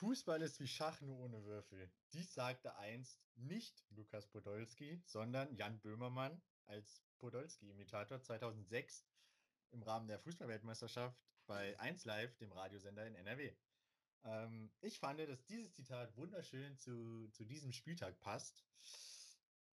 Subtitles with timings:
[0.00, 1.92] Fußball ist wie Schach nur ohne Würfel.
[2.14, 9.04] Dies sagte einst nicht Lukas Podolski, sondern Jan Böhmermann als Podolski-Imitator 2006
[9.72, 13.54] im Rahmen der Fußballweltmeisterschaft bei 1 Live, dem Radiosender in NRW.
[14.24, 18.64] Ähm, ich fand, dass dieses Zitat wunderschön zu, zu diesem Spieltag passt.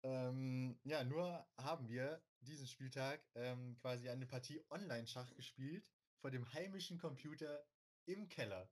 [0.01, 5.87] Ähm, ja, nur haben wir diesen Spieltag ähm, quasi eine Partie Online-Schach gespielt
[6.17, 7.63] vor dem heimischen Computer
[8.07, 8.67] im Keller.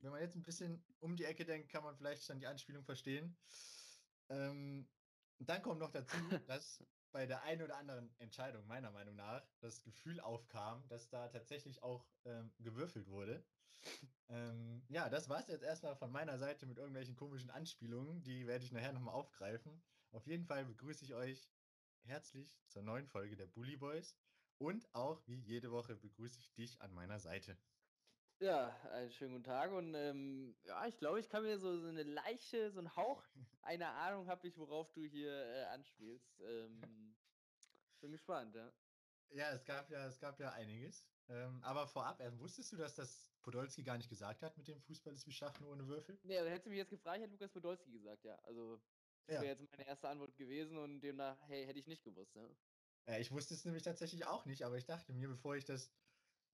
[0.00, 2.84] Wenn man jetzt ein bisschen um die Ecke denkt, kann man vielleicht dann die Anspielung
[2.84, 3.36] verstehen.
[4.28, 4.88] Ähm,
[5.38, 9.82] dann kommt noch dazu, dass bei der einen oder anderen Entscheidung, meiner Meinung nach, das
[9.82, 13.42] Gefühl aufkam, dass da tatsächlich auch ähm, gewürfelt wurde.
[14.28, 18.22] Ähm, ja, das war es jetzt erstmal von meiner Seite mit irgendwelchen komischen Anspielungen.
[18.22, 19.82] Die werde ich nachher nochmal aufgreifen.
[20.10, 21.48] Auf jeden Fall begrüße ich euch
[22.02, 24.18] herzlich zur neuen Folge der Bully Boys.
[24.58, 27.58] Und auch wie jede Woche begrüße ich dich an meiner Seite.
[28.38, 31.88] Ja, einen schönen guten Tag und ähm, ja, ich glaube, ich kann mir so, so
[31.88, 33.24] eine leichte, so ein Hauch
[33.62, 36.38] einer Ahnung habe ich, worauf du hier äh, anspielst.
[36.40, 37.18] Ähm,
[38.00, 38.74] bin gespannt, ja.
[39.28, 41.08] Ja, es gab ja, es gab ja einiges.
[41.28, 44.80] Ähm, aber vorab, äh, wusstest du, dass das Podolski gar nicht gesagt hat mit dem
[44.80, 46.22] Fußball ist wie Schach nur ohne Würfel?
[46.22, 48.34] Nee, also hättest du mich jetzt gefragt, hätte Lukas Podolski gesagt, ja.
[48.36, 48.82] Also
[49.26, 49.40] das Ja.
[49.40, 52.56] wäre jetzt meine erste Antwort gewesen und demnach, hey, hätte ich nicht gewusst, ne?
[53.06, 55.92] Äh, ich wusste es nämlich tatsächlich auch nicht, aber ich dachte mir, bevor ich das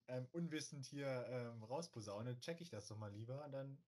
[0.09, 3.45] ähm, unwissend hier ähm, rausposaune, checke ich das doch mal lieber.
[3.45, 3.85] Und dann,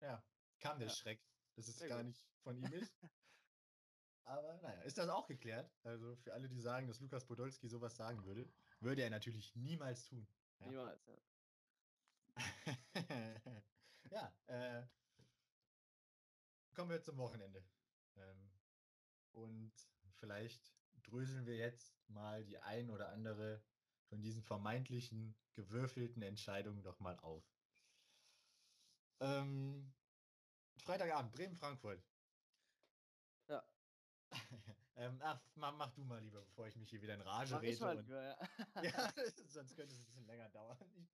[0.00, 0.22] ja,
[0.58, 0.94] kam der Ja.
[0.94, 1.26] Schreck,
[1.56, 2.06] dass es Sehr gar gut.
[2.06, 2.92] nicht von ihm ist.
[4.24, 5.74] aber naja, ist das auch geklärt?
[5.82, 10.04] Also für alle, die sagen, dass Lukas Podolski sowas sagen würde, würde er natürlich niemals
[10.06, 10.26] tun.
[10.58, 10.66] Ja.
[10.68, 11.18] Niemals, ja.
[14.10, 14.86] ja, äh,
[16.74, 17.64] kommen wir zum Wochenende.
[18.16, 18.50] Ähm,
[19.32, 19.72] und
[20.10, 23.62] vielleicht dröseln wir jetzt mal die ein oder andere
[24.08, 27.44] von diesen vermeintlichen gewürfelten Entscheidungen doch mal auf.
[29.20, 29.92] Ähm,
[30.82, 32.02] Freitagabend, Bremen-Frankfurt.
[33.48, 33.64] Ja.
[34.96, 37.62] ähm, ach, mach, mach du mal lieber, bevor ich mich hier wieder in Rage Mach
[37.62, 38.02] ich rede.
[38.02, 38.82] mal ja.
[38.82, 39.12] ja,
[39.48, 41.08] sonst könnte es ein bisschen länger dauern.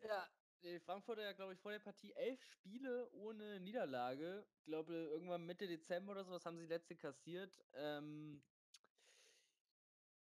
[0.00, 0.28] Ja,
[0.62, 4.46] die Frankfurter ja, glaube ich, vor der Partie elf Spiele ohne Niederlage.
[4.58, 7.62] Ich glaube, irgendwann Mitte Dezember oder sowas haben sie letzte kassiert.
[7.72, 8.42] Ähm,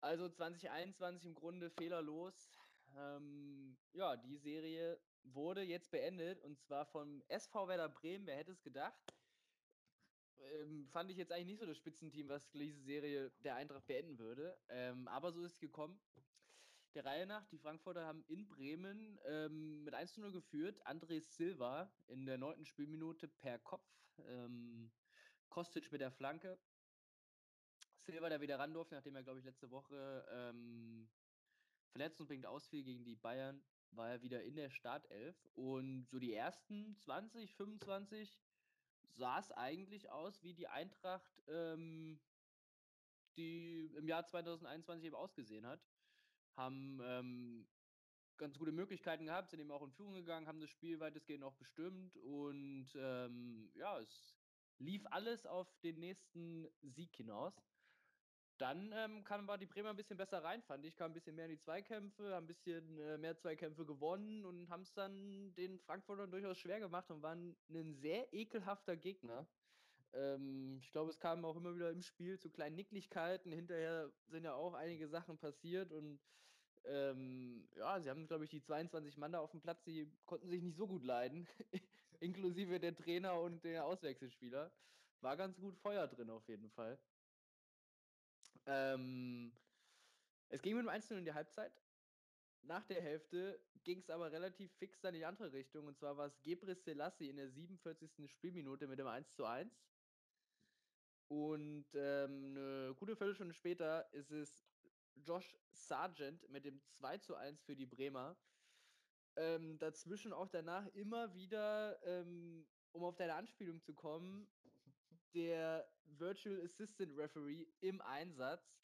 [0.01, 2.51] also 2021 im Grunde fehlerlos.
[2.97, 8.27] Ähm, ja, die Serie wurde jetzt beendet und zwar vom SV Werder Bremen.
[8.27, 9.01] Wer hätte es gedacht?
[10.39, 14.19] Ähm, fand ich jetzt eigentlich nicht so das Spitzenteam, was diese Serie der Eintracht beenden
[14.19, 14.57] würde.
[14.69, 16.01] Ähm, aber so ist es gekommen.
[16.95, 20.81] Der Reihe nach, die Frankfurter haben in Bremen ähm, mit 1 zu 0 geführt.
[20.87, 23.87] André Silva in der neunten Spielminute per Kopf.
[24.27, 24.91] Ähm,
[25.49, 26.59] Kostic mit der Flanke.
[28.13, 31.09] Silva, der wieder ran durfte, nachdem er, glaube ich, letzte Woche ähm,
[31.91, 35.37] verletzungsbedingt ausfiel gegen die Bayern, war er wieder in der Startelf.
[35.55, 38.39] Und so die ersten 20, 25
[39.05, 42.21] sah es eigentlich aus, wie die Eintracht, ähm,
[43.37, 45.87] die im Jahr 2021 eben ausgesehen hat.
[46.57, 47.69] Haben ähm,
[48.37, 51.55] ganz gute Möglichkeiten gehabt, sind eben auch in Führung gegangen, haben das Spiel weitestgehend auch
[51.55, 54.35] bestimmt und ähm, ja, es
[54.79, 57.55] lief alles auf den nächsten Sieg hinaus.
[58.59, 61.37] Dann ähm, kam war die Bremer ein bisschen besser rein, fand ich, kam ein bisschen
[61.37, 65.55] mehr in die Zweikämpfe, haben ein bisschen äh, mehr Zweikämpfe gewonnen und haben es dann
[65.55, 69.47] den Frankfurtern durchaus schwer gemacht und waren ein sehr ekelhafter Gegner.
[70.13, 73.53] Ähm, ich glaube, es kamen auch immer wieder im Spiel zu kleinen Nicklichkeiten.
[73.53, 76.21] Hinterher sind ja auch einige Sachen passiert und
[76.85, 80.49] ähm, ja, sie haben, glaube ich, die 22 Mann da auf dem Platz, die konnten
[80.49, 81.47] sich nicht so gut leiden,
[82.21, 84.73] inklusive der Trainer und der Auswechselspieler.
[85.21, 86.99] War ganz gut Feuer drin auf jeden Fall.
[88.69, 89.51] Ähm,
[90.51, 91.73] es ging mit dem 1 in die Halbzeit.
[92.63, 95.87] Nach der Hälfte ging es aber relativ fix dann in die andere Richtung.
[95.87, 98.31] Und zwar war es Gebris Selassie in der 47.
[98.31, 99.73] Spielminute mit dem 1 zu 1.
[101.29, 104.67] Und ähm, eine gute Viertelstunde später ist es
[105.15, 108.37] Josh Sargent mit dem 2 zu 1 für die Bremer.
[109.37, 114.47] Ähm, dazwischen auch danach immer wieder, ähm, um auf deine Anspielung zu kommen,
[115.35, 118.79] der Virtual Assistant Referee im Einsatz,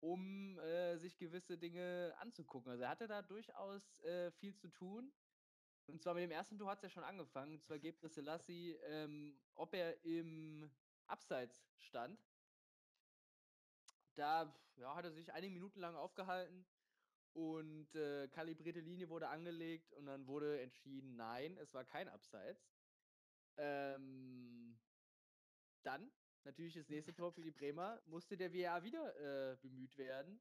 [0.00, 2.72] um äh, sich gewisse Dinge anzugucken.
[2.72, 5.12] Also er hatte da durchaus äh, viel zu tun.
[5.86, 7.54] Und zwar mit dem ersten Tor hat es ja schon angefangen.
[7.54, 10.70] Und zwar Gebre Selassie, ähm, ob er im
[11.06, 12.20] Abseits stand.
[14.14, 16.66] Da ja, hat er sich einige Minuten lang aufgehalten
[17.34, 22.70] und äh, kalibrierte Linie wurde angelegt und dann wurde entschieden, nein, es war kein Abseits.
[23.56, 24.61] Ähm,
[25.82, 26.10] dann,
[26.44, 30.40] natürlich das nächste Tor für die Bremer, musste der VAR wieder äh, bemüht werden.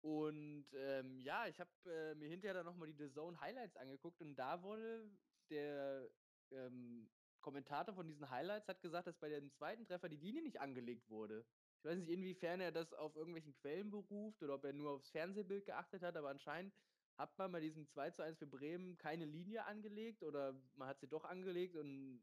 [0.00, 4.20] Und ähm, ja, ich habe äh, mir hinterher dann nochmal die The Zone Highlights angeguckt
[4.20, 5.08] und da wurde
[5.48, 6.10] der
[6.50, 7.08] ähm,
[7.40, 11.08] Kommentator von diesen Highlights hat gesagt, dass bei dem zweiten Treffer die Linie nicht angelegt
[11.08, 11.44] wurde.
[11.78, 15.10] Ich weiß nicht, inwiefern er das auf irgendwelchen Quellen beruft oder ob er nur aufs
[15.10, 16.72] Fernsehbild geachtet hat, aber anscheinend
[17.16, 21.00] hat man bei diesem 2 zu 1 für Bremen keine Linie angelegt oder man hat
[21.00, 22.22] sie doch angelegt und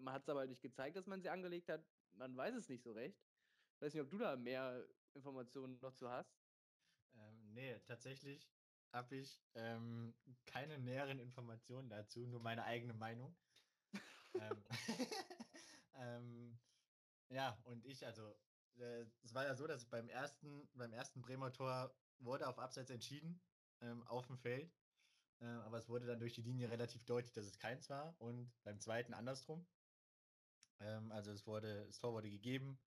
[0.00, 1.84] man hat es aber halt nicht gezeigt, dass man sie angelegt hat.
[2.12, 3.18] Man weiß es nicht so recht.
[3.76, 6.36] Ich weiß nicht, ob du da mehr Informationen noch zu hast.
[7.14, 8.50] Ähm, nee, tatsächlich
[8.92, 10.14] habe ich ähm,
[10.46, 13.36] keine näheren Informationen dazu, nur meine eigene Meinung.
[14.34, 14.64] ähm,
[15.94, 16.58] ähm,
[17.30, 18.34] ja, und ich, also,
[18.78, 22.90] äh, es war ja so, dass beim ersten, beim ersten Bremer Tor wurde auf Abseits
[22.90, 23.40] entschieden
[23.80, 24.74] ähm, auf dem Feld.
[25.40, 28.16] Äh, aber es wurde dann durch die Linie relativ deutlich, dass es keins war.
[28.18, 29.66] Und beim zweiten andersrum.
[30.80, 32.78] Ähm, also es wurde, das Tor wurde gegeben,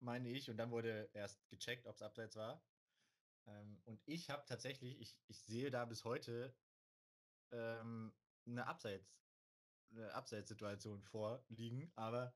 [0.00, 2.62] meine ich, und dann wurde erst gecheckt, ob es Abseits war.
[3.46, 6.56] Ähm, und ich habe tatsächlich, ich, ich sehe da bis heute
[7.52, 8.12] ähm,
[8.46, 9.16] eine Abseits,
[9.90, 12.34] eine Abseitssituation vorliegen, aber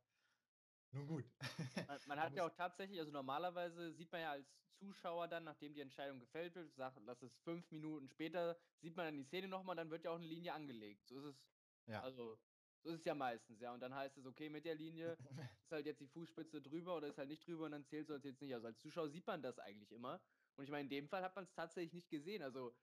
[0.92, 1.24] nun gut.
[1.88, 4.46] Man, man hat ja auch tatsächlich, also normalerweise sieht man ja als
[4.78, 9.06] Zuschauer dann, nachdem die Entscheidung gefällt wird, sagt, lass es fünf Minuten später, sieht man
[9.06, 11.06] dann die Szene nochmal, dann wird ja auch eine Linie angelegt.
[11.08, 11.44] So ist es.
[11.86, 12.02] Ja.
[12.02, 12.38] Also,
[12.82, 13.72] so ist es ja meistens, ja.
[13.72, 15.16] Und dann heißt es, okay, mit der Linie
[15.64, 18.24] ist halt jetzt die Fußspitze drüber oder ist halt nicht drüber und dann zählt es
[18.24, 18.54] jetzt nicht.
[18.54, 20.20] Also als Zuschauer sieht man das eigentlich immer.
[20.56, 22.42] Und ich meine, in dem Fall hat man es tatsächlich nicht gesehen.
[22.42, 22.74] Also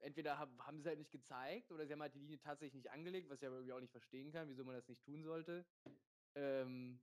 [0.00, 2.90] entweder haben, sie es halt nicht gezeigt oder sie haben halt die Linie tatsächlich nicht
[2.90, 5.64] angelegt, was ich aber irgendwie auch nicht verstehen kann, wieso man das nicht tun sollte.
[6.34, 7.00] Ähm,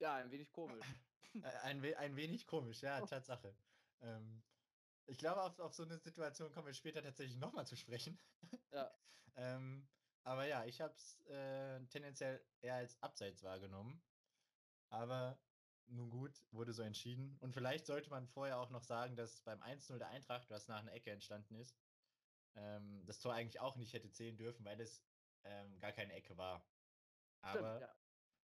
[0.00, 0.84] ja, ein wenig komisch.
[1.62, 3.54] ein, we ein wenig komisch, ja, Tatsache.
[4.00, 4.42] Ähm,
[5.06, 8.18] ich glaube, auf, auf so eine Situation kommen wir später tatsächlich nochmal zu sprechen.
[8.70, 8.90] Ja.
[9.36, 9.88] ähm,
[10.28, 14.02] aber ja, ich habe es äh, tendenziell eher als Abseits wahrgenommen.
[14.90, 15.38] Aber
[15.86, 17.36] nun gut, wurde so entschieden.
[17.40, 20.80] Und vielleicht sollte man vorher auch noch sagen, dass beim 1-0 der Eintracht, was nach
[20.80, 21.76] einer Ecke entstanden ist,
[22.56, 25.02] ähm, das Tor eigentlich auch nicht hätte zählen dürfen, weil es
[25.44, 26.66] ähm, gar keine Ecke war.
[27.40, 27.94] Aber Stimmt, ja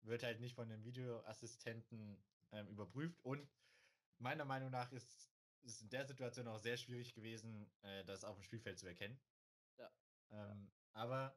[0.03, 2.23] wird halt nicht von dem Videoassistenten
[2.53, 3.21] ähm, überprüft.
[3.25, 3.49] Und
[4.19, 5.31] meiner Meinung nach ist
[5.63, 9.21] es in der Situation auch sehr schwierig gewesen, äh, das auf dem Spielfeld zu erkennen.
[9.79, 9.91] Ja.
[10.31, 11.37] Ähm, aber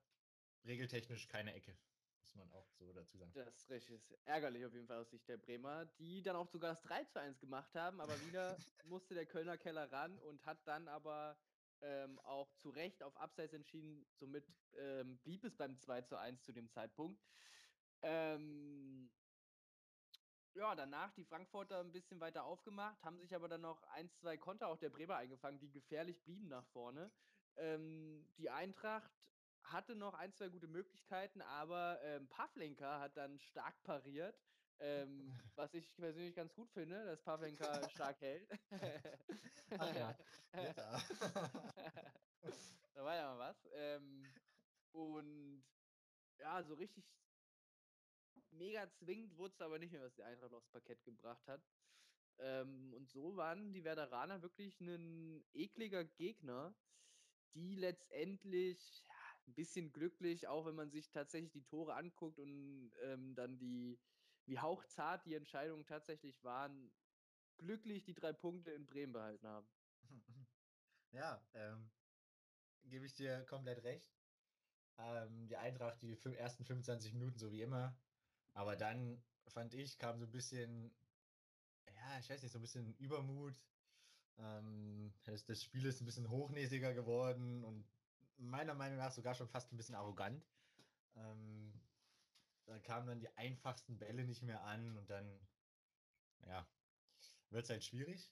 [0.66, 1.78] regeltechnisch keine Ecke,
[2.22, 3.32] muss man auch so dazu sagen.
[3.34, 6.72] Das ist richtig ärgerlich auf jeden Fall aus Sicht der Bremer, die dann auch sogar
[6.72, 10.66] das 3 zu 1 gemacht haben, aber wieder musste der Kölner Keller ran und hat
[10.68, 11.38] dann aber
[11.82, 14.06] ähm, auch zu Recht auf Abseits entschieden.
[14.20, 14.46] Somit
[14.78, 17.22] ähm, blieb es beim 2 zu 1 zu dem Zeitpunkt.
[18.04, 19.12] Ähm,
[20.54, 24.38] ja, danach die Frankfurter ein bisschen weiter aufgemacht, haben sich aber dann noch ein, zwei
[24.38, 27.12] Konter auch der Bremer eingefangen, die gefährlich blieben nach vorne.
[27.56, 29.12] Ähm, die Eintracht
[29.64, 34.36] hatte noch ein, zwei gute Möglichkeiten, aber ähm, Pavlenka hat dann stark pariert.
[34.80, 38.50] Ähm, was ich persönlich ganz gut finde, dass Pavlenka stark hält.
[39.78, 40.18] Ach ja,
[42.94, 43.70] da war ja mal was.
[43.74, 44.26] Ähm,
[44.92, 45.64] und
[46.40, 47.06] ja, so richtig
[48.52, 51.62] mega zwingend wurde es aber nicht mehr, was die Eintracht aufs Parkett gebracht hat.
[52.40, 56.74] Ähm, und so waren die Werderaner wirklich ein ekliger Gegner,
[57.54, 62.92] die letztendlich ja, ein bisschen glücklich, auch wenn man sich tatsächlich die Tore anguckt und
[63.04, 64.00] ähm, dann die,
[64.46, 66.92] wie hauchzart die Entscheidungen tatsächlich waren,
[67.58, 69.68] glücklich die drei Punkte in Bremen behalten haben.
[71.14, 71.92] Ja, ähm,
[72.86, 74.10] gebe ich dir komplett recht.
[74.98, 78.00] Ähm, die Eintracht, die ersten 25 Minuten, so wie immer,
[78.54, 80.96] aber dann, fand ich, kam so ein bisschen,
[81.96, 83.62] ja, ich weiß nicht, so ein bisschen Übermut.
[84.38, 87.86] Ähm, das, das Spiel ist ein bisschen hochnäsiger geworden und
[88.50, 90.46] meiner Meinung nach sogar schon fast ein bisschen arrogant.
[91.16, 91.74] Ähm,
[92.66, 95.48] da kamen dann die einfachsten Bälle nicht mehr an und dann,
[96.46, 96.66] ja,
[97.50, 98.32] wird es halt schwierig,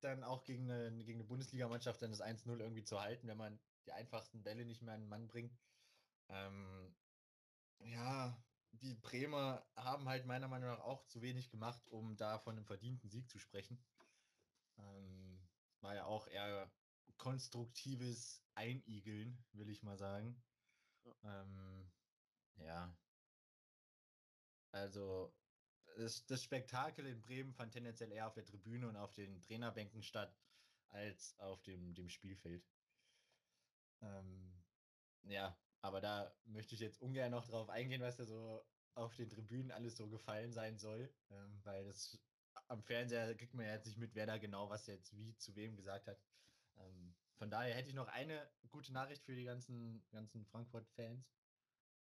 [0.00, 3.58] dann auch gegen eine, gegen eine Bundesligamannschaft dann das 1-0 irgendwie zu halten, wenn man
[3.86, 5.58] die einfachsten Bälle nicht mehr an den Mann bringt.
[6.28, 6.94] Ähm,
[7.78, 8.36] ja,
[8.72, 12.66] die Bremer haben halt meiner Meinung nach auch zu wenig gemacht, um da von einem
[12.66, 13.82] verdienten Sieg zu sprechen.
[14.78, 15.48] Ähm,
[15.80, 16.70] war ja auch eher
[17.18, 20.42] konstruktives Einigeln, will ich mal sagen.
[21.04, 21.42] Ja.
[21.42, 21.90] Ähm,
[22.56, 22.96] ja.
[24.72, 25.34] Also
[25.96, 30.02] das, das, Spektakel in Bremen fand tendenziell eher auf der Tribüne und auf den Trainerbänken
[30.02, 30.36] statt,
[30.88, 32.64] als auf dem, dem Spielfeld.
[34.02, 34.62] Ähm,
[35.22, 39.28] ja, aber da möchte ich jetzt ungern noch drauf eingehen, was da so auf den
[39.28, 42.18] Tribünen alles so gefallen sein soll, ähm, weil das
[42.68, 45.54] am Fernseher kriegt man ja jetzt nicht mit, wer da genau was jetzt wie zu
[45.54, 46.18] wem gesagt hat.
[46.78, 51.34] Ähm, von daher hätte ich noch eine gute Nachricht für die ganzen, ganzen Frankfurt-Fans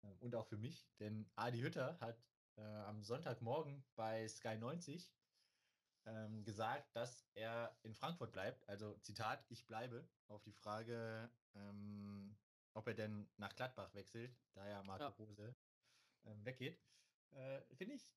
[0.03, 2.25] äh, und auch für mich, denn Adi Hütter hat
[2.57, 5.13] äh, am Sonntagmorgen bei Sky 90
[6.05, 8.67] ähm, gesagt, dass er in Frankfurt bleibt.
[8.69, 12.37] Also Zitat, ich bleibe, auf die Frage, ähm,
[12.73, 15.09] ob er denn nach Gladbach wechselt, da ja Marco Ja.
[15.09, 15.55] Rose
[16.25, 16.79] ähm, weggeht.
[17.31, 18.15] Äh, Finde ich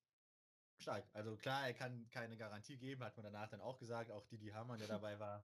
[0.77, 1.09] stark.
[1.13, 4.49] Also klar, er kann keine Garantie geben, hat man danach dann auch gesagt, auch Didi
[4.49, 5.43] Hamann, der dabei war.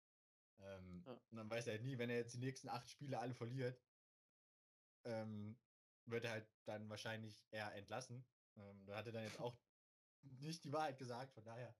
[0.59, 1.13] Ähm, Ja.
[1.13, 3.83] und man weiß ja nie, wenn er jetzt die nächsten acht Spiele alle verliert,
[5.05, 5.55] ähm,
[6.05, 8.25] wird er halt dann wahrscheinlich eher entlassen.
[8.55, 9.57] Ähm, da hat er dann jetzt auch
[10.21, 11.75] nicht die Wahrheit gesagt, von daher.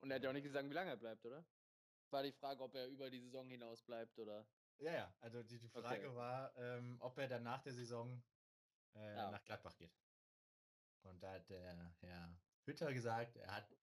[0.00, 1.44] Und er hat ja auch nicht gesagt, wie lange er bleibt, oder?
[2.10, 4.46] War die Frage, ob er über die Saison hinaus bleibt oder.
[4.80, 6.16] Ja, ja, also die, die Frage Okay.
[6.16, 8.22] war, ähm, ob er dann nach der Saison
[8.94, 9.30] äh, Ja.
[9.30, 9.90] nach Gladbach geht.
[11.02, 13.76] Und da hat der Herr Hütter gesagt, er hat,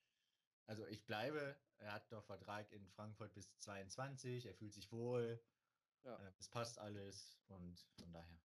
[0.67, 5.39] also ich bleibe, er hat noch Vertrag in Frankfurt bis 22, er fühlt sich wohl,
[6.03, 6.15] Ja.
[6.17, 8.39] äh, es passt alles und von daher.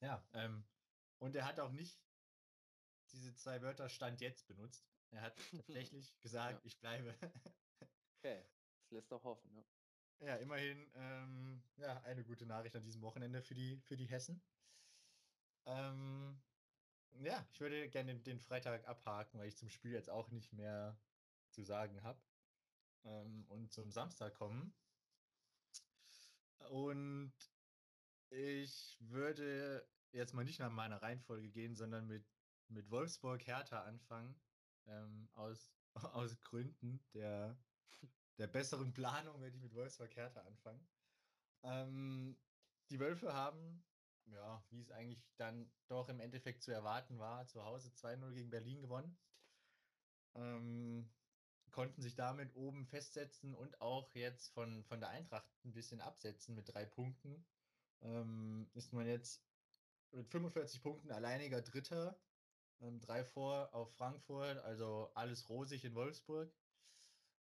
[0.00, 0.64] Ja, ähm,
[1.18, 1.96] und er hat auch nicht
[3.12, 4.90] diese zwei Wörter Stand jetzt benutzt.
[5.10, 6.66] Er hat tatsächlich gesagt, Ja.
[6.66, 7.14] ich bleibe.
[8.18, 8.42] Okay.
[8.80, 9.64] Das lässt doch hoffen, ja.
[10.20, 14.40] Ja, immerhin ähm, ja, eine gute Nachricht an diesem Wochenende für die, für die Hessen.
[15.66, 16.42] Ähm,
[17.20, 20.98] ja, ich würde gerne den, Freitag abhaken, weil ich zum Spiel jetzt auch nicht mehr
[21.50, 22.20] zu sagen habe.
[23.04, 24.74] Ähm, und zum Samstag kommen.
[26.70, 27.34] Und
[28.30, 32.26] ich würde jetzt mal nicht nach meiner Reihenfolge gehen, sondern mit,
[32.68, 34.34] mit Wolfsburg Hertha anfangen.
[34.86, 35.72] Ähm, aus,
[36.14, 37.56] aus Gründen der,
[38.38, 40.86] der besseren Planung werde ich mit Wolfsburg Hertha anfangen.
[41.62, 42.36] Ähm,
[42.90, 43.84] die Wölfe haben,
[44.26, 48.50] ja, wie es eigentlich dann doch im Endeffekt zu erwarten war, zu Hause 2-0 gegen
[48.50, 49.16] Berlin gewonnen.
[50.34, 51.10] Ähm,
[51.70, 56.54] konnten sich damit oben festsetzen und auch jetzt von, von der Eintracht ein bisschen absetzen
[56.54, 57.44] mit drei Punkten.
[58.02, 59.42] Ähm, ist man jetzt
[60.12, 62.16] mit 45 Punkten alleiniger Dritter,
[62.80, 66.52] ähm, drei vor auf Frankfurt, also alles rosig in Wolfsburg.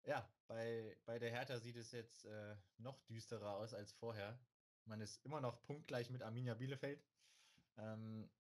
[0.05, 4.39] Ja, bei, bei der Hertha sieht es jetzt äh, noch düsterer aus als vorher.
[4.87, 7.05] Man ist immer noch punktgleich mit Arminia Bielefeld.
[7.77, 8.31] Ähm,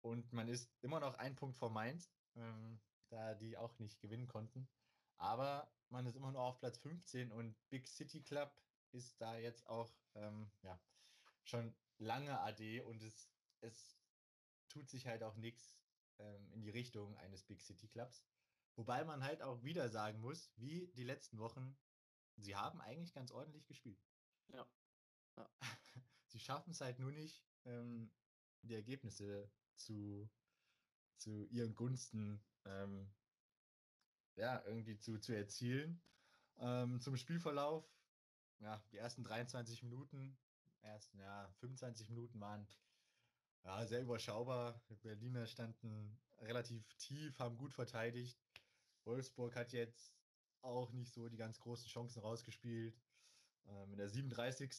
[0.00, 4.28] und man ist immer noch ein Punkt vor Mainz, ähm, da die auch nicht gewinnen
[4.28, 4.68] konnten.
[5.16, 8.54] Aber man ist immer nur auf Platz 15 und Big City Club
[8.92, 10.80] ist da jetzt auch ähm, ja,
[11.44, 13.28] schon lange AD und es,
[13.60, 13.98] es
[14.68, 15.78] tut sich halt auch nichts
[16.18, 18.24] ähm, in die Richtung eines Big City Clubs.
[18.76, 21.76] Wobei man halt auch wieder sagen muss, wie die letzten Wochen,
[22.36, 23.98] sie haben eigentlich ganz ordentlich gespielt.
[24.48, 24.66] Ja.
[26.28, 28.10] Sie schaffen es halt nur nicht, ähm,
[28.62, 30.28] die Ergebnisse zu,
[31.16, 33.08] zu ihren Gunsten ähm,
[34.36, 36.00] ja, irgendwie zu, zu erzielen.
[36.58, 37.84] Ähm, zum Spielverlauf,
[38.60, 40.36] ja, die ersten 23 Minuten,
[40.82, 42.66] ersten ja, 25 Minuten waren
[43.64, 44.80] ja, sehr überschaubar.
[44.88, 48.38] Die Berliner standen relativ tief, haben gut verteidigt.
[49.04, 50.14] Wolfsburg hat jetzt
[50.62, 52.96] auch nicht so die ganz großen Chancen rausgespielt.
[53.68, 54.70] Ähm, in der 37.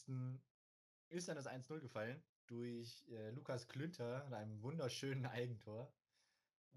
[1.10, 5.94] ist dann das 1-0 gefallen durch äh, Lukas Klünter mit einem wunderschönen Eigentor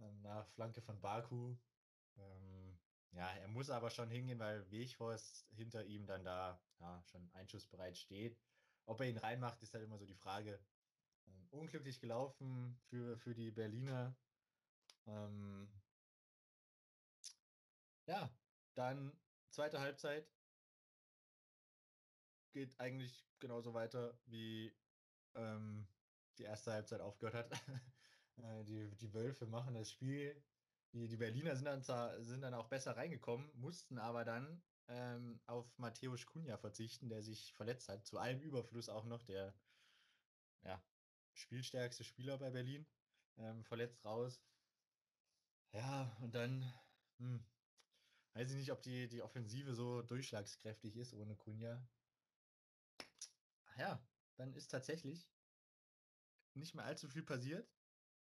[0.00, 1.57] ähm, nach Flanke von Baku.
[2.17, 2.79] Ähm,
[3.12, 7.97] ja, er muss aber schon hingehen, weil Weghorst hinter ihm dann da ja, schon einschussbereit
[7.97, 8.38] steht.
[8.87, 10.61] Ob er ihn reinmacht, ist halt immer so die Frage.
[11.26, 14.17] Ähm, unglücklich gelaufen für, für die Berliner.
[15.07, 15.69] Ähm,
[18.07, 18.31] ja,
[18.75, 19.12] dann
[19.50, 20.29] zweite Halbzeit
[22.52, 24.73] geht eigentlich genauso weiter, wie
[25.35, 25.87] ähm,
[26.38, 27.50] die erste Halbzeit aufgehört hat.
[28.37, 30.42] Äh, die, die Wölfe machen das Spiel.
[30.92, 35.40] Die, die Berliner sind dann, zwar, sind dann auch besser reingekommen, mussten aber dann ähm,
[35.47, 38.07] auf Matthäus Kunja verzichten, der sich verletzt hat.
[38.07, 39.54] Zu allem Überfluss auch noch der
[40.62, 40.83] ja,
[41.35, 42.87] spielstärkste Spieler bei Berlin.
[43.37, 44.42] Ähm, verletzt raus.
[45.73, 46.73] Ja, und dann
[47.19, 47.45] hm,
[48.35, 51.87] weiß ich nicht, ob die, die Offensive so durchschlagskräftig ist ohne Kunja.
[53.80, 53.99] Ja,
[54.37, 55.26] dann ist tatsächlich
[56.52, 57.66] nicht mehr allzu viel passiert.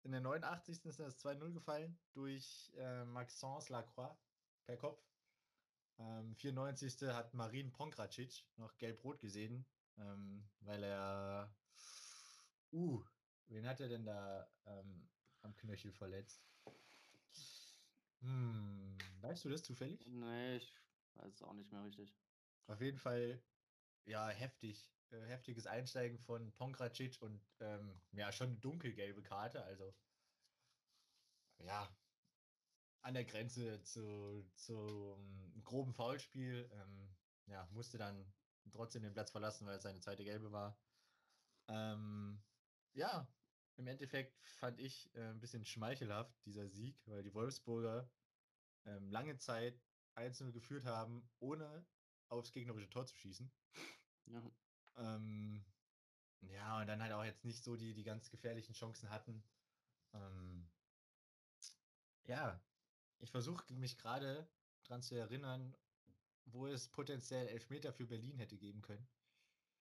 [0.02, 0.84] In der 89.
[0.84, 4.18] ist das 2-0 gefallen durch äh, Maxence Lacroix
[4.66, 5.00] per Kopf.
[6.00, 7.02] Ähm, 94.
[7.02, 9.64] hat Marin Pongracic noch gelb-rot gesehen,
[9.96, 11.54] ähm, weil er.
[12.72, 13.04] Uh,
[13.46, 15.08] wen hat er denn da ähm,
[15.42, 16.44] am Knöchel verletzt?
[18.22, 20.04] Hm, weißt du das zufällig?
[20.04, 20.74] Nee, ich
[21.14, 22.12] weiß es auch nicht mehr richtig.
[22.66, 23.40] Auf jeden Fall,
[24.06, 24.90] ja, heftig.
[25.14, 29.94] Äh, heftiges Einsteigen von Pongracic und ähm, ja, schon eine dunkelgelbe Karte, also
[31.58, 31.88] ja,
[33.02, 36.68] an der Grenze zu, zu einem groben Foulspiel.
[36.72, 37.16] Ähm,
[37.46, 38.32] ja, musste dann
[38.72, 40.76] trotzdem den Platz verlassen, weil es seine zweite gelbe war.
[41.68, 42.42] Ähm,
[42.94, 43.28] ja,
[43.76, 48.10] im Endeffekt fand ich äh, ein bisschen schmeichelhaft dieser Sieg, weil die Wolfsburger
[48.86, 49.80] ähm, lange Zeit
[50.16, 51.86] 1-0 geführt haben, ohne
[52.28, 53.52] aufs gegnerische Tor zu schießen.
[54.26, 54.42] Ja.
[54.96, 55.64] Ähm,
[56.40, 59.42] Ja, und dann halt auch jetzt nicht so die, die ganz gefährlichen Chancen hatten.
[60.12, 60.72] Ähm,
[62.26, 62.60] ja,
[63.18, 64.46] ich versuche mich gerade
[64.84, 65.76] dran zu erinnern,
[66.44, 69.08] wo es potenziell Elfmeter für Berlin hätte geben können.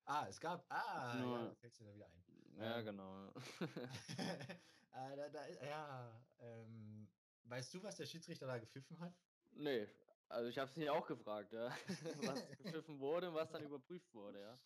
[0.06, 0.70] Ah, es gab.
[0.70, 2.24] Ah, Nur- ja, fällt dir da wieder ein.
[2.60, 3.34] Ja, Ähm, genau.
[4.92, 7.08] ah, da, da, ja, ähm,
[7.44, 9.14] weißt du, was der Schiedsrichter da gepfiffen hat?
[9.52, 9.88] nee,
[10.30, 11.70] also ich habe es nicht auch gefragt, ja.
[12.26, 14.60] was gepfiffen wurde und was dann überprüft wurde, ja.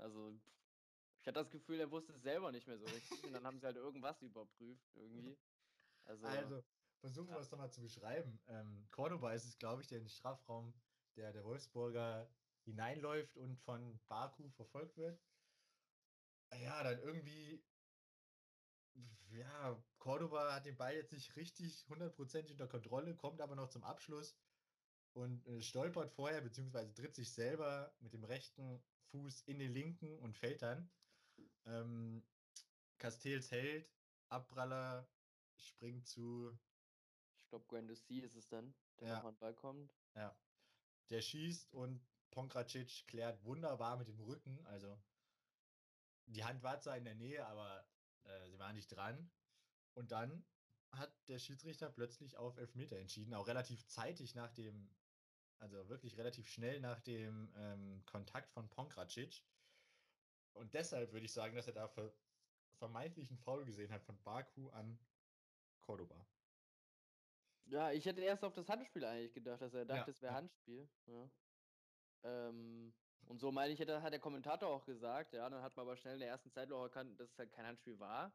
[0.00, 0.32] Also
[1.20, 3.58] ich hatte das Gefühl, er wusste es selber nicht mehr so richtig und dann haben
[3.58, 5.36] sie halt irgendwas überprüft irgendwie.
[6.04, 6.62] Also, Also,
[7.00, 8.38] versuchen wir es doch mal zu beschreiben.
[8.46, 10.72] Ähm, Cordoba ist es, glaube ich, der in den Strafraum
[11.16, 12.28] der, der Wolfsburger
[12.64, 15.18] hineinläuft und von Baku verfolgt wird.
[16.62, 17.58] Ja, dann irgendwie.
[19.32, 23.82] Ja, Cordoba hat den Ball jetzt nicht richtig 100% unter Kontrolle, kommt aber noch zum
[23.82, 24.36] Abschluss
[25.14, 30.18] und äh, stolpert vorher, beziehungsweise tritt sich selber mit dem rechten Fuß in den linken
[30.18, 30.90] und fällt dann.
[31.64, 32.22] Ähm,
[32.98, 33.90] Castells hält,
[34.28, 35.06] Abpraller
[35.56, 36.58] springt zu
[37.38, 39.14] ich glaube, Guendouzi ist es dann, der Ja.
[39.16, 39.94] nochmal an den Ball kommt.
[40.14, 40.34] Ja.
[41.10, 44.58] Der schießt und Pongracic klärt wunderbar mit dem Rücken.
[44.66, 44.98] Also
[46.26, 47.86] die Hand war zwar in der Nähe, aber
[48.24, 49.30] äh, sie war nicht dran.
[49.94, 50.44] Und dann
[50.90, 54.88] hat der Schiedsrichter plötzlich auf Elfmeter entschieden, auch relativ zeitig nach dem,
[55.58, 59.44] also wirklich relativ schnell nach dem ähm, Kontakt von Pongracic.
[60.52, 62.12] Und deshalb würde ich sagen, dass er da ver
[62.72, 64.98] vermeintlichen Foul gesehen hat von Baku an
[65.80, 66.28] Cordoba.
[67.66, 70.32] Ja, ich hätte erst auf das Handspiel eigentlich gedacht, dass er dachte, Ja, es wäre
[70.32, 70.36] ja.
[70.36, 70.90] Handspiel.
[71.06, 71.30] Ja.
[72.22, 72.94] Ähm,
[73.26, 76.14] und so meine ich, hat der Kommentator auch gesagt, ja, dann hat man aber schnell
[76.14, 78.32] in der ersten Zeit auch erkannt, dass es halt kein Handspiel war.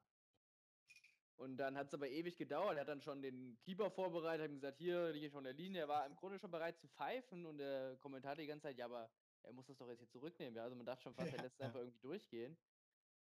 [1.39, 2.75] Und dann hat es aber ewig gedauert.
[2.75, 5.53] Er hat dann schon den Keeper vorbereitet, hat ihm gesagt, hier liege ich von der
[5.53, 5.81] Linie.
[5.83, 8.85] Er war im Grunde schon bereit zu pfeifen und der Kommentator die ganze Zeit, ja,
[8.85, 9.09] aber
[9.43, 10.55] er muss das doch jetzt hier zurücknehmen.
[10.57, 12.57] Ja, also man dachte schon fast, er Ja, lässt es einfach irgendwie durchgehen.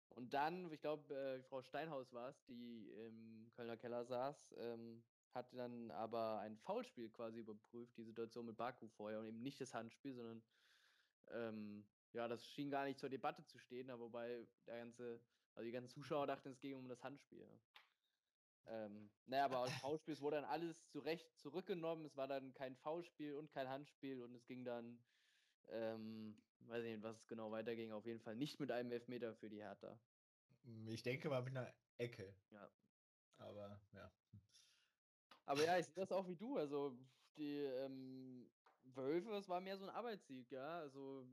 [0.09, 5.05] Und dann, ich glaube, äh, Frau Steinhaus war es, die im Kölner Keller saß, ähm,
[5.33, 9.61] hat dann aber ein Foulspiel quasi überprüft, die Situation mit Baku vorher und eben nicht
[9.61, 10.43] das Handspiel, sondern
[11.29, 15.21] ähm, ja, das schien gar nicht zur Debatte zu stehen, aber wobei der ganze,
[15.55, 17.39] also die ganzen Zuschauer dachten, es ging um das Handspiel.
[17.39, 17.61] Ja.
[18.67, 22.77] Ähm, naja, aber aus Foulspiel, wurde dann alles zu Recht zurückgenommen, es war dann kein
[22.77, 24.99] Foulspiel und kein Handspiel und es ging dann,
[25.69, 29.35] ähm, weiß ich nicht, was es genau weiterging, auf jeden Fall nicht mit einem Elfmeter
[29.35, 29.99] für die Hertha.
[30.87, 32.35] Ich denke mal mit einer Ecke.
[32.51, 32.71] Ja.
[33.39, 34.13] Aber ja.
[35.47, 36.57] Aber ja, ich sehe das auch wie du.
[36.59, 36.97] Also
[37.37, 38.49] die ähm,
[38.85, 40.81] Wölfe, es war mehr so ein Arbeitssieg, ja.
[40.81, 41.27] Also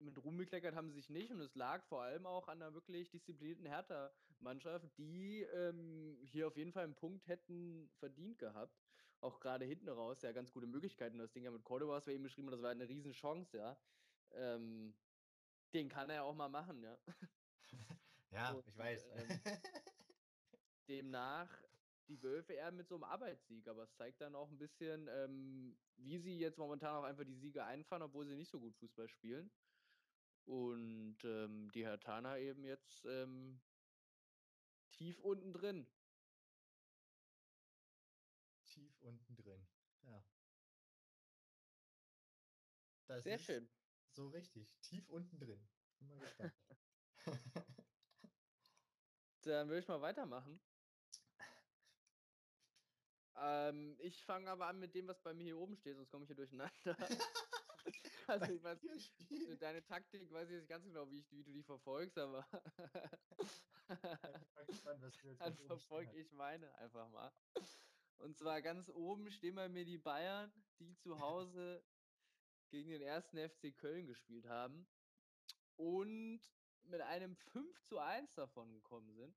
[0.00, 2.74] mit Ruhm bekleckert haben sie sich nicht und es lag vor allem auch an einer
[2.74, 8.80] wirklich disziplinierten Hertha-Mannschaft, die ähm, hier auf jeden Fall einen Punkt hätten verdient gehabt.
[9.20, 11.18] Auch gerade hinten raus, ja, ganz gute Möglichkeiten.
[11.18, 13.80] Das Ding ja mit Cordoba, was wir eben beschrieben haben, das war eine Riesenchance, ja.
[14.30, 14.94] Ähm,
[15.74, 16.98] den kann er auch mal machen, ja.
[18.30, 19.06] Ja, Und, ich weiß.
[19.16, 19.40] ähm,
[20.88, 21.62] demnach
[22.08, 25.78] die Wölfe eher mit so einem Arbeitssieg, aber es zeigt dann auch ein bisschen, ähm,
[25.96, 29.08] wie sie jetzt momentan auch einfach die Siege einfahren, obwohl sie nicht so gut Fußball
[29.08, 29.50] spielen.
[30.48, 33.60] Und ähm, die Hertaner eben jetzt ähm,
[34.92, 35.86] tief unten drin.
[38.64, 39.66] Tief unten drin.
[40.04, 40.24] Ja.
[43.08, 43.68] Das Sehr ist schön.
[44.14, 44.66] So richtig.
[44.80, 45.60] Tief unten drin.
[45.98, 46.54] Bin mal gespannt.
[49.42, 50.58] Dann würde ich mal weitermachen.
[53.40, 56.24] Ähm, ich fange aber an mit dem, was bei mir hier oben steht, sonst komme
[56.24, 56.96] ich hier durcheinander.
[58.26, 58.78] also ich weiß,
[59.58, 62.46] deine Taktik weiß ich jetzt nicht ganz genau, wie, ich, wie du die verfolgst, aber
[65.38, 67.32] dann verfolge ich meine einfach mal.
[68.18, 71.82] Und zwar ganz oben stehen bei mir die Bayern, die zu Hause
[72.70, 74.86] gegen den ersten FC Köln gespielt haben
[75.76, 76.40] und
[76.84, 79.36] mit einem 5 zu 1 davon gekommen sind.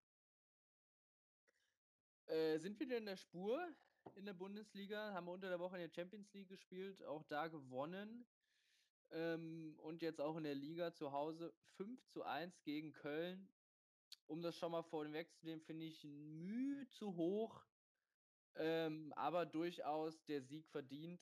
[2.26, 3.76] Äh, sind wieder in der Spur
[4.16, 8.26] in der Bundesliga, haben unter der Woche in der Champions League gespielt, auch da gewonnen.
[9.12, 13.50] Ähm, und jetzt auch in der Liga zu Hause 5 zu 1 gegen Köln.
[14.28, 17.66] Um das schon mal vorwegzunehmen, finde ich Mühe zu hoch,
[18.56, 21.22] ähm, aber durchaus der Sieg verdient.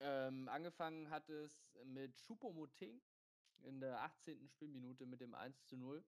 [0.00, 3.00] Ähm, angefangen hat es mit Choupo-Moting
[3.62, 4.48] in der 18.
[4.48, 6.04] Spielminute mit dem 1 zu 0.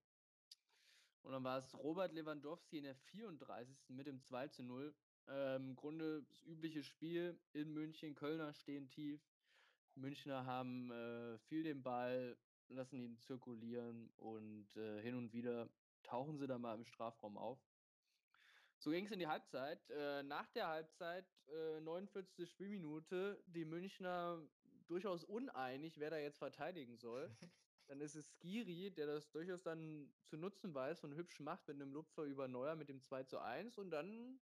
[1.23, 3.91] Und dann war es Robert Lewandowski in der 34.
[3.91, 4.95] mit dem 2 zu 0.
[5.29, 8.15] Ähm, Im Grunde das übliche Spiel in München.
[8.15, 9.21] Kölner stehen tief.
[9.95, 12.37] Münchner haben äh, viel den Ball,
[12.69, 15.69] lassen ihn zirkulieren und äh, hin und wieder
[16.03, 17.59] tauchen sie dann mal im Strafraum auf.
[18.79, 19.89] So ging es in die Halbzeit.
[19.91, 22.49] Äh, nach der Halbzeit, äh, 49.
[22.49, 24.41] Spielminute, die Münchner
[24.87, 27.35] durchaus uneinig, wer da jetzt verteidigen soll.
[27.89, 31.77] dann ist es Skiri, der das durchaus dann zu nutzen weiß und hübsch macht mit
[31.77, 33.79] einem Lupfer über Neuer mit dem 2 zu 1.
[33.79, 34.41] Und dann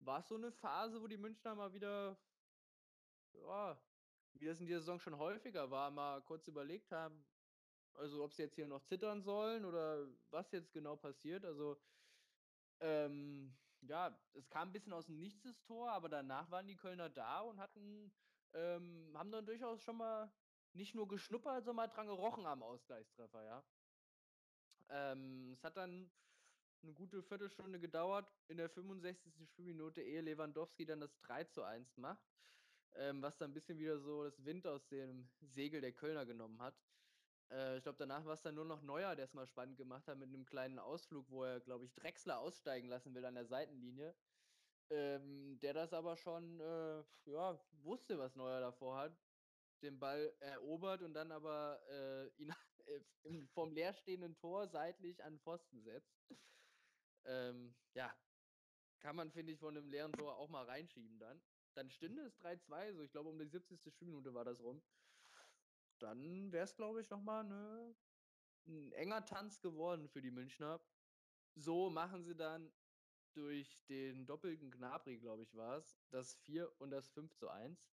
[0.00, 2.16] war es so eine Phase, wo die Münchner mal wieder,
[3.32, 3.80] ja,
[4.34, 7.24] wie das in dieser Saison schon häufiger war, mal kurz überlegt haben,
[7.94, 11.44] also ob sie jetzt hier noch zittern sollen oder was jetzt genau passiert.
[11.44, 11.80] Also
[12.80, 16.76] ähm, ja, es kam ein bisschen aus dem Nichts das Tor, aber danach waren die
[16.76, 18.12] Kölner da und hatten,
[18.52, 20.32] ähm, haben dann durchaus schon mal
[20.72, 23.64] nicht nur geschnuppert, sondern mal dran gerochen am Ausgleichstreffer, ja.
[24.88, 26.10] Ähm, es hat dann
[26.82, 29.46] eine gute Viertelstunde gedauert in der 65.
[29.48, 32.24] Spielminute, ehe Lewandowski dann das 3 zu 1 macht,
[32.94, 36.60] ähm, was dann ein bisschen wieder so das Wind aus dem Segel der Kölner genommen
[36.60, 36.80] hat.
[37.50, 40.06] Äh, ich glaube, danach war es dann nur noch Neuer, der es mal spannend gemacht
[40.06, 43.46] hat mit einem kleinen Ausflug, wo er, glaube ich, Drechsler aussteigen lassen will an der
[43.46, 44.14] Seitenlinie.
[44.90, 49.18] Ähm, der das aber schon äh, ja, wusste, was Neuer davor hat.
[49.82, 52.52] Den Ball erobert und dann aber äh, ihn
[52.86, 56.18] äh, vom leerstehenden Tor seitlich an Pfosten setzt.
[57.28, 58.12] Ähm, ja,
[59.00, 61.40] kann man, finde ich, von einem leeren Tor auch mal reinschieben dann.
[61.74, 63.92] Dann stünde es 3-2, so ich glaube um die 70.
[63.92, 64.82] Spielminute war das rum
[65.98, 67.96] dann wäre es, glaube ich, nochmal ne,
[68.66, 70.80] ein enger Tanz geworden für die Münchner.
[71.54, 72.72] So machen sie dann
[73.34, 77.90] durch den doppelten Gnabri, glaube ich, war es, das 4 und das 5 zu 1.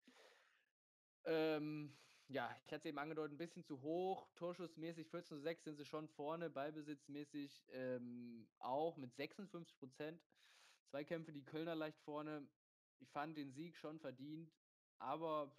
[1.25, 4.29] Ähm, ja, ich hatte es eben angedeutet, ein bisschen zu hoch.
[4.37, 10.23] Torschussmäßig 14 zu 6 sind sie schon vorne, ballbesitzmäßig ähm, auch mit 56 Prozent.
[10.91, 12.47] Zweikämpfe, die Kölner leicht vorne.
[12.99, 14.53] Ich fand den Sieg schon verdient,
[14.99, 15.57] aber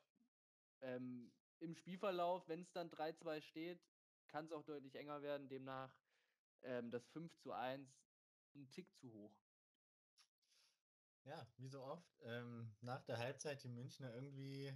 [0.82, 3.82] ähm, im Spielverlauf, wenn es dann 3-2 steht,
[4.28, 5.50] kann es auch deutlich enger werden.
[5.50, 5.92] Demnach
[6.62, 7.90] ähm, das 5 zu 1
[8.56, 9.34] ein Tick zu hoch.
[11.24, 12.20] Ja, wie so oft.
[12.22, 14.74] Ähm, nach der Halbzeit die Münchner irgendwie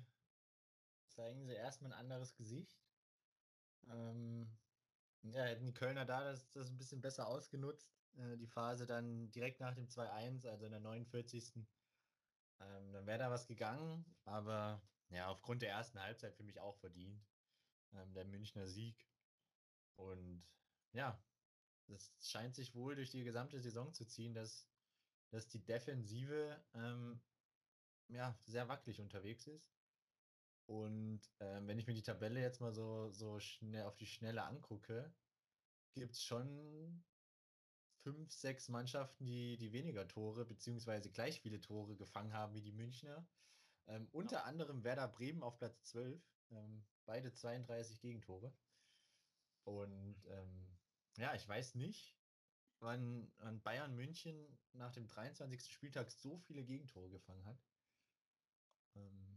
[1.14, 2.84] zeigen sie erstmal ein anderes Gesicht.
[3.88, 4.48] Ähm,
[5.24, 7.96] ja, hätten die Kölner da das, das ein bisschen besser ausgenutzt.
[8.18, 11.54] Äh, die Phase dann direkt nach dem 2-1, also in der 49.
[12.60, 16.78] Ähm, dann wäre da was gegangen, aber ja, aufgrund der ersten Halbzeit für mich auch
[16.78, 17.26] verdient.
[17.94, 19.08] Ähm, der Münchner Sieg.
[19.96, 20.44] Und
[20.94, 21.24] ja,
[21.88, 24.68] es scheint sich wohl durch die gesamte Saison zu ziehen, dass,
[25.30, 27.22] dass die Defensive ähm,
[28.10, 29.83] ja, sehr wackelig unterwegs ist.
[30.66, 34.44] Und ähm, wenn ich mir die Tabelle jetzt mal so, so schnell auf die Schnelle
[34.44, 35.14] angucke,
[35.94, 37.04] gibt es schon
[38.04, 42.72] fünf, sechs Mannschaften, die, die weniger Tore beziehungsweise gleich viele Tore gefangen haben wie die
[42.72, 43.28] Münchner.
[43.88, 44.44] Ähm, unter ja.
[44.44, 46.22] anderem Werder Bremen auf Platz 12.
[46.52, 48.54] Ähm, beide 32 Gegentore.
[49.66, 50.78] Und ähm,
[51.18, 52.16] ja, ich weiß nicht,
[52.80, 55.72] wann, wann, Bayern München nach dem 23.
[55.72, 57.62] Spieltag so viele Gegentore gefangen hat.
[58.96, 59.33] Ähm,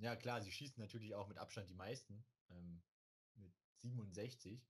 [0.00, 2.24] ja, klar, sie schießen natürlich auch mit Abstand die meisten.
[2.48, 2.82] Ähm,
[3.34, 4.66] mit 67.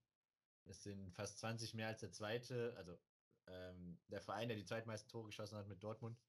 [0.65, 2.99] Das sind fast 20 mehr als der zweite, also
[3.47, 6.19] ähm, der Verein, der die zweitmeisten Tore geschossen hat mit Dortmund.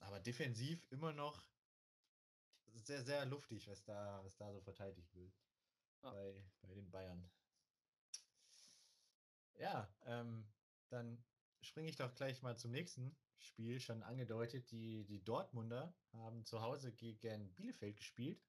[0.00, 1.48] aber defensiv immer noch
[2.74, 5.32] sehr, sehr luftig, was da, was da so verteidigt wird.
[6.02, 6.12] Ah.
[6.12, 7.30] Bei, bei den Bayern.
[9.54, 10.46] Ja, ähm,
[10.88, 11.24] dann
[11.62, 13.80] springe ich doch gleich mal zum nächsten Spiel.
[13.80, 18.44] Schon angedeutet, die, die Dortmunder haben zu Hause gegen Bielefeld gespielt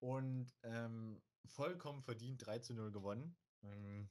[0.00, 3.36] und ähm, vollkommen verdient 3 zu 0 gewonnen.
[3.62, 4.10] Ähm,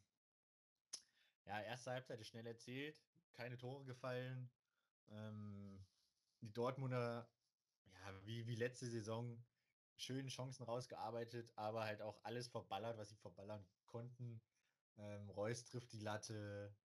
[1.45, 2.97] ja, erste Halbzeit ist schnell erzählt,
[3.34, 4.49] keine Tore gefallen.
[5.10, 5.86] Ähm,
[6.41, 7.30] die Dortmunder
[7.86, 9.43] ja, wie, wie letzte Saison
[9.97, 14.41] schöne Chancen rausgearbeitet, aber halt auch alles verballert, was sie verballern konnten.
[14.97, 16.75] Ähm, Reus trifft die Latte.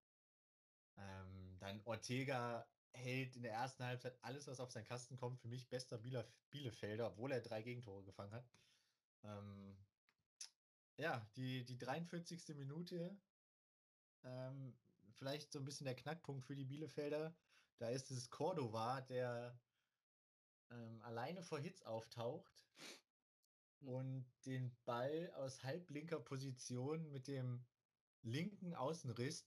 [0.99, 2.66] Ähm, dann Ortega
[2.97, 5.41] hält in der ersten Halbzeit alles, was auf seinen Kasten kommt.
[5.41, 8.49] Für mich bester Bielef Bielefelder, obwohl er drei Gegentore gefangen hat.
[9.25, 9.77] Ähm,
[10.97, 12.57] ja, die, die 43.
[12.57, 13.17] Minute.
[14.25, 14.77] Ähm,
[15.13, 17.35] vielleicht so ein bisschen der Knackpunkt für die Bielefelder.
[17.79, 19.59] Da ist es Cordova, der
[20.71, 22.65] ähm, alleine vor Hitz auftaucht
[23.81, 23.89] hm.
[23.89, 27.65] und den Ball aus halblinker Position mit dem
[28.23, 29.47] linken Außenriss,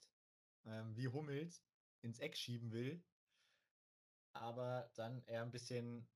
[0.65, 1.63] ähm, wie Hummels,
[2.01, 3.03] ins Eck schieben will.
[4.33, 6.07] Aber dann er ein bisschen,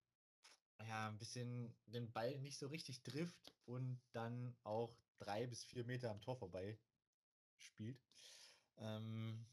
[0.87, 5.85] ja, ein bisschen den Ball nicht so richtig trifft und dann auch drei bis vier
[5.85, 6.79] Meter am Tor vorbei
[7.57, 8.01] spielt.
[8.77, 9.45] Ähm,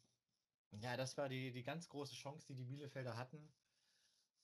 [0.81, 3.53] ja, das war die, die ganz große Chance, die die Bielefelder hatten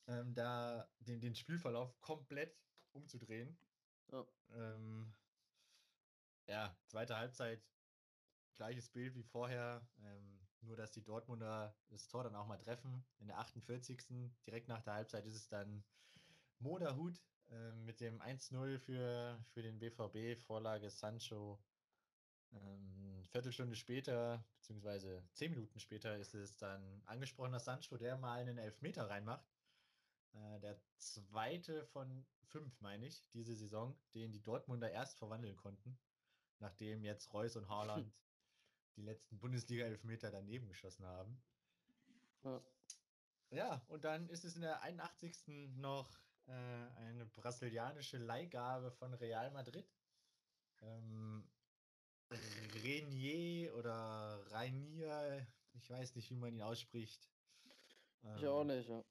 [0.07, 2.57] ähm, da den, den Spielverlauf komplett
[2.92, 3.59] umzudrehen.
[4.12, 4.26] Oh.
[4.50, 5.12] Ähm,
[6.46, 7.62] ja, zweite Halbzeit,
[8.57, 13.05] gleiches Bild wie vorher, ähm, nur dass die Dortmunder das Tor dann auch mal treffen.
[13.18, 14.05] In der 48.
[14.46, 15.85] direkt nach der Halbzeit ist es dann
[16.59, 21.59] Moderhut äh, mit dem 1-0 für, für den BVB, Vorlage Sancho
[22.52, 28.59] Ähm, Viertelstunde später, beziehungsweise zehn Minuten später, ist es dann angesprochener Sancho, der mal einen
[28.59, 29.46] Elfmeter reinmacht.
[30.33, 35.98] Äh, der zweite von fünf, meine ich, diese Saison, den die Dortmunder erst verwandeln konnten,
[36.61, 38.12] nachdem jetzt Reus und Haaland
[38.96, 41.42] die letzten Bundesliga-Elfmeter daneben geschossen haben.
[42.42, 42.62] Ja.
[43.50, 45.76] ja, und dann ist es in der 81.
[45.76, 49.90] noch äh, eine brasilianische Leihgabe von Real Madrid.
[50.82, 51.48] Ähm,
[52.82, 57.30] Renier oder Rainier, ich weiß nicht, wie man ihn ausspricht.
[58.24, 59.04] Ähm, ich auch ähm, nicht, ja.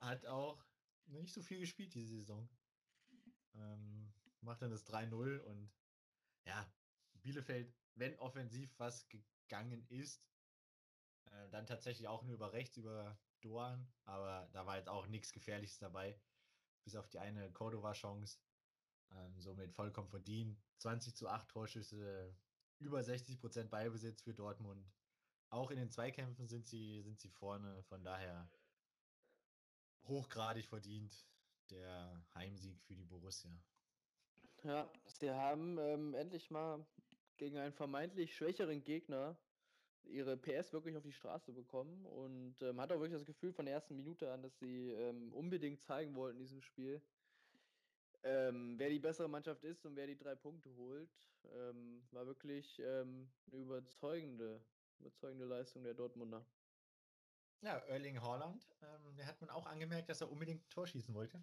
[0.00, 0.64] Hat auch
[1.06, 2.48] nicht so viel gespielt diese Saison.
[3.54, 5.72] Ähm, macht dann das 3-0 und
[6.44, 6.70] ja,
[7.22, 10.22] Bielefeld, wenn offensiv was gegangen ist,
[11.26, 15.32] äh, dann tatsächlich auch nur über rechts, über Doan, aber da war jetzt auch nichts
[15.32, 16.18] Gefährliches dabei,
[16.84, 18.38] bis auf die eine Cordova-Chance.
[19.12, 20.60] Ähm, somit vollkommen verdient.
[20.78, 22.34] 20 zu 8 Torschüsse,
[22.78, 24.90] über 60 Prozent Ballbesitz für Dortmund.
[25.50, 28.50] Auch in den Zweikämpfen sind sie, sind sie vorne, von daher
[30.04, 31.26] hochgradig verdient
[31.70, 33.50] der Heimsieg für die Borussia.
[34.64, 36.84] Ja, sie haben ähm, endlich mal
[37.36, 39.38] gegen einen vermeintlich schwächeren Gegner
[40.06, 43.64] ihre PS wirklich auf die Straße bekommen und ähm, hat auch wirklich das Gefühl von
[43.64, 47.02] der ersten Minute an, dass sie ähm, unbedingt zeigen wollten in diesem Spiel,
[48.22, 51.10] ähm, wer die bessere Mannschaft ist und wer die drei Punkte holt.
[51.52, 54.64] Ähm, war wirklich ähm, eine überzeugende,
[54.98, 56.46] überzeugende Leistung der Dortmunder.
[57.60, 61.14] Ja, Erling Haaland, ähm, der hat man auch angemerkt, dass er unbedingt ein Tor schießen
[61.14, 61.42] wollte.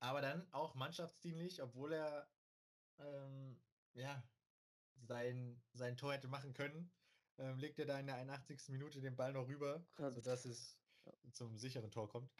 [0.00, 2.28] aber dann auch mannschaftsdienlich, obwohl er
[3.94, 4.22] ja,
[5.02, 6.90] sein, sein Tor hätte machen können,
[7.38, 8.68] ähm, legt er da in der 81.
[8.68, 10.14] Minute den Ball noch rüber, Krass.
[10.14, 10.78] sodass es
[11.32, 12.30] zum sicheren Tor kommt.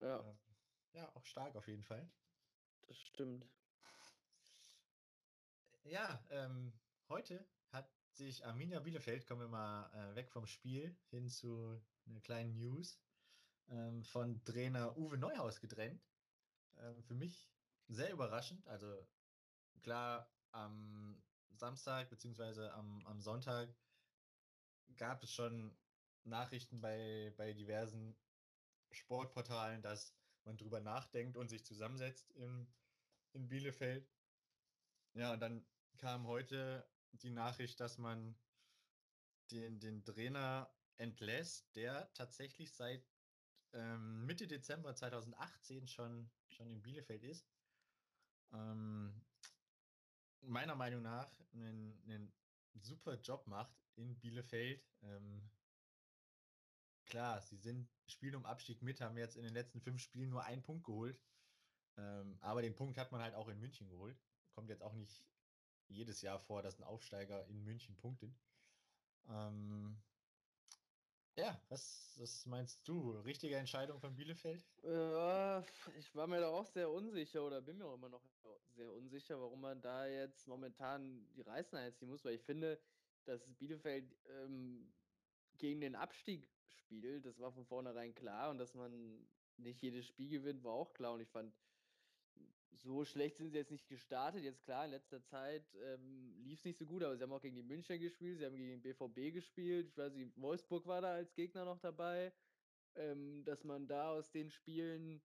[0.00, 0.20] Ja.
[0.20, 0.38] Ähm,
[0.92, 2.08] ja, auch stark auf jeden Fall.
[2.82, 3.48] Das stimmt.
[5.84, 6.72] Ja, ähm,
[7.08, 12.20] heute hat sich Arminia Bielefeld, kommen wir mal äh, weg vom Spiel hin zu einer
[12.20, 13.00] kleinen News,
[13.68, 16.02] ähm, von Trainer Uwe Neuhaus getrennt.
[16.78, 17.50] Ähm, für mich
[17.88, 18.66] sehr überraschend.
[18.68, 19.06] Also
[19.84, 22.68] klar, am Samstag bzw.
[22.70, 23.68] am, am Sonntag
[24.96, 25.76] gab es schon
[26.24, 28.16] Nachrichten bei, bei diversen
[28.90, 32.66] Sportportalen, dass man drüber nachdenkt und sich zusammensetzt in,
[33.32, 34.10] in Bielefeld.
[35.12, 35.66] Ja, und dann
[35.98, 38.34] kam heute die Nachricht, dass man
[39.50, 43.06] den, den Trainer entlässt, der tatsächlich seit
[43.72, 47.46] ähm, Mitte Dezember 2018 schon, schon in Bielefeld ist.
[48.52, 49.20] Ähm,
[50.46, 52.32] meiner Meinung nach einen, einen
[52.74, 54.84] super Job macht in Bielefeld.
[55.02, 55.50] Ähm,
[57.06, 60.44] klar, sie sind spielen um Abstieg mit, haben jetzt in den letzten fünf Spielen nur
[60.44, 61.20] einen Punkt geholt.
[61.96, 64.20] Ähm, aber den Punkt hat man halt auch in München geholt.
[64.52, 65.24] Kommt jetzt auch nicht
[65.88, 68.34] jedes Jahr vor, dass ein Aufsteiger in München punktet.
[69.28, 70.02] Ähm,
[71.36, 73.10] ja, was, was meinst du?
[73.12, 74.64] Richtige Entscheidung von Bielefeld?
[74.82, 75.64] Ja,
[75.98, 78.22] ich war mir da auch sehr unsicher oder bin mir auch immer noch
[78.74, 82.80] sehr unsicher, warum man da jetzt momentan die Reißleine ziehen muss, weil ich finde,
[83.24, 84.94] dass Bielefeld ähm,
[85.56, 90.28] gegen den Abstieg spielt, das war von vornherein klar und dass man nicht jedes Spiel
[90.28, 91.54] gewinnt, war auch klar und ich fand,
[92.76, 94.42] so schlecht sind sie jetzt nicht gestartet.
[94.42, 97.40] Jetzt klar, in letzter Zeit ähm, lief es nicht so gut, aber sie haben auch
[97.40, 99.88] gegen die München gespielt, sie haben gegen den BVB gespielt.
[99.88, 102.32] Ich weiß nicht, Wolfsburg war da als Gegner noch dabei.
[102.96, 105.20] Ähm, dass man da aus den Spielen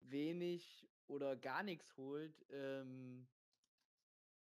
[0.00, 3.26] wenig oder gar nichts holt, ähm,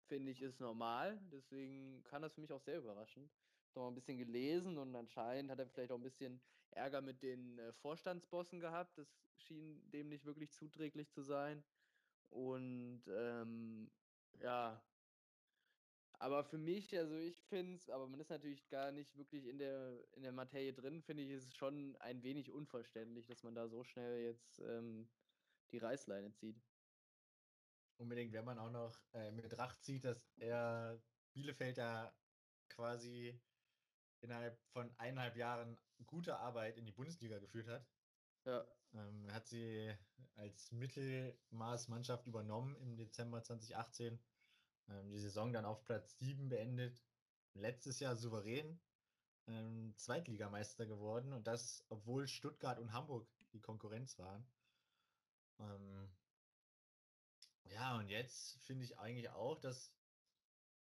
[0.07, 1.19] finde ich, ist normal.
[1.31, 3.29] Deswegen kann das für mich auch sehr überraschen.
[3.73, 6.39] Noch mal ein bisschen gelesen und anscheinend hat er vielleicht auch ein bisschen
[6.71, 8.97] Ärger mit den äh, Vorstandsbossen gehabt.
[8.97, 9.07] Das
[9.37, 11.63] schien dem nicht wirklich zuträglich zu sein.
[12.35, 13.89] Und ähm,
[14.41, 14.85] ja,
[16.19, 19.57] aber für mich, also ich finde es, aber man ist natürlich gar nicht wirklich in
[19.57, 23.69] der, in der Materie drin, finde ich, es schon ein wenig unverständlich, dass man da
[23.69, 25.09] so schnell jetzt ähm,
[25.71, 26.61] die Reißleine zieht.
[27.97, 31.01] Unbedingt, wenn man auch noch äh, mit Betracht zieht, dass er
[31.33, 32.13] Bielefeld da
[32.67, 33.39] quasi
[34.19, 37.94] innerhalb von eineinhalb Jahren gute Arbeit in die Bundesliga geführt hat.
[38.45, 38.65] Ja.
[38.93, 39.93] Ähm, hat sie
[40.35, 44.19] als Mittelmaßmannschaft übernommen im Dezember 2018.
[44.89, 47.03] Ähm, die Saison dann auf Platz 7 beendet.
[47.53, 48.79] Letztes Jahr souverän
[49.47, 54.45] ähm, Zweitligameister geworden und das, obwohl Stuttgart und Hamburg die Konkurrenz waren.
[55.59, 56.09] Ähm,
[57.65, 59.93] ja, und jetzt finde ich eigentlich auch, dass,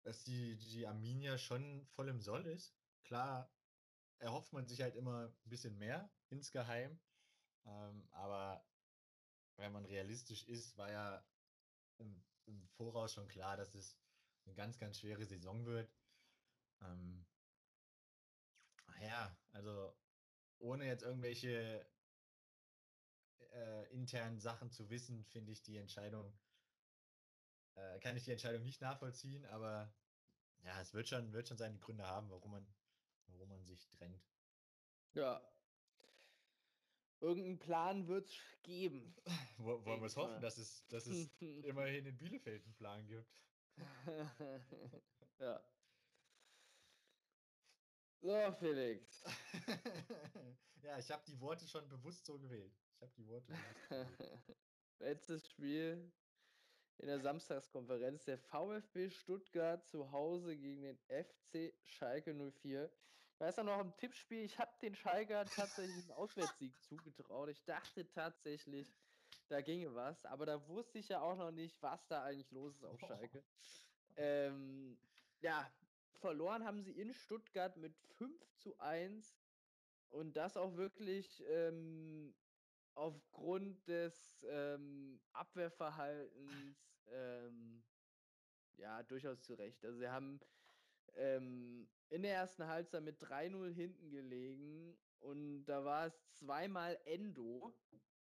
[0.02, 2.74] dass die, die Arminia schon voll im Soll ist.
[3.04, 3.50] Klar,
[4.18, 6.98] erhofft man sich halt immer ein bisschen mehr insgeheim.
[7.66, 8.64] Ähm, aber
[9.56, 11.24] wenn man realistisch ist, war ja
[11.98, 13.96] im, im, Voraus schon klar, dass es
[14.44, 15.90] eine ganz, ganz schwere Saison wird.
[16.82, 17.24] Ähm,
[19.00, 19.96] ja, also
[20.58, 21.86] ohne jetzt irgendwelche
[23.52, 26.36] äh, internen Sachen zu wissen, finde ich die Entscheidung,
[27.74, 29.94] äh, kann ich die Entscheidung nicht nachvollziehen, aber
[30.62, 32.74] ja, es wird schon, wird schon seine Gründe haben, warum man,
[33.28, 34.24] warum man sich trennt.
[35.14, 35.53] Ja.
[37.24, 39.16] Irgendeinen Plan wird es geben.
[39.56, 43.42] Wollen wir es hoffen, dass es, dass es immerhin in Bielefeld einen Plan gibt.
[45.40, 45.64] ja.
[48.20, 49.24] So, Felix.
[50.82, 52.76] ja, ich habe die Worte schon bewusst so gewählt.
[52.96, 53.54] Ich habe die Worte.
[54.98, 56.12] Letztes Spiel
[56.98, 58.26] in der Samstagskonferenz.
[58.26, 62.90] Der VfB Stuttgart zu Hause gegen den FC Schalke 04.
[63.38, 64.44] Da ist er noch im Tippspiel.
[64.44, 67.48] Ich habe den Schalker tatsächlich einen Auswärtssieg zugetraut.
[67.48, 68.88] Ich dachte tatsächlich,
[69.48, 70.24] da ginge was.
[70.24, 73.42] Aber da wusste ich ja auch noch nicht, was da eigentlich los ist auf Schalke.
[74.16, 74.96] Ähm,
[75.40, 75.70] ja,
[76.20, 79.36] verloren haben sie in Stuttgart mit 5 zu 1
[80.10, 82.34] und das auch wirklich ähm,
[82.94, 87.82] aufgrund des ähm, Abwehrverhaltens ähm,
[88.76, 89.84] ja durchaus zu Recht.
[89.84, 90.40] Also sie haben
[91.16, 97.74] ähm, in der ersten Halbzeit mit 3-0 hinten gelegen und da war es zweimal Endo.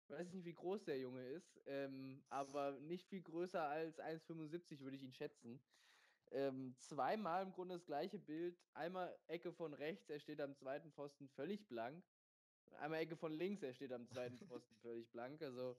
[0.04, 4.80] Ich weiß nicht, wie groß der Junge ist, ähm, aber nicht viel größer als 1,75
[4.80, 5.60] würde ich ihn schätzen.
[6.32, 8.58] Ähm, zweimal im Grunde das gleiche Bild.
[8.74, 12.04] Einmal Ecke von rechts, er steht am zweiten Pfosten völlig blank.
[12.80, 15.42] Einmal Ecke von links, er steht am zweiten Pfosten völlig blank.
[15.42, 15.78] Also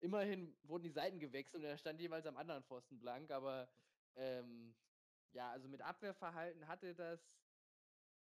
[0.00, 3.30] immerhin wurden die Seiten gewechselt und er stand jeweils am anderen Pfosten blank.
[3.30, 3.68] Aber
[4.16, 4.74] ähm,
[5.32, 7.20] ja, also mit Abwehrverhalten hatte das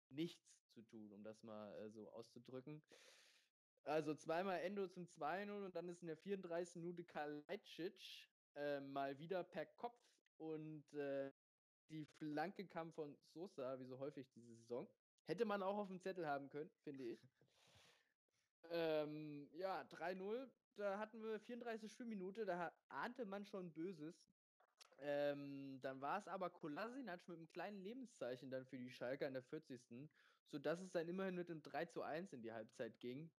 [0.09, 0.43] nichts
[0.73, 2.83] zu tun, um das mal äh, so auszudrücken.
[3.83, 6.75] Also zweimal Endo zum 2-0 und dann ist in der 34.
[6.75, 10.01] Minute Kalajdzic äh, mal wieder per Kopf
[10.37, 11.31] und äh,
[11.89, 14.89] die Flanke kam von Sosa, wie so häufig diese Saison.
[15.23, 17.27] Hätte man auch auf dem Zettel haben können, finde ich.
[18.69, 20.49] ähm, ja, 3-0.
[20.75, 24.15] Da hatten wir 34 Spielminute, da ahnte man schon Böses.
[24.99, 29.33] Ähm, dann war es aber Kolasinac mit einem kleinen Lebenszeichen dann für die Schalker in
[29.33, 30.09] der 40.
[30.45, 33.31] Sodass es dann immerhin mit einem 3 zu 1 in die Halbzeit ging.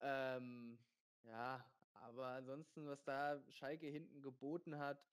[0.00, 0.78] Ähm,
[1.22, 5.06] ja, aber ansonsten, was da Schalke hinten geboten hat,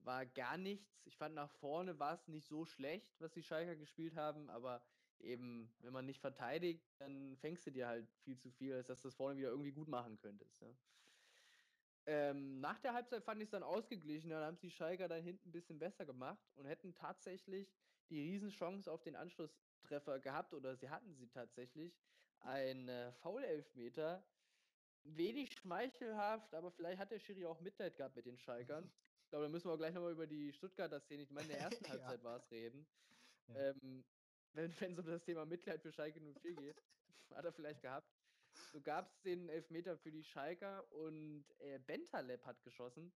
[0.00, 1.02] war gar nichts.
[1.06, 4.84] Ich fand nach vorne war es nicht so schlecht, was die Schalker gespielt haben, aber
[5.20, 9.02] eben, wenn man nicht verteidigt, dann fängst du dir halt viel zu viel, als dass
[9.02, 10.60] du das vorne wieder irgendwie gut machen könntest.
[10.60, 10.74] Ja.
[12.06, 15.48] Ähm, nach der Halbzeit fand ich es dann ausgeglichen, dann haben die Schalker dann hinten
[15.48, 17.72] ein bisschen besser gemacht und hätten tatsächlich
[18.10, 21.96] die Riesenchance auf den Anschlusstreffer gehabt oder sie hatten sie tatsächlich.
[22.40, 24.24] Ein äh, Foul-Elfmeter,
[25.04, 28.90] wenig schmeichelhaft, aber vielleicht hat der Schiri auch Mitleid gehabt mit den Schalkern
[29.32, 31.60] glaube, da müssen wir auch gleich nochmal über die Stuttgarter Szene, ich meine, in der
[31.60, 32.24] ersten Halbzeit ja.
[32.24, 32.86] war es reden.
[33.48, 33.70] Ja.
[33.70, 34.04] Ähm,
[34.52, 36.82] wenn es um das Thema Mitleid für Schalke 04 geht,
[37.34, 38.12] hat er vielleicht gehabt.
[38.72, 43.12] So gab es den Elfmeter für die Schalker und äh, Bentaleb hat geschossen.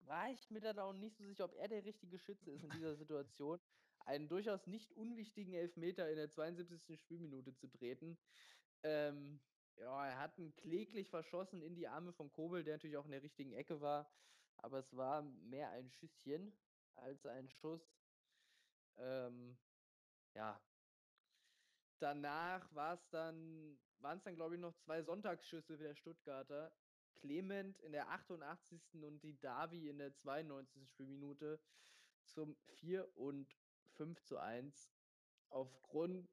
[0.00, 2.70] War ich mir da auch nicht so sicher, ob er der richtige Schütze ist in
[2.70, 3.60] dieser Situation,
[4.06, 6.98] einen durchaus nicht unwichtigen Elfmeter in der 72.
[6.98, 8.18] Spielminute zu treten.
[8.82, 9.40] Ähm,
[9.76, 13.12] ja, er hat ihn kläglich verschossen in die Arme von Kobel, der natürlich auch in
[13.12, 14.10] der richtigen Ecke war
[14.62, 16.52] aber es war mehr ein Schüsschen
[16.96, 17.82] als ein Schuss.
[18.98, 19.56] Ähm,
[20.34, 20.60] ja.
[21.98, 26.72] Danach war es dann, waren es dann, glaube ich, noch zwei Sonntagsschüsse für der Stuttgarter.
[27.14, 28.80] Clement in der 88.
[29.02, 30.88] und die Davi in der 92.
[30.88, 31.60] Spielminute
[32.24, 33.54] zum 4 und
[33.96, 34.90] 5 zu 1.
[35.50, 36.28] Aufgrund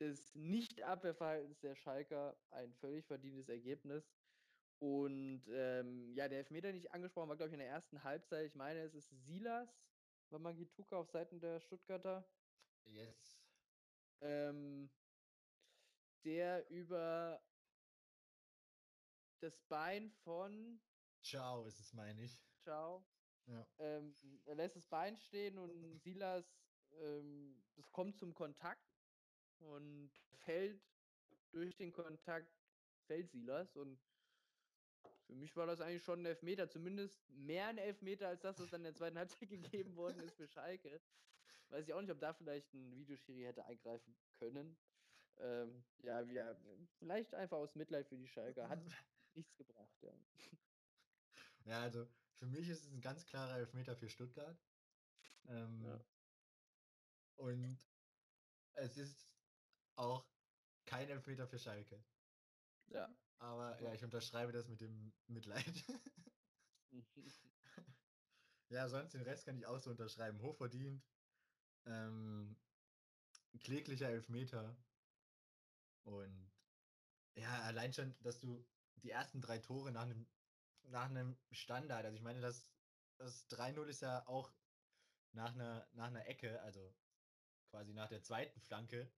[0.00, 4.10] des Nicht-Abwehrverhaltens der Schalker ein völlig verdientes Ergebnis.
[4.78, 8.46] Und ähm, ja, der Elfmeter nicht angesprochen war, glaube ich, in der ersten Halbzeit.
[8.46, 9.68] Ich meine, es ist Silas,
[10.30, 12.26] war Magituka auf Seiten der Stuttgarter.
[12.84, 13.40] Yes.
[14.20, 14.90] Ähm,
[16.24, 17.42] der über
[19.40, 20.80] das Bein von.
[21.22, 22.40] Ciao ist es, meine ich.
[22.60, 23.04] Ciao.
[23.46, 23.66] Ja.
[23.78, 24.14] Ähm,
[24.44, 26.46] er lässt das Bein stehen und Silas,
[26.92, 28.88] ähm, das kommt zum Kontakt
[29.58, 30.82] und fällt
[31.50, 32.50] durch den Kontakt,
[33.06, 34.00] fällt Silas und
[35.26, 38.70] für mich war das eigentlich schon ein Elfmeter, zumindest mehr ein Elfmeter als das, was
[38.70, 41.00] dann in der zweiten Halbzeit gegeben worden ist für Schalke.
[41.68, 44.76] Weiß ich auch nicht, ob da vielleicht ein Videoschiri hätte eingreifen können.
[45.40, 46.56] Ähm, ja, wir,
[46.98, 48.68] vielleicht einfach aus Mitleid für die Schalke.
[48.68, 48.78] Hat
[49.34, 50.12] nichts gebracht, ja.
[51.64, 54.58] Ja, also für mich ist es ein ganz klarer Elfmeter für Stuttgart.
[55.48, 56.00] Ähm, ja.
[57.36, 57.78] Und
[58.74, 59.28] es ist
[59.96, 60.24] auch
[60.86, 62.04] kein Elfmeter für Schalke.
[62.88, 63.08] Ja.
[63.38, 65.64] Aber ja, ich unterschreibe das mit dem Mitleid.
[68.70, 70.40] Ja, sonst den Rest kann ich auch so unterschreiben.
[70.40, 71.02] Hochverdient.
[71.86, 72.56] Ähm,
[73.60, 74.74] kläglicher Elfmeter.
[76.04, 76.52] Und
[77.34, 78.64] ja, allein schon, dass du
[78.96, 80.26] die ersten drei Tore nach einem,
[80.84, 82.68] nach einem Standard, also ich meine, das,
[83.18, 84.52] das 3-0 ist ja auch
[85.32, 86.94] nach einer, nach einer Ecke, also
[87.70, 89.10] quasi nach der zweiten Flanke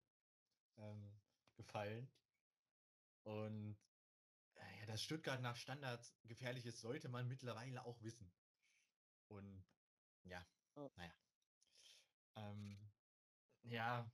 [0.78, 1.20] ähm,
[1.56, 2.08] gefallen.
[3.24, 3.76] Und
[4.54, 8.32] äh, ja, dass Stuttgart nach Standards gefährlich ist, sollte man mittlerweile auch wissen.
[9.28, 9.64] Und
[10.24, 10.90] ja, Oh.
[10.96, 11.12] naja.
[12.36, 12.76] Ähm,
[13.62, 14.10] ja,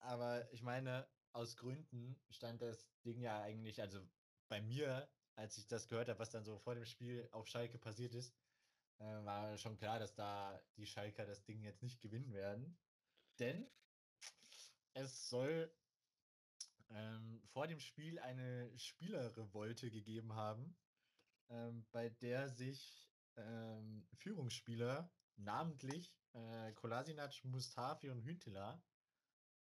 [0.00, 4.00] aber ich meine, aus Gründen stand das Ding ja eigentlich, also
[4.48, 7.78] bei mir, als ich das gehört habe, was dann so vor dem Spiel auf Schalke
[7.78, 8.34] passiert ist,
[8.98, 12.78] äh, war schon klar, dass da die Schalker das Ding jetzt nicht gewinnen werden.
[13.38, 13.70] Denn
[14.94, 15.72] es soll
[16.90, 20.76] ähm, vor dem Spiel eine Spielerrevolte gegeben haben,
[21.50, 28.82] ähm, bei der sich ähm, Führungsspieler, namentlich äh, Kolasinac, Mustafi und Hünteler,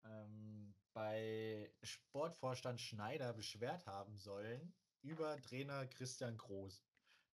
[0.05, 6.83] ähm, bei Sportvorstand Schneider beschwert haben sollen über Trainer Christian Groß.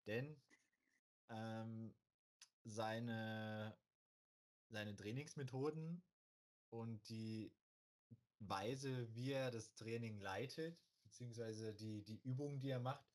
[0.08, 0.42] Denn
[1.30, 1.94] ähm,
[2.64, 3.78] seine,
[4.70, 6.04] seine Trainingsmethoden
[6.70, 7.54] und die
[8.40, 13.06] Weise, wie er das Training leitet, beziehungsweise die, die Übungen, die er macht,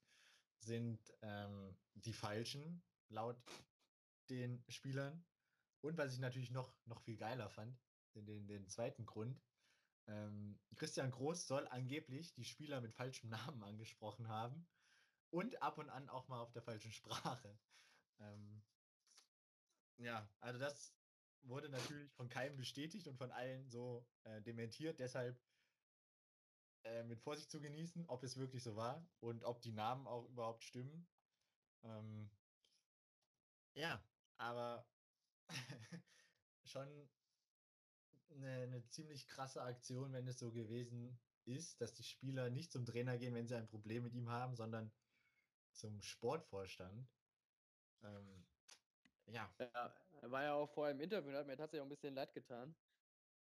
[0.60, 3.36] sind ähm, die falschen, laut
[4.30, 5.24] den Spielern.
[5.80, 7.78] Und was ich natürlich noch, noch viel geiler fand,
[8.22, 9.40] den, den, zweiten Grund,
[10.06, 14.66] ähm, Christian Groß soll angeblich die Spieler mit falschem Namen angesprochen haben
[15.30, 17.58] und ab und an auch mal auf der falschen Sprache.
[18.18, 18.62] Ähm,
[19.98, 20.94] ja, also das
[21.42, 24.98] wurde natürlich von keinem bestätigt und von allen so äh, dementiert.
[24.98, 25.40] Deshalb
[26.84, 30.28] äh, mit Vorsicht zu genießen, ob es wirklich so war und ob die Namen auch
[30.28, 31.06] überhaupt stimmen.
[31.82, 32.30] Ähm,
[33.74, 34.02] ja,
[34.38, 34.86] aber
[36.64, 37.08] schon
[38.30, 42.84] eine, eine ziemlich krasse Aktion, wenn es so gewesen ist, dass die Spieler nicht zum
[42.86, 44.92] Trainer gehen, wenn sie ein Problem mit ihm haben, sondern
[45.72, 47.08] zum Sportvorstand.
[48.02, 48.46] Ähm,
[49.26, 52.14] ja, Ja, er war ja auch vorher im Interview hat mir tatsächlich auch ein bisschen
[52.14, 52.76] leid getan.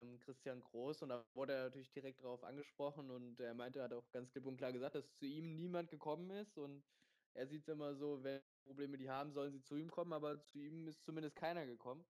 [0.02, 3.94] ähm, Christian Groß und da wurde er natürlich direkt darauf angesprochen und er meinte, hat
[3.94, 6.86] auch ganz klipp und klar gesagt, dass zu ihm niemand gekommen ist und
[7.34, 10.44] er sieht es immer so, wenn Probleme die haben, sollen sie zu ihm kommen, aber
[10.46, 12.06] zu ihm ist zumindest keiner gekommen.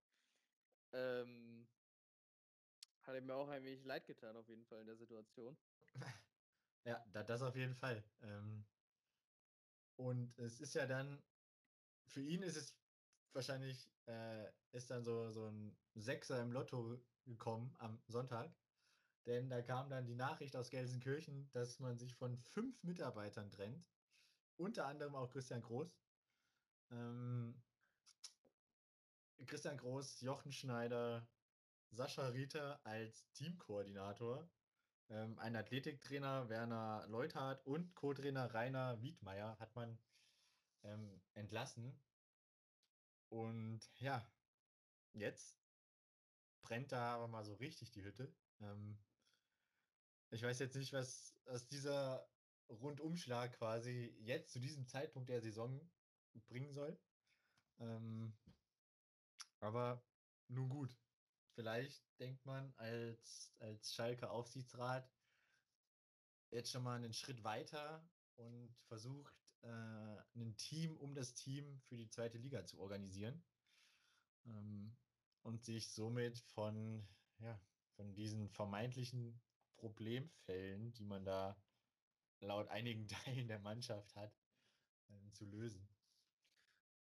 [0.93, 1.58] Ähm,
[3.09, 5.57] hat er mir auch ein wenig leid getan, auf jeden Fall in der Situation.
[6.85, 8.01] Ja, da, das auf jeden Fall.
[8.21, 8.65] Ähm,
[9.97, 11.21] und es ist ja dann,
[12.07, 12.73] für ihn ist es
[13.33, 18.49] wahrscheinlich, äh, ist dann so, so ein Sechser im Lotto gekommen am Sonntag.
[19.25, 23.85] Denn da kam dann die Nachricht aus Gelsenkirchen, dass man sich von fünf Mitarbeitern trennt.
[24.55, 25.99] Unter anderem auch Christian Groß.
[26.91, 27.61] Ähm,
[29.45, 31.27] Christian Groß, Jochen Schneider,
[31.91, 34.49] Sascha Rieter als Teamkoordinator
[35.09, 39.97] ähm, ein Athletiktrainer Werner Leuthardt und Co-Trainer Rainer Wiedmeier hat man
[40.83, 41.99] ähm, entlassen.
[43.29, 44.27] Und ja,
[45.13, 45.57] jetzt
[46.61, 48.31] brennt da aber mal so richtig die Hütte.
[48.61, 48.99] Ähm,
[50.31, 52.29] ich weiß jetzt nicht, was aus dieser
[52.69, 55.81] Rundumschlag quasi jetzt zu diesem Zeitpunkt der Saison
[56.47, 56.99] bringen soll.
[57.79, 58.37] Ähm,
[59.59, 60.03] aber
[60.47, 60.95] nun gut.
[61.59, 65.11] Vielleicht denkt man als, als Schalke Aufsichtsrat
[66.51, 69.67] jetzt schon mal einen Schritt weiter und versucht, äh,
[70.35, 73.43] ein Team um das Team für die zweite Liga zu organisieren.
[74.45, 74.95] Ähm,
[75.41, 77.05] und sich somit von,
[77.39, 77.59] ja,
[77.97, 79.41] von diesen vermeintlichen
[79.75, 81.61] Problemfällen, die man da
[82.39, 84.33] laut einigen Teilen der Mannschaft hat,
[85.09, 85.85] ähm, zu lösen.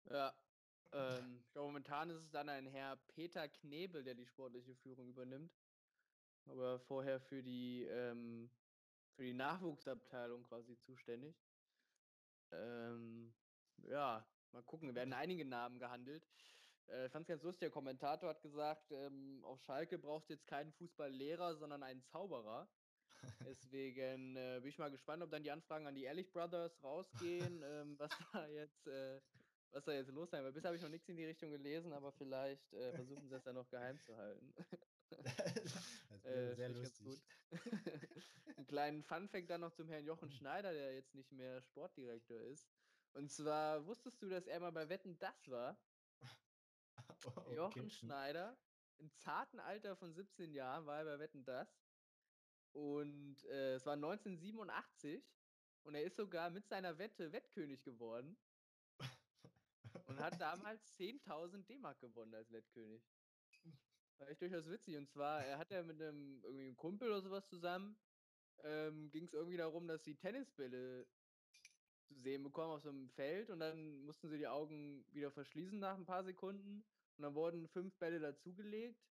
[0.05, 0.39] Ja,
[0.93, 5.09] ähm, ich glaube, momentan ist es dann ein Herr Peter Knebel, der die sportliche Führung
[5.09, 5.53] übernimmt.
[6.47, 8.51] Aber vorher für die, ähm,
[9.14, 11.37] für die Nachwuchsabteilung quasi zuständig.
[12.53, 13.34] Ähm,
[13.78, 16.28] ja, mal gucken, werden einige Namen gehandelt.
[16.89, 20.47] Äh, ich fand es ganz lustig, der Kommentator hat gesagt, ähm, auf Schalke braucht jetzt
[20.47, 22.68] keinen Fußballlehrer, sondern einen Zauberer.
[23.45, 27.62] Deswegen äh, bin ich mal gespannt, ob dann die Anfragen an die Ehrlich Brothers rausgehen,
[27.64, 29.20] ähm, was da jetzt, äh,
[29.77, 30.55] was da jetzt los sein wird.
[30.55, 33.43] Bisher habe ich noch nichts in die Richtung gelesen, aber vielleicht äh, versuchen sie es
[33.43, 34.55] dann noch geheim zu halten.
[35.11, 37.22] das wäre Äh, sehr lustig.
[38.57, 42.68] Einen kleinen Funfact dann noch zum Herrn Jochen Schneider, der jetzt nicht mehr Sportdirektor ist.
[43.12, 45.79] Und zwar wusstest du, dass er mal bei Wetten das war?
[47.27, 47.91] Oh, Jochen okay.
[47.91, 48.57] Schneider,
[48.97, 51.68] im zarten Alter von 17 Jahren war er bei Wetten das.
[52.72, 55.22] Und äh, es war 1987
[55.83, 58.37] und er ist sogar mit seiner Wette Wettkönig geworden.
[60.07, 63.03] Und hat damals 10.000 D-Mark gewonnen als Wettkönig.
[64.19, 64.97] War echt durchaus witzig.
[64.97, 67.97] Und zwar, er hat ja mit einem irgendwie einem Kumpel oder sowas zusammen,
[68.63, 71.07] ähm, ging es irgendwie darum, dass sie Tennisbälle
[72.05, 75.79] zu sehen bekommen auf so einem Feld und dann mussten sie die Augen wieder verschließen
[75.79, 76.85] nach ein paar Sekunden
[77.17, 79.05] und dann wurden fünf Bälle dazugelegt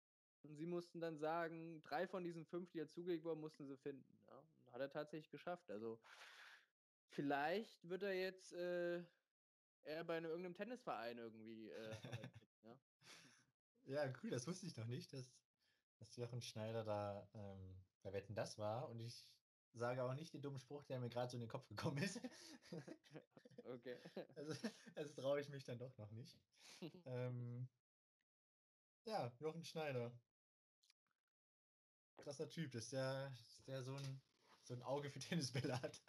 [0.43, 4.20] und sie mussten dann sagen, drei von diesen fünf, die dazugelegt wurden, mussten sie finden.
[4.28, 4.43] Ja?
[4.72, 5.70] Hat er tatsächlich geschafft.
[5.70, 6.00] Also
[7.10, 9.04] vielleicht wird er jetzt äh,
[9.86, 11.96] eher bei einem, irgendeinem Tennisverein irgendwie äh,
[12.64, 12.78] ja?
[13.86, 15.34] ja, cool, das wusste ich noch nicht, dass,
[15.98, 19.32] dass Jochen Schneider da ähm, bei Wetten das war und ich
[19.74, 22.20] sage auch nicht den dummen Spruch, der mir gerade so in den Kopf gekommen ist.
[23.64, 23.98] okay.
[24.36, 26.38] Also, also traue ich mich dann doch noch nicht.
[27.06, 27.68] ähm,
[29.06, 30.12] ja, Jochen Schneider.
[32.18, 34.22] Krasser Typ, dass der, dass der so, ein,
[34.64, 36.02] so ein Auge für Tennisbälle hat.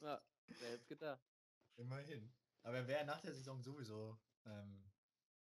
[0.00, 0.22] ja,
[0.60, 1.33] wer hätte gedacht.
[1.76, 2.32] Immerhin.
[2.62, 4.84] Aber er wäre nach der Saison sowieso ähm,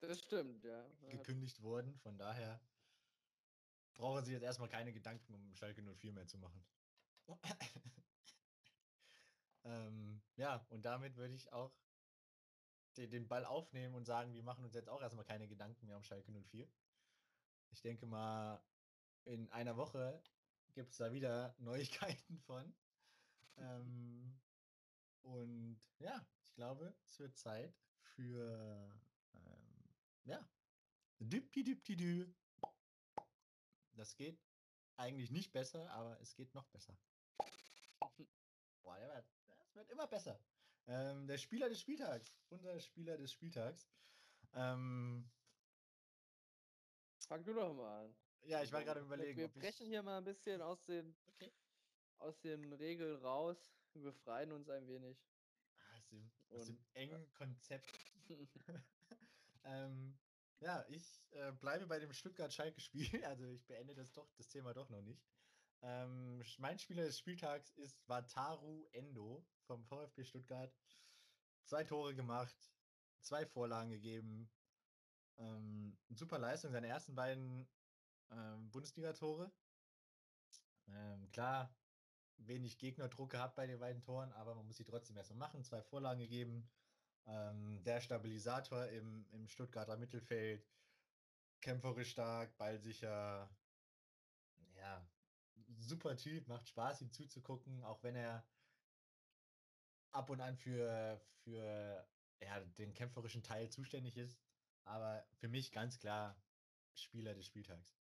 [0.08, 0.86] das stimmt, ja.
[1.10, 2.62] gekündigt worden, von daher
[3.94, 6.66] brauchen sie jetzt erstmal keine Gedanken, um Schalke 04 mehr zu machen.
[9.64, 11.74] ähm, ja, und damit würde ich auch
[12.98, 15.98] den, den Ball aufnehmen und sagen, wir machen uns jetzt auch erstmal keine Gedanken mehr
[15.98, 16.68] um Schalke 04.
[17.72, 18.62] Ich denke mal,
[19.26, 20.22] in einer Woche
[20.74, 22.76] gibt es da wieder Neuigkeiten von.
[23.58, 24.40] Ähm,
[25.24, 27.74] und ja, ich glaube, es wird Zeit
[28.16, 28.92] für
[29.34, 29.96] ähm,
[30.26, 30.48] ja,
[31.20, 32.32] Düpti-Düpti-Dü.
[33.96, 34.40] Das geht
[34.98, 36.98] eigentlich nicht besser, aber es geht noch besser.
[38.84, 39.26] Boah, der wird,
[39.60, 40.40] das wird immer besser.
[40.88, 42.36] Ähm, der Spieler des Spieltags.
[42.50, 43.88] Unser Spieler des Spieltags.
[44.54, 45.30] Ähm,
[47.34, 48.16] Fang du doch mal an.
[48.44, 49.40] Ja, ich war gerade überlegen.
[49.40, 51.52] Wir brechen hier mal ein bisschen aus den, okay.
[52.20, 53.76] Aus den Regeln raus.
[53.94, 55.18] Befreien uns ein wenig.
[55.78, 57.88] Ah, aus dem, aus dem engen Konzept.
[59.64, 60.18] ähm,
[60.60, 63.24] ja, ich äh, bleibe bei dem Stuttgart-Schalke-Spiel.
[63.26, 65.22] Also ich beende das doch, das Thema doch noch nicht.
[65.82, 70.74] Ähm, mein Spieler des Spieltags ist Wataru Endo vom VfB Stuttgart.
[71.66, 72.56] Zwei Tore gemacht,
[73.20, 74.50] zwei Vorlagen gegeben.
[75.38, 77.68] Ähm, super Leistung, seine ersten beiden
[78.32, 79.52] ähm, Bundesliga-Tore.
[80.88, 81.76] Ähm, klar,
[82.48, 85.64] wenig Gegnerdruck gehabt bei den beiden Toren, aber man muss sie trotzdem erstmal machen.
[85.64, 86.70] Zwei Vorlagen gegeben.
[87.26, 90.68] Ähm, der Stabilisator im, im Stuttgarter Mittelfeld.
[91.62, 93.50] Kämpferisch stark, ballsicher.
[94.76, 95.08] Ja,
[95.80, 98.46] super Typ, macht Spaß, ihm zuzugucken, auch wenn er
[100.12, 102.08] ab und an für, für
[102.42, 104.40] ja, den kämpferischen Teil zuständig ist.
[104.84, 106.36] Aber für mich ganz klar
[106.94, 107.96] Spieler des Spieltags.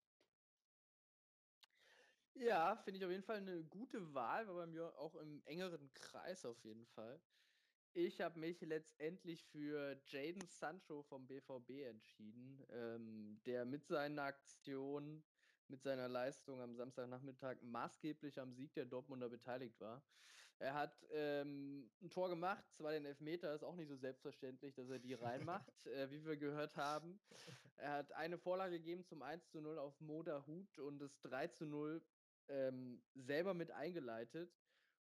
[2.39, 5.93] Ja, finde ich auf jeden Fall eine gute Wahl, war bei mir auch im engeren
[5.93, 7.19] Kreis auf jeden Fall.
[7.91, 15.21] Ich habe mich letztendlich für Jaden Sancho vom BVB entschieden, ähm, der mit seiner Aktion,
[15.67, 20.01] mit seiner Leistung am Samstagnachmittag maßgeblich am Sieg der Dortmunder beteiligt war.
[20.59, 24.89] Er hat ähm, ein Tor gemacht, zwar den Elfmeter, ist auch nicht so selbstverständlich, dass
[24.89, 27.19] er die reinmacht, äh, wie wir gehört haben.
[27.75, 31.47] Er hat eine Vorlage gegeben zum 1 zu 0 auf Moda Hut und das 3
[31.47, 32.01] zu 0
[32.49, 34.51] ähm, selber mit eingeleitet.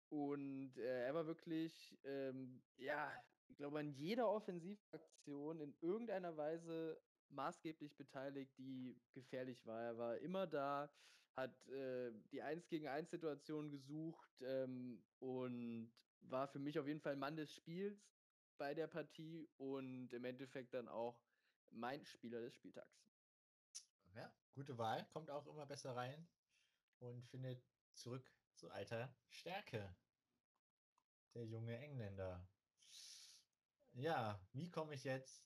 [0.08, 3.12] Und äh, er war wirklich, ähm, ja,
[3.48, 9.82] ich glaube, an jeder Offensivaktion in irgendeiner Weise maßgeblich beteiligt, die gefährlich war.
[9.82, 10.92] Er war immer da,
[11.34, 17.00] hat äh, die 1 gegen 1 Situation gesucht ähm, und war für mich auf jeden
[17.00, 18.12] Fall Mann des Spiels
[18.58, 21.18] bei der Partie und im Endeffekt dann auch
[21.70, 23.02] mein Spieler des Spieltags.
[24.14, 26.28] Ja, gute Wahl, kommt auch immer besser rein
[27.02, 27.62] und findet
[27.94, 29.94] zurück zu alter Stärke.
[31.34, 32.46] Der junge Engländer.
[33.92, 35.44] Ja, wie komme ich jetzt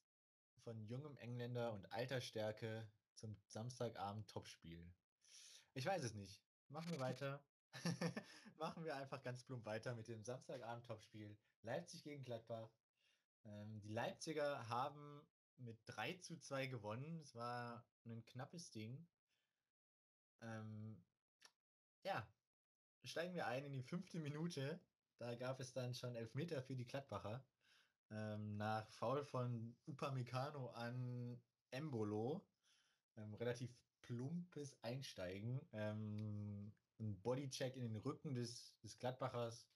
[0.62, 4.92] von jungem Engländer und alter Stärke zum Samstagabend Topspiel?
[5.74, 6.42] Ich weiß es nicht.
[6.68, 7.44] Machen wir weiter.
[8.56, 12.70] Machen wir einfach ganz plump weiter mit dem Samstagabend Topspiel Leipzig gegen Gladbach.
[13.44, 15.26] Ähm, die Leipziger haben
[15.58, 17.20] mit 3 zu 2 gewonnen.
[17.20, 19.06] Es war ein knappes Ding.
[20.40, 21.02] Ähm,
[22.06, 22.24] ja,
[23.02, 24.80] steigen wir ein in die fünfte Minute.
[25.18, 27.44] Da gab es dann schon Elfmeter für die Gladbacher.
[28.10, 31.42] Ähm, nach Foul von Upamecano an
[31.72, 32.46] Embolo.
[33.16, 35.60] Ähm, relativ plumpes Einsteigen.
[35.72, 39.68] Ähm, ein Bodycheck in den Rücken des, des Gladbachers.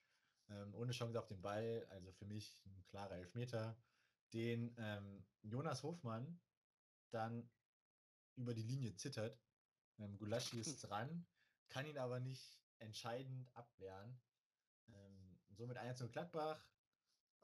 [0.51, 1.85] Ähm, ohne Chance auf den Ball.
[1.91, 3.77] Also für mich ein klarer Elfmeter.
[4.33, 6.41] Den ähm, Jonas Hofmann
[7.11, 7.51] dann
[8.37, 9.43] über die Linie zittert.
[9.99, 11.27] Ähm, Gulaschi ist dran
[11.71, 14.21] kann ihn aber nicht entscheidend abwehren.
[14.89, 16.63] Ähm, somit 1 0 Gladbach.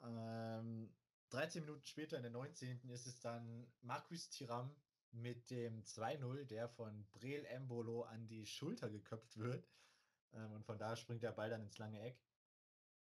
[0.02, 0.94] Ähm,
[1.30, 2.88] 13 Minuten später, in der 19.
[2.90, 4.74] ist es dann Marcus Thiram
[5.12, 9.66] mit dem 2-0, der von Breel Embolo an die Schulter geköpft wird.
[10.34, 12.22] Ähm, und von da springt der Ball dann ins lange Eck.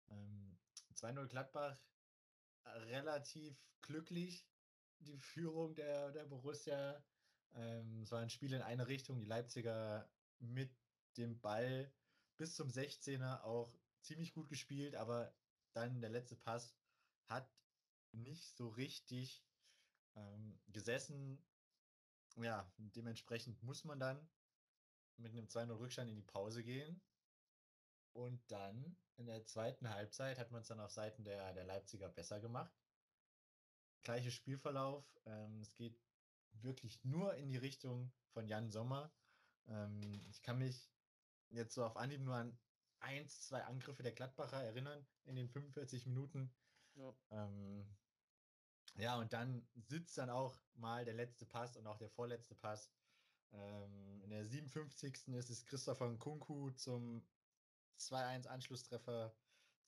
[0.09, 0.59] Ähm,
[0.95, 1.79] 2-0 Gladbach,
[2.65, 4.47] relativ glücklich
[4.99, 7.03] die Führung der, der Borussia.
[7.55, 9.19] Ähm, es war ein Spiel in eine Richtung.
[9.19, 10.09] Die Leipziger
[10.39, 10.71] mit
[11.17, 11.93] dem Ball
[12.37, 15.35] bis zum 16er auch ziemlich gut gespielt, aber
[15.73, 16.75] dann der letzte Pass
[17.27, 17.49] hat
[18.13, 19.45] nicht so richtig
[20.17, 21.45] ähm, gesessen.
[22.37, 24.29] Ja, dementsprechend muss man dann
[25.17, 27.01] mit einem 2-0 Rückstand in die Pause gehen.
[28.13, 32.09] Und dann in der zweiten Halbzeit hat man es dann auf Seiten der, der Leipziger
[32.09, 32.73] besser gemacht.
[34.03, 35.05] Gleicher Spielverlauf.
[35.27, 36.01] Ähm, es geht
[36.53, 39.13] wirklich nur in die Richtung von Jan Sommer.
[39.69, 40.90] Ähm, ich kann mich
[41.51, 42.59] jetzt so auf Anhieb nur an
[43.01, 46.53] eins, zwei Angriffe der Gladbacher erinnern in den 45 Minuten.
[46.95, 47.15] Ja.
[47.31, 47.87] Ähm,
[48.97, 52.91] ja, und dann sitzt dann auch mal der letzte Pass und auch der vorletzte Pass.
[53.53, 55.29] Ähm, in der 57.
[55.29, 57.27] ist es Christopher Nkunku zum
[57.99, 59.35] 2-1 Anschlusstreffer.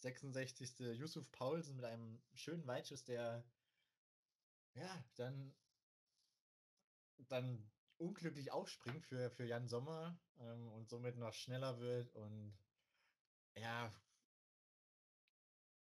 [0.00, 0.80] 66.
[0.80, 3.44] Yusuf Paulsen mit einem schönen Weitschuss, der
[4.74, 5.54] ja dann,
[7.28, 7.71] dann
[8.02, 12.56] unglücklich aufspringt für, für Jan Sommer ähm, und somit noch schneller wird und
[13.54, 13.92] ja,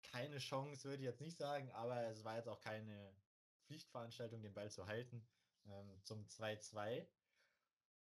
[0.04, 3.16] keine Chance, würde ich jetzt nicht sagen, aber es war jetzt auch keine
[3.66, 5.26] Pflichtveranstaltung, den Ball zu halten
[5.66, 7.08] ähm, zum 2-2.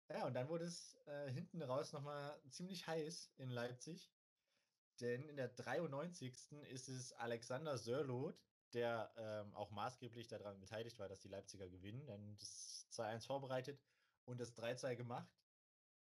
[0.09, 4.11] Ja, und dann wurde es äh, hinten raus nochmal ziemlich heiß in Leipzig.
[5.01, 6.53] Denn in der 93.
[6.69, 8.39] ist es Alexander Sörloth,
[8.75, 13.81] der ähm, auch maßgeblich daran beteiligt war, dass die Leipziger gewinnen, denn das 2-1 vorbereitet
[14.25, 15.29] und das 3-2 gemacht.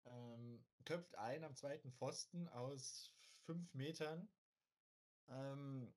[0.05, 3.13] Ähm, köpft ein am zweiten Pfosten aus
[3.45, 4.29] fünf Metern.
[5.27, 5.93] Ähm,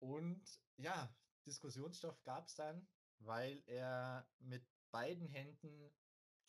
[0.00, 0.42] und
[0.76, 1.14] ja,
[1.46, 2.86] Diskussionsstoff gab es dann,
[3.20, 5.90] weil er mit beiden Händen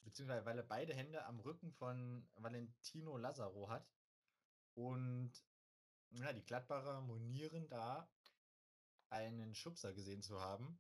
[0.04, 3.88] beziehungsweise weil er beide Hände am Rücken von Valentino Lazaro hat.
[4.74, 5.32] Und
[6.12, 8.10] ja, die Gladbacher monieren da
[9.10, 10.80] einen Schubser gesehen zu haben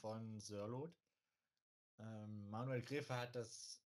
[0.00, 0.94] von Sörlot.
[1.98, 3.82] Ähm, Manuel Gräfe hat das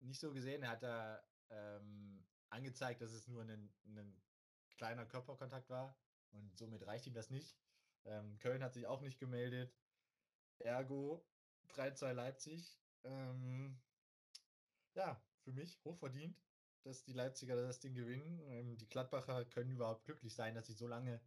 [0.00, 0.62] nicht so gesehen.
[0.62, 4.22] Er hat da ähm, angezeigt, dass es nur ein, ein
[4.76, 5.96] kleiner Körperkontakt war
[6.32, 7.56] und somit reicht ihm das nicht.
[8.04, 9.74] Ähm, Köln hat sich auch nicht gemeldet.
[10.58, 11.26] Ergo
[11.70, 12.78] 3-2 Leipzig.
[13.04, 13.80] Ähm,
[14.94, 16.36] ja, für mich hochverdient,
[16.82, 18.40] dass die Leipziger das Ding gewinnen.
[18.46, 21.20] Ähm, die Gladbacher können überhaupt glücklich sein, dass sie so lange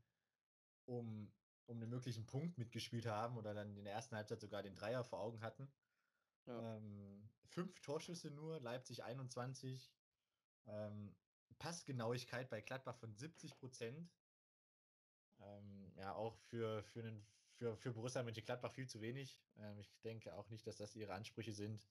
[0.85, 1.31] um,
[1.69, 5.03] um einen möglichen Punkt mitgespielt haben oder dann in der ersten Halbzeit sogar den Dreier
[5.03, 5.71] vor Augen hatten.
[6.47, 6.77] Ja.
[6.77, 9.93] Ähm, fünf Torschüsse nur, Leipzig 21.
[10.65, 11.15] Ähm,
[11.59, 14.11] Passgenauigkeit bei Gladbach von 70 Prozent.
[15.39, 19.39] Ähm, ja, auch für, für, einen, für, für Borussia Mönchengladbach viel zu wenig.
[19.57, 21.87] Ähm, ich denke auch nicht, dass das ihre Ansprüche sind.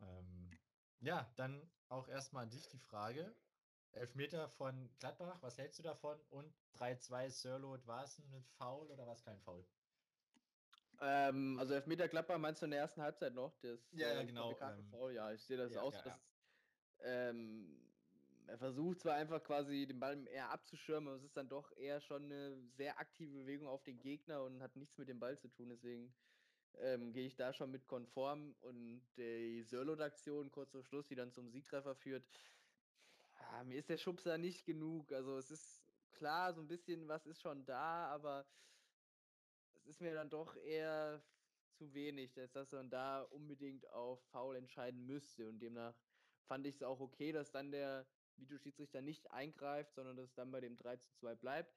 [0.00, 0.58] Ähm,
[1.00, 3.34] ja, dann auch erstmal an dich die Frage.
[3.96, 6.18] Elfmeter von Gladbach, was hältst du davon?
[6.30, 9.64] Und 3-2 Sirlot, war es ein Foul oder war es kein Foul?
[11.00, 13.54] Ähm, also Elfmeter Gladbach meinst du in der ersten Halbzeit noch?
[13.60, 14.56] Das, ja, ja, äh, genau.
[14.60, 15.94] Ähm, Foul, ja, ich sehe das ja, aus.
[15.94, 16.20] Ja, dass,
[17.00, 17.86] ähm,
[18.46, 22.00] er versucht zwar einfach quasi den Ball eher abzuschirmen, aber es ist dann doch eher
[22.00, 25.48] schon eine sehr aktive Bewegung auf den Gegner und hat nichts mit dem Ball zu
[25.48, 25.68] tun.
[25.68, 26.14] Deswegen
[26.78, 28.54] ähm, gehe ich da schon mit konform.
[28.60, 32.24] Und die Sörlot-Aktion kurz vor Schluss, die dann zum Siegtreffer führt,
[33.52, 35.12] ja, mir ist der Schubser nicht genug.
[35.12, 35.82] Also es ist
[36.12, 38.46] klar, so ein bisschen was ist schon da, aber
[39.74, 41.22] es ist mir dann doch eher
[41.72, 45.48] zu wenig, dass man da unbedingt auf Foul entscheiden müsste.
[45.48, 45.94] Und demnach
[46.46, 50.50] fand ich es auch okay, dass dann der Videoschiedsrichter nicht eingreift, sondern dass es dann
[50.50, 51.74] bei dem 3 zu 2 bleibt.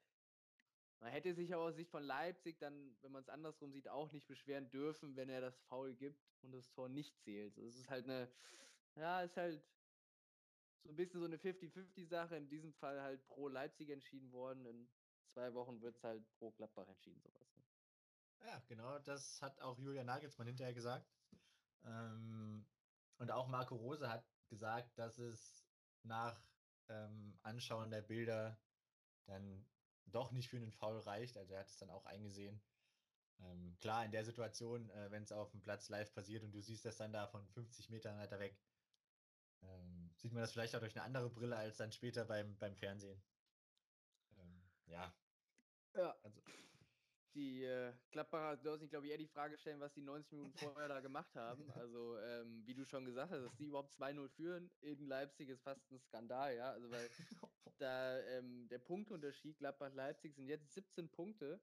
[1.00, 4.12] Man hätte sich aber aus Sicht von Leipzig dann, wenn man es andersrum sieht, auch
[4.12, 7.56] nicht beschweren dürfen, wenn er das Foul gibt und das Tor nicht zählt.
[7.56, 8.30] Das ist halt eine,
[8.96, 9.62] ja, ist halt
[10.82, 12.36] so ein bisschen so eine 50-50-Sache.
[12.36, 14.64] In diesem Fall halt pro Leipzig entschieden worden.
[14.66, 14.88] In
[15.26, 17.56] zwei Wochen wird es halt pro Gladbach entschieden, sowas.
[17.56, 17.64] Ne?
[18.46, 21.06] Ja, genau, das hat auch Julian Nagelsmann hinterher gesagt.
[21.84, 22.66] Ähm,
[23.18, 25.66] und auch Marco Rose hat gesagt, dass es
[26.02, 26.42] nach
[26.88, 28.58] ähm, Anschauen der Bilder
[29.26, 29.66] dann
[30.06, 31.36] doch nicht für einen Foul reicht.
[31.36, 32.60] Also er hat es dann auch eingesehen.
[33.40, 36.60] Ähm, klar, in der Situation, äh, wenn es auf dem Platz live passiert und du
[36.60, 38.58] siehst das dann da von 50 Metern weiter weg,
[39.62, 42.76] ähm, sieht man das vielleicht auch durch eine andere Brille als dann später beim, beim
[42.76, 43.22] Fernsehen.
[44.38, 45.14] Ähm, ja.
[45.94, 46.18] Ja.
[46.22, 46.42] Also,
[47.34, 50.54] die äh, Gladbacher dürfen sich, glaube ich, eher die Frage stellen, was die 90 Minuten
[50.54, 51.68] vorher da gemacht haben.
[51.74, 55.62] Also, ähm, wie du schon gesagt hast, dass die überhaupt 2-0 führen in Leipzig ist
[55.62, 56.72] fast ein Skandal, ja.
[56.72, 57.10] Also, weil
[57.78, 61.62] da ähm, der Punktunterschied Gladbach-Leipzig sind jetzt 17 Punkte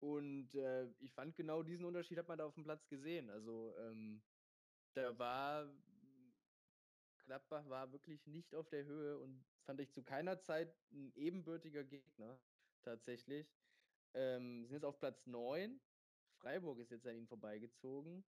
[0.00, 3.30] Und äh, ich fand genau diesen Unterschied hat man da auf dem Platz gesehen.
[3.30, 4.24] Also ähm,
[4.94, 5.68] da war
[7.30, 11.84] Gladbach war wirklich nicht auf der Höhe und fand ich zu keiner Zeit ein ebenbürtiger
[11.84, 12.40] Gegner
[12.82, 13.46] tatsächlich.
[14.14, 15.80] Ähm, sind jetzt auf Platz 9.
[16.40, 18.24] Freiburg ist jetzt an ihnen vorbeigezogen.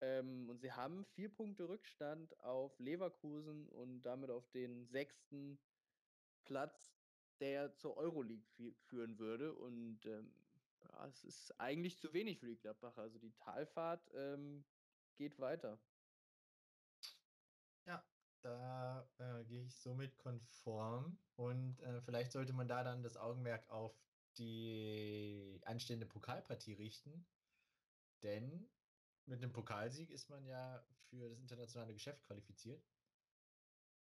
[0.00, 5.58] Ähm, und sie haben vier Punkte Rückstand auf Leverkusen und damit auf den sechsten
[6.44, 6.94] Platz,
[7.40, 9.56] der zur Euroleague führen würde.
[9.56, 10.32] Und ähm,
[10.84, 13.02] ja, es ist eigentlich zu wenig für die Gladbacher.
[13.02, 14.64] Also die Talfahrt ähm,
[15.16, 15.80] geht weiter.
[17.86, 18.04] Ja,
[18.46, 21.18] da äh, gehe ich somit konform.
[21.34, 23.92] Und äh, vielleicht sollte man da dann das Augenmerk auf
[24.38, 27.26] die anstehende Pokalpartie richten.
[28.22, 28.70] Denn
[29.26, 32.82] mit einem Pokalsieg ist man ja für das internationale Geschäft qualifiziert.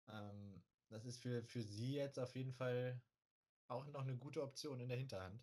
[0.09, 3.01] Ähm, das ist für, für sie jetzt auf jeden Fall
[3.67, 5.41] auch noch eine gute Option in der Hinterhand.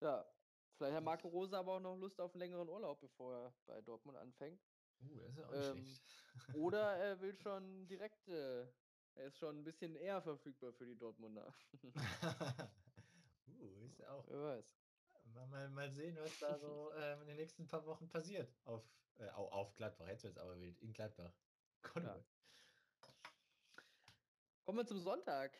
[0.00, 0.24] Ja,
[0.76, 3.80] vielleicht hat Marco Rose aber auch noch Lust auf einen längeren Urlaub, bevor er bei
[3.82, 4.60] Dortmund anfängt.
[5.00, 6.02] Uh, das ist auch nicht ähm, schlecht.
[6.54, 8.62] oder er will schon direkt, äh,
[9.14, 11.54] er ist schon ein bisschen eher verfügbar für die Dortmunder.
[13.60, 14.24] uh, ist auch.
[14.28, 14.74] Wer weiß.
[15.50, 18.54] Mal, mal, sehen, was da so ähm, in den nächsten paar Wochen passiert.
[18.64, 18.84] Auf,
[19.16, 20.78] äh, auf Gladbach, jetzt wird es aber wild.
[20.80, 21.32] In Gladbach.
[21.96, 22.24] Ja.
[24.64, 25.56] Kommen wir zum Sonntag.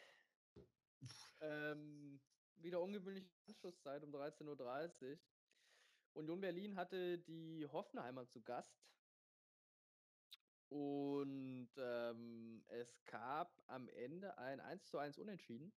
[1.41, 2.21] Ähm,
[2.57, 5.19] wieder ungewöhnliche Anschlusszeit um 13.30 Uhr.
[6.15, 8.75] Union Berlin hatte die Hoffenheimer zu Gast.
[10.69, 15.73] Und ähm, es gab am Ende ein 1 zu 1 Unentschieden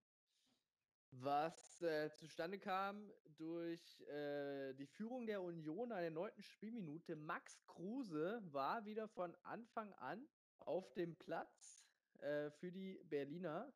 [1.10, 7.16] was äh, zustande kam durch äh, die Führung der Union an der neunten Spielminute.
[7.16, 10.26] Max Kruse war wieder von Anfang an
[10.60, 11.86] auf dem Platz
[12.18, 13.72] äh, für die Berliner.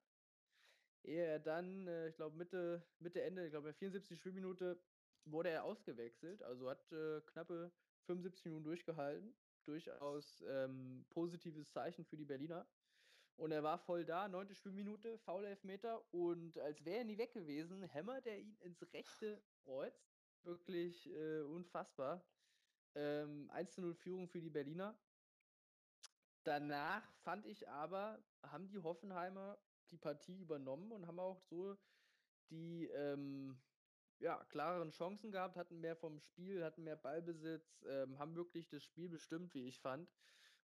[1.05, 4.19] Ehe er dann, äh, ich glaube, Mitte, Mitte, Ende, ich glaube, der 74.
[4.19, 4.81] Spielminute
[5.25, 6.43] wurde er ausgewechselt.
[6.43, 7.73] Also hat äh, knappe
[8.07, 9.35] 75 Minuten durchgehalten.
[9.65, 12.67] Durchaus ähm, positives Zeichen für die Berliner.
[13.37, 16.03] Und er war voll da, neunte Spielminute, faul Elfmeter.
[16.13, 20.07] Und als wäre er nie weg gewesen, hämmert er ihn ins rechte Kreuz.
[20.43, 22.25] Wirklich äh, unfassbar.
[22.95, 24.99] Ähm, 1-0 Führung für die Berliner.
[26.45, 29.59] Danach fand ich aber, haben die Hoffenheimer
[29.91, 31.79] die Partie übernommen und haben auch so
[32.51, 33.61] die ähm,
[34.23, 38.85] ja, klareren Chancen gehabt, hatten mehr vom Spiel, hatten mehr Ballbesitz, ähm, haben wirklich das
[38.85, 40.09] Spiel bestimmt, wie ich fand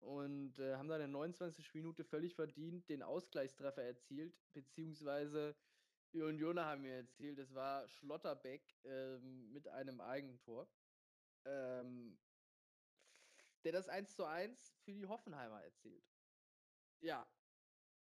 [0.01, 1.73] und äh, haben dann in der 29.
[1.75, 5.57] Minute völlig verdient den Ausgleichstreffer erzielt, beziehungsweise
[6.13, 10.69] Unioner haben mir erzählt, es war Schlotterbeck ähm, mit einem Eigentor,
[11.45, 12.19] ähm,
[13.65, 16.05] der das 1 zu 1 für die Hoffenheimer erzielt.
[17.01, 17.27] Ja,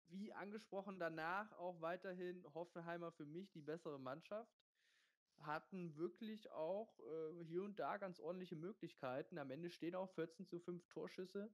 [0.07, 4.62] wie angesprochen, danach auch weiterhin Hoffenheimer für mich die bessere Mannschaft.
[5.45, 9.37] Hatten wirklich auch äh, hier und da ganz ordentliche Möglichkeiten.
[9.37, 11.49] Am Ende stehen auch 14 zu 5 Torschüsse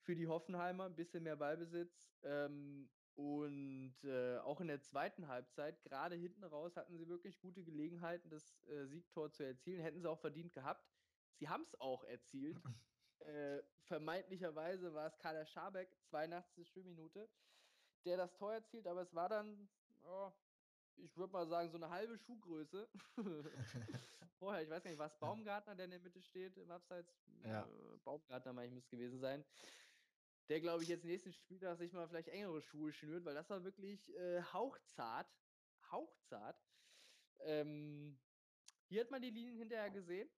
[0.00, 2.10] für die Hoffenheimer, ein bisschen mehr Ballbesitz.
[2.22, 7.64] Ähm, und äh, auch in der zweiten Halbzeit, gerade hinten raus, hatten sie wirklich gute
[7.64, 9.82] Gelegenheiten, das äh, Siegtor zu erzielen.
[9.82, 10.88] Hätten sie auch verdient gehabt.
[11.34, 12.56] Sie haben es auch erzielt.
[13.20, 16.68] äh, vermeintlicherweise war es Kader Schabek, 82.
[16.68, 17.28] Spielminute,
[18.04, 19.68] der das Tor erzielt, aber es war dann,
[20.04, 20.30] oh,
[20.98, 22.88] ich würde mal sagen, so eine halbe Schuhgröße.
[24.38, 27.12] Vorher, ich weiß gar nicht, war es Baumgartner, der in der Mitte steht im Abseits?
[27.44, 27.62] Ja.
[27.62, 29.44] Äh, Baumgartner, meine ich, müsste gewesen sein
[30.48, 33.64] der, glaube ich, jetzt nächsten Spieltag sich mal vielleicht engere Schuhe schnürt, weil das war
[33.64, 35.28] wirklich äh, hauchzart.
[35.90, 36.60] Hauchzart.
[37.40, 38.18] Ähm,
[38.88, 40.28] hier hat man die Linien hinterher gesehen.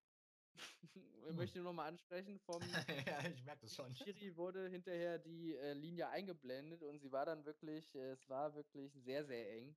[0.94, 1.36] ich hm.
[1.36, 2.60] möchte nur noch mal ansprechen vom
[3.06, 3.94] ja, ich merke das schon.
[3.94, 8.54] Schiri wurde hinterher die äh, Linie eingeblendet und sie war dann wirklich, äh, es war
[8.54, 9.76] wirklich sehr, sehr eng,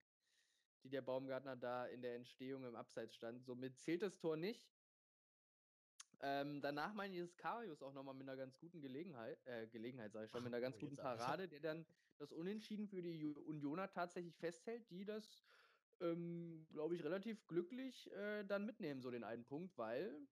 [0.84, 3.46] die der Baumgartner da in der Entstehung im Abseits stand.
[3.46, 4.68] Somit zählt das Tor nicht.
[6.22, 10.14] Ähm, danach meine ich, ist Karius auch nochmal mit einer ganz guten Gelegenheit, äh, Gelegenheit
[10.14, 11.86] sage ich schon, mit einer ganz oh, guten Parade, der dann
[12.18, 15.44] das Unentschieden für die Unioner tatsächlich festhält, die das,
[16.00, 20.28] ähm, glaube ich, relativ glücklich äh, dann mitnehmen, so den einen Punkt, weil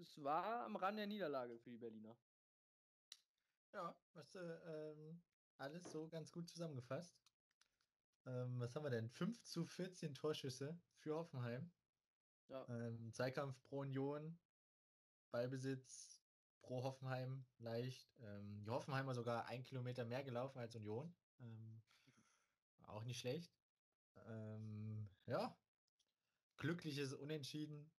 [0.00, 2.16] es war am Rand der Niederlage für die Berliner.
[3.72, 5.22] Ja, hast du ähm,
[5.56, 7.23] alles so ganz gut zusammengefasst.
[8.26, 9.08] Ähm, was haben wir denn?
[9.08, 11.70] 5 zu 14 Torschüsse für Hoffenheim.
[12.48, 12.66] Ja.
[12.68, 14.38] Ähm, Zweikampf pro Union
[15.30, 16.22] Ballbesitz
[16.62, 18.14] pro Hoffenheim leicht.
[18.20, 21.12] Ähm, die Hoffenheimer sogar ein Kilometer mehr gelaufen als Union.
[21.40, 21.82] Ähm,
[22.86, 23.52] auch nicht schlecht.
[24.28, 25.58] Ähm, ja,
[26.56, 27.90] glückliches Unentschieden.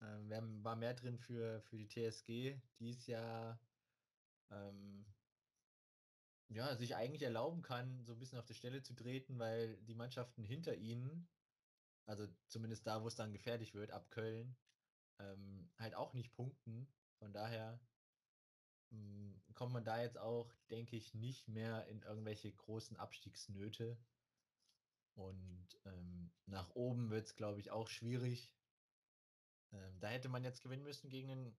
[0.00, 3.58] Ähm, war mehr drin für, für die TSG, die es ja,
[4.50, 5.06] ähm,
[6.48, 9.94] ja sich eigentlich erlauben kann, so ein bisschen auf der Stelle zu treten, weil die
[9.94, 11.28] Mannschaften hinter ihnen
[12.08, 14.56] also zumindest da, wo es dann gefährlich wird, ab Köln,
[15.18, 16.90] ähm, halt auch nicht punkten.
[17.18, 17.78] Von daher
[18.90, 23.98] mh, hm, kommt man da jetzt auch, denke ich, nicht mehr in irgendwelche großen Abstiegsnöte.
[25.16, 28.54] Und ähm, nach oben wird es, glaube ich, auch schwierig.
[29.72, 31.58] Ähm, da hätte man jetzt gewinnen müssen gegen einen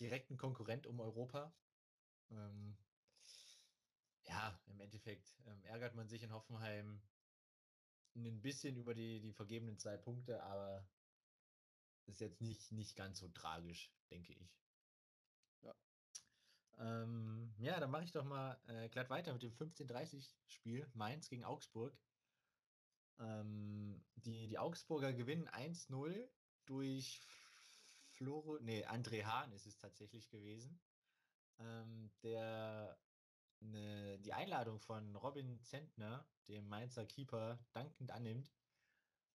[0.00, 1.54] direkten Konkurrent um Europa.
[2.30, 2.78] Ähm,
[4.28, 7.02] ja, im Endeffekt ähm, ärgert man sich in Hoffenheim
[8.14, 10.86] ein bisschen über die, die vergebenen zwei Punkte, aber
[12.06, 14.50] ist jetzt nicht, nicht ganz so tragisch, denke ich.
[15.62, 15.74] Ja.
[16.78, 21.44] Ähm, ja, dann mache ich doch mal äh, glatt weiter mit dem 15:30-Spiel Mainz gegen
[21.44, 21.96] Augsburg.
[23.18, 26.28] Ähm, die, die Augsburger gewinnen 1-0
[26.66, 27.20] durch
[28.10, 30.80] Floro, nee, André Hahn ist es tatsächlich gewesen,
[31.58, 32.98] ähm, der
[33.60, 38.52] ne, die Einladung von Robin Zentner, dem Mainzer Keeper, dankend annimmt,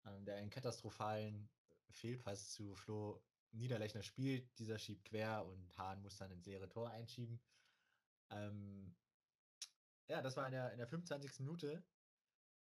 [0.06, 1.48] ähm, der einen katastrophalen
[1.90, 4.58] Fehlpass zu Flo Niederlechner spielt.
[4.58, 7.40] Dieser schiebt quer und Hahn muss dann ins leere Tor einschieben.
[8.30, 8.94] Ähm,
[10.08, 11.40] ja, das war in der, in der 25.
[11.40, 11.82] Minute.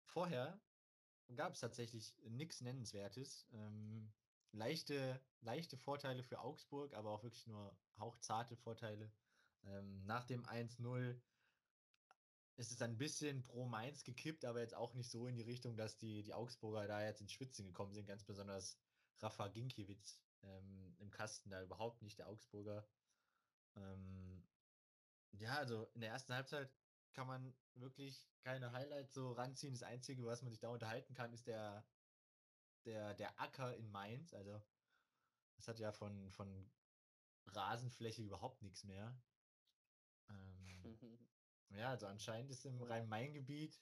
[0.05, 0.59] Vorher
[1.35, 3.47] gab es tatsächlich nichts Nennenswertes.
[3.53, 4.11] Ähm,
[4.51, 9.11] leichte, leichte Vorteile für Augsburg, aber auch wirklich nur hauchzarte Vorteile.
[9.65, 11.19] Ähm, nach dem 1-0
[12.59, 15.77] ist es ein bisschen pro Mainz gekippt, aber jetzt auch nicht so in die Richtung,
[15.77, 18.05] dass die, die Augsburger da jetzt ins Schwitzen gekommen sind.
[18.05, 18.77] Ganz besonders
[19.19, 22.85] Rafa Ginkiewicz ähm, im Kasten da überhaupt nicht, der Augsburger.
[23.77, 24.45] Ähm,
[25.31, 26.69] ja, also in der ersten Halbzeit
[27.13, 29.73] kann man wirklich keine Highlights so ranziehen.
[29.73, 31.87] Das Einzige, was man sich da unterhalten kann, ist der,
[32.83, 34.33] der, der Acker in Mainz.
[34.33, 34.61] Also,
[35.55, 36.69] das hat ja von, von
[37.45, 39.17] Rasenfläche überhaupt nichts mehr.
[40.29, 40.83] Ähm,
[41.75, 43.79] ja, also anscheinend ist im Rhein-Main-Gebiet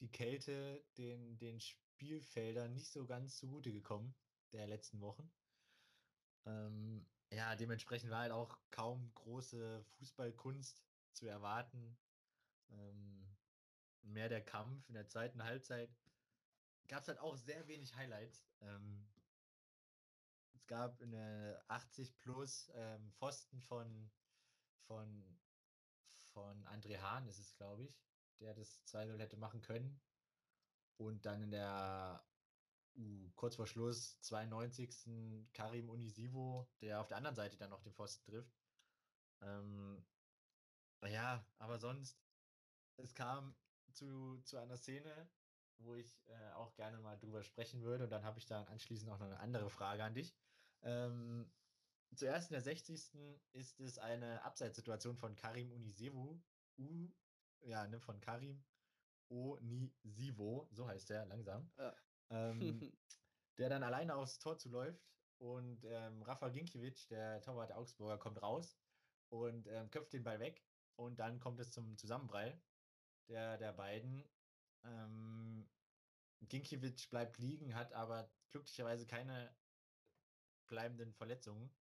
[0.00, 4.14] die Kälte den, den Spielfeldern nicht so ganz zugute gekommen,
[4.52, 5.30] der letzten Wochen.
[6.44, 11.96] Ähm, ja, dementsprechend war halt auch kaum große Fußballkunst zu erwarten.
[12.70, 13.36] Ähm,
[14.02, 15.90] mehr der Kampf in der zweiten Halbzeit
[16.86, 18.44] gab es halt auch sehr wenig Highlights.
[18.60, 19.08] Ähm,
[20.54, 24.10] es gab eine 80 plus ähm, Pfosten von,
[24.86, 25.38] von
[26.36, 27.98] von André Hahn ist es, glaube ich,
[28.40, 29.98] der das 2-0 hätte machen können.
[30.98, 32.22] Und dann in der
[32.98, 35.48] uh, kurz vor Schluss 92.
[35.54, 38.54] Karim Unisivo, der auf der anderen Seite dann noch den Pfosten trifft.
[39.40, 40.04] Ähm,
[41.06, 42.20] ja, aber sonst,
[42.96, 43.56] es kam
[43.92, 45.30] zu, zu einer Szene,
[45.78, 48.04] wo ich äh, auch gerne mal drüber sprechen würde.
[48.04, 50.34] Und dann habe ich dann anschließend auch noch eine andere Frage an dich.
[50.82, 51.50] Ähm,
[52.14, 53.10] Zuerst in der 60.
[53.52, 56.40] ist es eine Abseitssituation von Karim Unisevu.
[56.78, 57.10] U,
[57.62, 58.64] ja, ne, von Karim
[59.28, 61.70] Onisivo, so heißt er langsam.
[61.78, 61.94] Ja.
[62.30, 62.58] Ähm,
[63.58, 65.04] der dann alleine aufs Tor zuläuft
[65.38, 68.78] und ähm, Rafa Ginkiewicz, der Torwart der Augsburger, kommt raus
[69.30, 70.64] und ähm, köpft den Ball weg
[70.96, 72.60] und dann kommt es zum Zusammenprall
[73.28, 74.24] der, der beiden.
[74.84, 75.68] Ähm,
[76.40, 79.54] Ginkiewicz bleibt liegen, hat aber glücklicherweise keine
[80.68, 81.74] bleibenden Verletzungen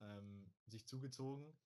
[0.00, 1.56] ähm, sich zugezogen.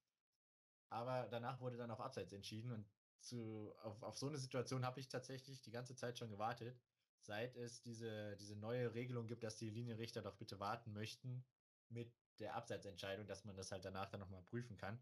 [0.88, 2.86] Aber danach wurde dann auf Abseits entschieden und
[3.20, 6.78] zu, auf, auf so eine Situation habe ich tatsächlich die ganze Zeit schon gewartet,
[7.22, 11.44] seit es diese, diese neue Regelung gibt, dass die Linienrichter doch bitte warten möchten
[11.88, 14.98] mit der Abseitsentscheidung, dass man das halt danach dann nochmal prüfen kann.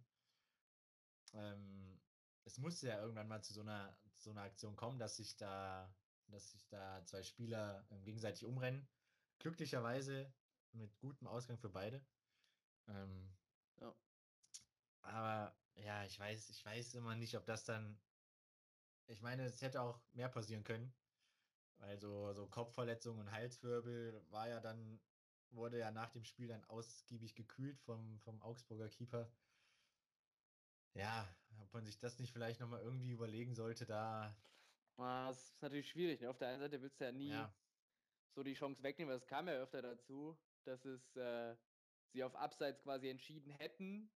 [1.32, 2.00] Ähm,
[2.44, 5.94] es musste ja irgendwann mal zu so einer, so einer Aktion kommen, dass sich da,
[6.28, 8.86] dass sich da zwei Spieler ähm, gegenseitig umrennen.
[9.38, 10.32] Glücklicherweise
[10.72, 12.04] mit gutem Ausgang für beide.
[12.88, 13.32] Ähm,
[13.80, 13.94] ja.
[15.02, 17.98] Aber ja, ich weiß, ich weiß immer nicht, ob das dann.
[19.06, 20.92] Ich meine, es hätte auch mehr passieren können.
[21.78, 25.00] Also so Kopfverletzung und Halswirbel war ja dann,
[25.50, 29.32] wurde ja nach dem Spiel dann ausgiebig gekühlt vom, vom Augsburger Keeper.
[30.94, 31.26] Ja,
[31.58, 34.36] ob man sich das nicht vielleicht nochmal irgendwie überlegen sollte, da.
[34.96, 36.20] Das ist natürlich schwierig.
[36.20, 36.28] Ne?
[36.28, 37.54] Auf der einen Seite willst du ja nie ja.
[38.34, 41.56] so die Chance wegnehmen, weil es kam ja öfter dazu, dass es äh,
[42.12, 44.11] sie auf Abseits quasi entschieden hätten,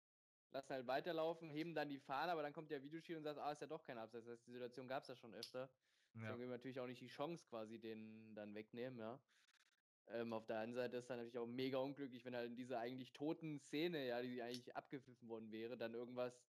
[0.51, 3.53] lassen halt weiterlaufen, heben dann die Fahne, aber dann kommt der Videoschiri und sagt, ah,
[3.53, 4.26] ist ja doch kein Abseits.
[4.26, 5.70] Das heißt, die Situation gab es ja schon öfter.
[6.14, 6.20] Ja.
[6.20, 9.20] Deswegen will man natürlich auch nicht die Chance quasi den dann wegnehmen, ja.
[10.07, 12.78] Ähm, auf der anderen Seite ist dann natürlich auch mega unglücklich, wenn halt in dieser
[12.78, 16.47] eigentlich toten Szene, ja, die eigentlich abgepfiffen worden wäre, dann irgendwas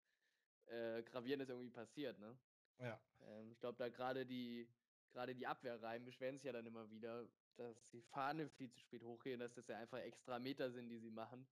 [0.66, 2.38] äh, Gravierendes irgendwie passiert, ne?
[2.80, 3.00] Ja.
[3.22, 4.68] Ähm, ich glaube, da gerade die,
[5.16, 9.02] gerade die Abwehrreihen beschweren sich ja dann immer wieder, dass die Fahne viel zu spät
[9.02, 11.48] hochgehen, dass das ja einfach extra Meter sind, die sie machen.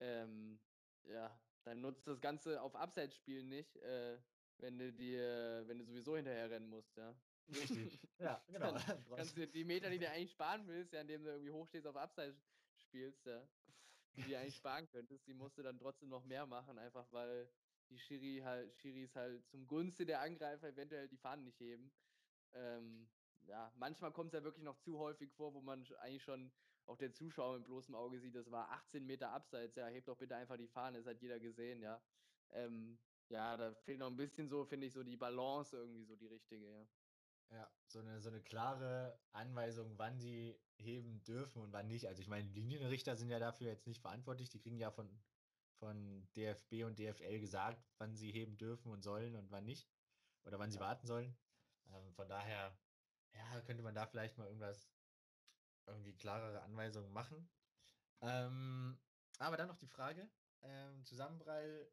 [0.00, 0.60] Ähm,
[1.02, 4.18] ja, dann nutzt das Ganze auf Abseitsspielen nicht, äh,
[4.58, 7.14] wenn du dir, wenn du sowieso hinterher rennen musst, ja.
[7.48, 8.00] Richtig.
[8.18, 8.72] Ja, genau.
[8.72, 11.86] Dann kannst du die Meter, die du eigentlich sparen willst, ja, indem du irgendwie hochstehst
[11.86, 12.40] auf Abseits
[12.76, 13.46] spielst, ja,
[14.16, 17.50] die du eigentlich sparen könntest, die musst du dann trotzdem noch mehr machen, einfach weil
[17.90, 21.92] die Schiri halt, Schiris halt zum Gunste der Angreifer eventuell die Fahnen nicht heben.
[22.56, 23.06] Ähm,
[23.42, 26.50] ja, manchmal kommt es ja wirklich noch zu häufig vor, wo man eigentlich schon
[26.86, 30.16] auch der Zuschauer mit bloßem Auge sieht, das war 18 Meter abseits, ja, hebt doch
[30.16, 32.02] bitte einfach die Fahne, das hat jeder gesehen, ja.
[32.50, 32.98] Ähm,
[33.28, 36.28] ja, da fehlt noch ein bisschen so, finde ich, so die Balance irgendwie so die
[36.28, 36.88] richtige, ja.
[37.50, 42.08] Ja, so eine, so eine klare Anweisung, wann sie heben dürfen und wann nicht.
[42.08, 45.08] Also ich meine, Linienrichter sind ja dafür jetzt nicht verantwortlich, die kriegen ja von,
[45.78, 49.88] von DFB und DFL gesagt, wann sie heben dürfen und sollen und wann nicht.
[50.44, 50.86] Oder wann sie Ja.
[50.86, 51.36] warten sollen.
[51.88, 52.78] Ähm, von daher,
[53.34, 54.94] ja, könnte man da vielleicht mal irgendwas,
[55.86, 57.50] irgendwie klarere Anweisungen machen.
[58.20, 58.98] Ähm,
[59.38, 60.30] aber dann noch die Frage:
[60.62, 61.92] ähm, Zusammenprall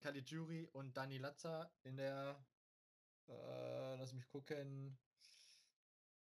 [0.00, 2.48] Caligiuri und Dani Lazza in der,
[3.28, 4.98] äh, lass mich gucken,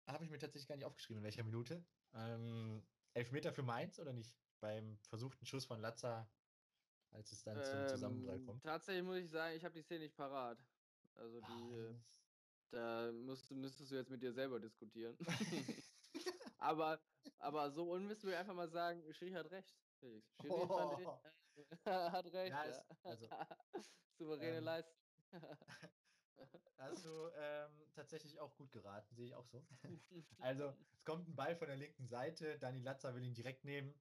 [0.07, 1.85] habe ich mir tatsächlich gar nicht aufgeschrieben, in welcher Minute.
[2.13, 4.39] Ähm, Elfmeter für Mainz oder nicht?
[4.59, 6.33] Beim versuchten Schuss von Lazza,
[7.11, 8.63] als es dann zum Zusammenprall Ähm, kommt.
[8.63, 10.59] tatsächlich muss ich sagen, ich habe die Szene nicht parat.
[11.15, 11.99] Also Ah, die,
[12.71, 15.17] da musst, müsstest du jetzt mit dir selber diskutieren.
[16.57, 16.99] aber,
[17.39, 19.73] aber so unwissen wir einfach mal sagen, Schiri hat recht.
[19.99, 20.27] Felix.
[20.41, 21.19] Schiri Oh.
[21.85, 22.51] hat recht.
[22.51, 23.27] Ja, es- also,
[24.17, 24.93] Souveräne ähm, Leistung.
[26.77, 29.65] Hast du ähm, tatsächlich auch gut geraten, sehe ich auch so.
[30.39, 33.99] Also, es kommt ein Ball von der linken Seite, Dani Lazza will ihn direkt nehmen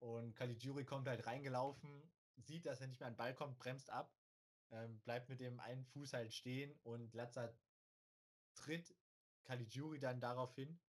[0.00, 3.90] und Caligiuri kommt halt reingelaufen, sieht, dass er nicht mehr an den Ball kommt, bremst
[3.90, 4.18] ab,
[4.70, 7.54] ähm, bleibt mit dem einen Fuß halt stehen und Lazza
[8.54, 8.94] tritt
[9.44, 10.80] Caligiuri dann darauf hin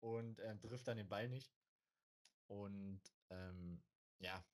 [0.00, 1.56] und ähm, trifft dann den Ball nicht.
[2.46, 3.82] Und ähm,
[4.18, 4.44] ja,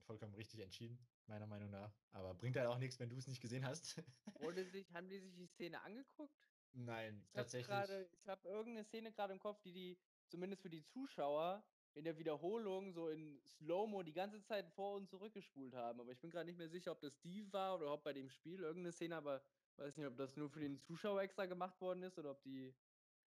[0.00, 1.98] vollkommen richtig entschieden, meiner Meinung nach.
[2.12, 4.02] Aber bringt halt auch nichts, wenn du es nicht gesehen hast.
[4.38, 6.38] Wurde sich, haben die sich die Szene angeguckt?
[6.72, 7.66] Nein, Ich tatsächlich.
[7.66, 12.04] gerade, ich habe irgendeine Szene gerade im Kopf, die die zumindest für die Zuschauer in
[12.04, 16.00] der Wiederholung so in Slow-Mo die ganze Zeit vor und zurückgespult haben.
[16.00, 18.28] Aber ich bin gerade nicht mehr sicher, ob das die war oder ob bei dem
[18.28, 19.42] Spiel irgendeine Szene, aber
[19.78, 22.74] weiß nicht, ob das nur für den Zuschauer extra gemacht worden ist oder ob die,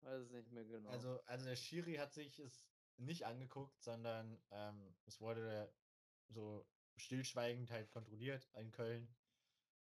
[0.02, 0.90] weiß es nicht mehr genau.
[0.90, 2.68] Also, also der Schiri hat sich es
[2.98, 5.74] nicht angeguckt, sondern ähm, es wurde
[6.30, 6.66] so
[6.98, 9.08] stillschweigend halt kontrolliert in Köln.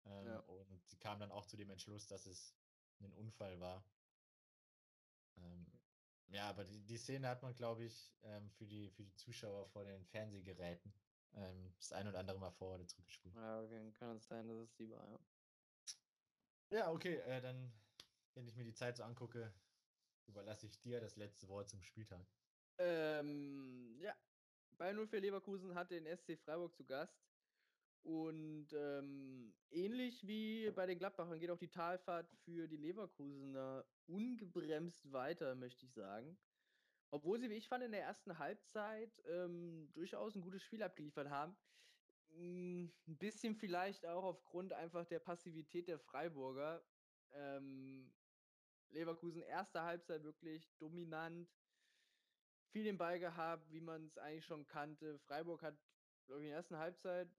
[0.05, 0.39] Ähm, Ja.
[0.39, 2.55] Und sie kam dann auch zu dem Entschluss, dass es
[2.99, 3.83] ein Unfall war.
[5.37, 5.65] Ähm,
[6.27, 9.67] ja, aber die, die Szene hat man, glaube ich, ähm, für, die, für die Zuschauer
[9.67, 10.93] vor den Fernsehgeräten
[11.33, 13.35] ähm, das ein oder andere Mal vor oder zurückgespult.
[13.35, 15.19] ja, okay, kann es sein, dass es die war, ja.
[16.73, 17.71] Ja, okay, äh, dann,
[18.33, 19.53] wenn ich mir die Zeit so angucke,
[20.25, 22.25] überlasse ich dir das letzte Wort zum Spieltag.
[22.79, 24.15] Ähm, ja,
[24.71, 27.23] bei 04 Leverkusen hatte den SC Freiburg zu Gast.
[28.01, 35.11] Und ähm, ähnlich wie bei den Gladbachern geht auch die Talfahrt für die Leverkusener ungebremst
[35.13, 36.39] weiter, möchte ich sagen.
[37.11, 41.29] Obwohl sie, wie ich fand, in der ersten Halbzeit ähm, durchaus ein gutes Spiel abgeliefert
[41.29, 41.55] haben.
[42.35, 46.83] Mm, Ein bisschen vielleicht auch aufgrund einfach der Passivität der Freiburger.
[47.31, 48.13] Ähm,
[48.89, 51.49] Leverkusen erste Halbzeit wirklich dominant,
[52.71, 55.19] viel den Ball gehabt, wie man es eigentlich schon kannte.
[55.19, 55.75] Freiburg hat,
[56.25, 57.29] glaube ich, in der ersten Halbzeit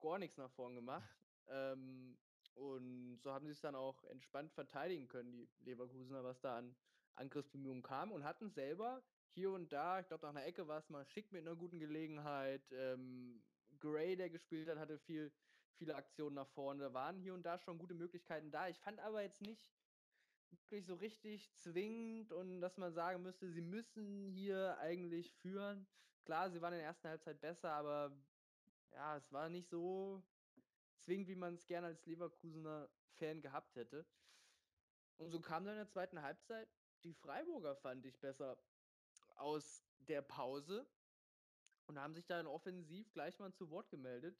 [0.00, 1.08] gar nichts nach vorn gemacht.
[1.48, 2.18] ähm,
[2.54, 6.76] und so haben sie es dann auch entspannt verteidigen können, die Leverkusener, was da an
[7.14, 10.90] Angriffsbemühungen kam und hatten selber hier und da, ich glaube, nach einer Ecke war es
[10.90, 12.70] mal schick mit einer guten Gelegenheit.
[12.72, 13.42] Ähm,
[13.82, 15.32] Gray, der gespielt hat, hatte viel,
[15.74, 16.84] viele Aktionen nach vorne.
[16.84, 18.68] Da waren hier und da schon gute Möglichkeiten da.
[18.68, 19.74] Ich fand aber jetzt nicht
[20.50, 25.86] wirklich so richtig zwingend und dass man sagen müsste, sie müssen hier eigentlich führen.
[26.24, 28.16] Klar, sie waren in der ersten Halbzeit besser, aber
[28.92, 30.22] ja, es war nicht so
[31.00, 34.06] zwingend, wie man es gerne als Leverkusener Fan gehabt hätte.
[35.16, 36.68] Und so kam dann in der zweiten Halbzeit
[37.02, 38.56] die Freiburger, fand ich, besser
[39.34, 40.86] aus der Pause
[41.86, 44.38] und haben sich dann offensiv gleich mal zu Wort gemeldet.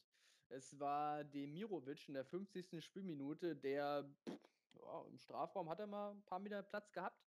[0.49, 2.85] Es war Demirovic in der 50.
[2.85, 4.05] Spielminute, der
[4.75, 7.23] ja, im Strafraum hat er mal ein paar Meter Platz gehabt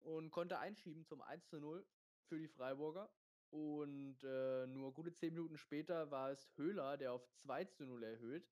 [0.00, 1.84] und konnte einschieben zum 1 zu 0
[2.28, 3.10] für die Freiburger.
[3.50, 8.02] Und äh, nur gute 10 Minuten später war es Höhler, der auf 2 zu 0
[8.02, 8.48] erhöht.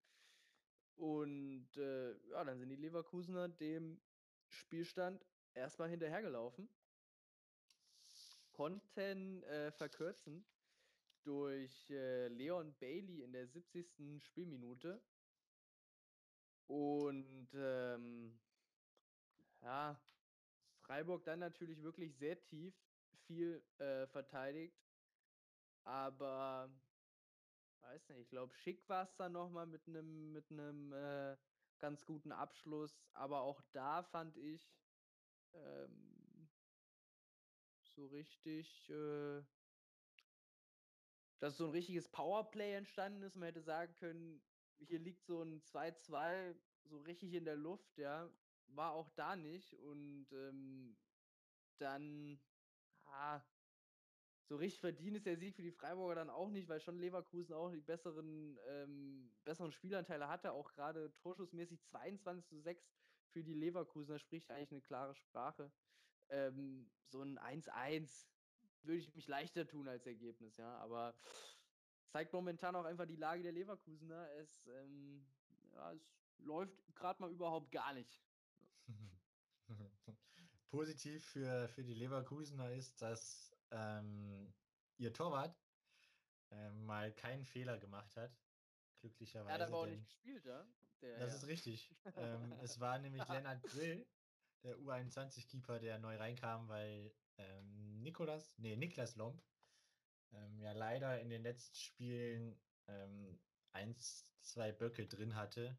[0.96, 4.00] Und äh, ja, dann sind die Leverkusener dem
[4.48, 5.24] Spielstand
[5.54, 6.68] erstmal hinterhergelaufen,
[8.52, 10.44] konnten äh, verkürzen
[11.24, 14.22] durch äh, Leon Bailey in der 70.
[14.22, 15.00] Spielminute.
[16.66, 18.38] Und ähm,
[19.62, 20.00] ja,
[20.80, 22.74] Freiburg dann natürlich wirklich sehr tief
[23.26, 24.78] viel äh, verteidigt.
[25.84, 26.70] Aber
[27.80, 31.36] weiß nicht, ich glaube, schick war es dann nochmal mit einem mit einem äh,
[31.78, 33.06] ganz guten Abschluss.
[33.12, 34.70] Aber auch da fand ich
[35.54, 36.48] ähm,
[37.82, 39.42] so richtig äh,
[41.40, 43.36] dass so ein richtiges Powerplay entstanden ist.
[43.36, 44.42] Man hätte sagen können,
[44.78, 48.30] hier liegt so ein 2-2 so richtig in der Luft, ja.
[48.68, 49.74] War auch da nicht.
[49.74, 50.98] Und ähm,
[51.78, 52.40] dann,
[53.04, 53.42] ah,
[54.48, 57.54] so richtig verdient ist der Sieg für die Freiburger dann auch nicht, weil schon Leverkusen
[57.54, 62.90] auch die besseren, ähm, besseren Spielanteile hatte, auch gerade torschussmäßig 22 zu 6
[63.30, 65.70] für die Leverkusener spricht eigentlich eine klare Sprache.
[66.30, 68.26] Ähm, so ein 1-1
[68.88, 71.14] würde ich mich leichter tun als Ergebnis, ja, aber
[72.08, 74.30] zeigt momentan auch einfach die Lage der Leverkusener.
[74.32, 75.24] Es, ähm,
[75.74, 76.02] ja, es
[76.38, 78.20] läuft gerade mal überhaupt gar nicht.
[80.70, 84.52] Positiv für, für die Leverkusener ist, dass ähm,
[84.96, 85.56] ihr Torwart
[86.50, 88.36] äh, mal keinen Fehler gemacht hat.
[89.00, 89.50] Glücklicherweise.
[89.50, 90.66] Er hat aber auch nicht gespielt, ja?
[91.00, 91.36] Der, das ja.
[91.36, 91.94] ist richtig.
[92.16, 94.06] ähm, es war nämlich Lennart Grill,
[94.64, 99.42] der U21-Keeper, der neu reinkam, weil ähm, Nikolas, nee, Niklas Lomb
[100.32, 103.38] ähm, ja leider in den letzten Spielen ähm,
[103.72, 105.78] eins, zwei Böcke drin hatte.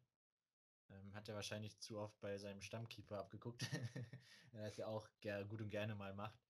[0.88, 3.62] Ähm, hat er wahrscheinlich zu oft bei seinem Stammkeeper abgeguckt,
[4.52, 5.08] das ja auch
[5.48, 6.40] gut und gerne mal macht.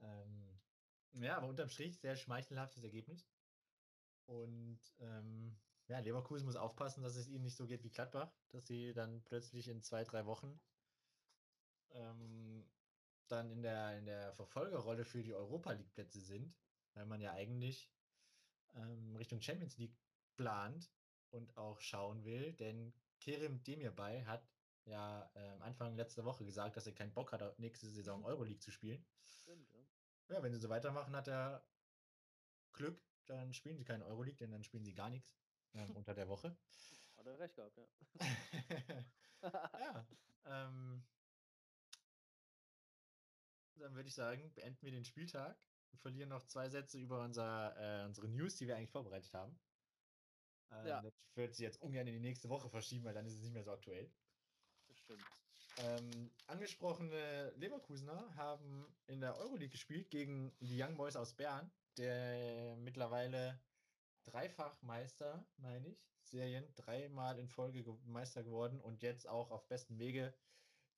[0.00, 0.60] Ähm,
[1.14, 3.26] ja, aber unterm Strich sehr schmeichelhaftes Ergebnis.
[4.26, 5.56] Und ähm,
[5.88, 9.22] ja, Leverkusen muss aufpassen, dass es ihnen nicht so geht wie Gladbach, dass sie dann
[9.24, 10.60] plötzlich in zwei, drei Wochen
[11.90, 12.64] ähm,
[13.28, 16.56] dann in der, in der Verfolgerrolle für die Europa League-Plätze sind,
[16.94, 17.90] weil man ja eigentlich
[18.74, 19.96] ähm, Richtung Champions League
[20.36, 20.90] plant
[21.30, 24.48] und auch schauen will, denn Kerem Demirbay hat
[24.84, 28.24] ja äh, Anfang letzter Woche gesagt, dass er keinen Bock hat, nächste Saison.
[28.24, 29.04] Euroleague zu spielen.
[29.22, 29.80] Stimmt, ja.
[30.28, 31.66] Ja, wenn sie so weitermachen, hat er
[32.72, 35.36] Glück, dann spielen sie keine Euroleague, denn dann spielen sie gar nichts
[35.74, 36.56] ähm, unter der Woche.
[37.16, 37.86] Hat er recht gehabt, ja.
[39.42, 40.06] ja,
[40.44, 41.04] ähm,
[43.80, 45.56] dann würde ich sagen, beenden wir den Spieltag.
[45.90, 49.58] Wir verlieren noch zwei Sätze über unser, äh, unsere News, die wir eigentlich vorbereitet haben.
[50.72, 51.02] Ähm, ja.
[51.02, 53.52] Das wird sich jetzt ungern in die nächste Woche verschieben, weil dann ist es nicht
[53.52, 54.10] mehr so aktuell.
[54.88, 55.24] Das stimmt.
[55.78, 62.76] Ähm, angesprochene Leverkusener haben in der Euroleague gespielt gegen die Young Boys aus Bern, der
[62.76, 63.60] mittlerweile
[64.24, 69.98] dreifach Meister, meine ich, Serien, dreimal in Folge Meister geworden und jetzt auch auf bestem
[69.98, 70.32] Wege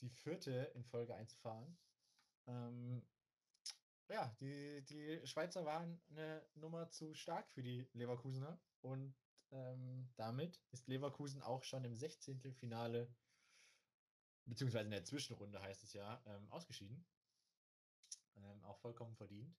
[0.01, 1.79] die vierte in Folge einzufahren.
[2.47, 3.03] Ähm,
[4.09, 9.15] ja, die, die Schweizer waren eine Nummer zu stark für die Leverkusener und
[9.51, 12.53] ähm, damit ist Leverkusen auch schon im 16.
[12.53, 13.09] Finale
[14.47, 17.05] beziehungsweise in der Zwischenrunde heißt es ja, ähm, ausgeschieden.
[18.37, 19.57] Ähm, auch vollkommen verdient.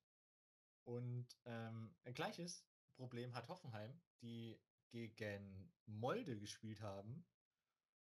[0.84, 2.64] Und ähm, ein gleiches
[2.96, 4.58] Problem hat Hoffenheim, die
[4.90, 7.26] gegen Molde gespielt haben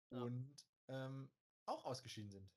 [0.09, 0.23] ja.
[0.23, 0.55] und
[0.87, 1.29] ähm,
[1.65, 2.49] auch ausgeschieden sind.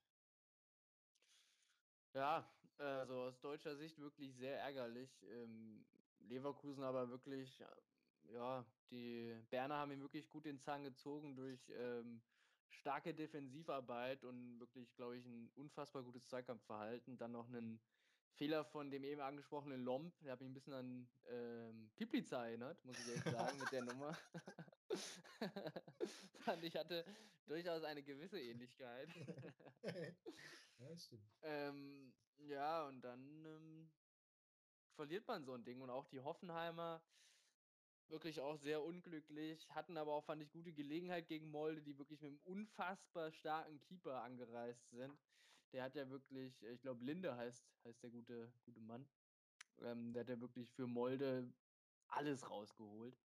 [2.17, 5.23] Ja, also aus deutscher Sicht wirklich sehr ärgerlich.
[5.23, 5.85] Ähm,
[6.21, 7.63] Leverkusen aber wirklich,
[8.33, 12.23] ja, die Berner haben ihn wirklich gut den Zahn gezogen durch ähm,
[12.71, 17.19] starke Defensivarbeit und wirklich, glaube ich, ein unfassbar gutes Zweikampfverhalten.
[17.19, 17.83] Dann noch einen
[18.33, 22.83] Fehler von dem eben angesprochenen Lomb, der hat mich ein bisschen an ähm, Piplica erinnert,
[22.87, 24.17] muss ich ehrlich sagen, mit der Nummer.
[26.45, 27.05] Fand ich hatte
[27.47, 29.09] durchaus eine gewisse Ähnlichkeit.
[30.79, 31.23] ja, stimmt.
[31.43, 33.91] Ähm, ja, und dann ähm,
[34.95, 35.81] verliert man so ein Ding.
[35.81, 37.03] Und auch die Hoffenheimer,
[38.09, 42.21] wirklich auch sehr unglücklich, hatten aber auch, fand ich, gute Gelegenheit gegen Molde, die wirklich
[42.21, 45.19] mit einem unfassbar starken Keeper angereist sind.
[45.73, 49.09] Der hat ja wirklich, ich glaube, Linde heißt, heißt der gute, gute Mann.
[49.79, 51.53] Ähm, der hat ja wirklich für Molde
[52.09, 53.19] alles rausgeholt.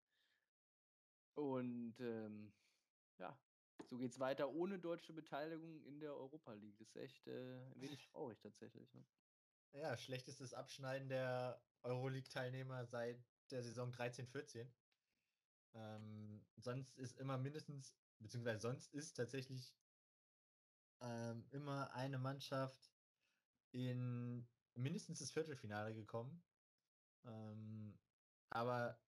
[1.34, 2.52] Und ähm,
[3.18, 3.38] ja,
[3.88, 6.76] so geht es weiter ohne deutsche Beteiligung in der Europa League.
[6.78, 8.92] Das ist echt äh, ein wenig traurig tatsächlich.
[8.94, 9.04] Ne?
[9.72, 14.68] Ja, schlechtestes Abschneiden der Euroleague-Teilnehmer seit der Saison 13-14.
[15.74, 19.74] Ähm, sonst ist immer mindestens, beziehungsweise sonst ist tatsächlich
[21.00, 22.90] ähm, immer eine Mannschaft
[23.72, 26.42] in mindestens das Viertelfinale gekommen.
[27.24, 27.98] Ähm,
[28.50, 28.98] aber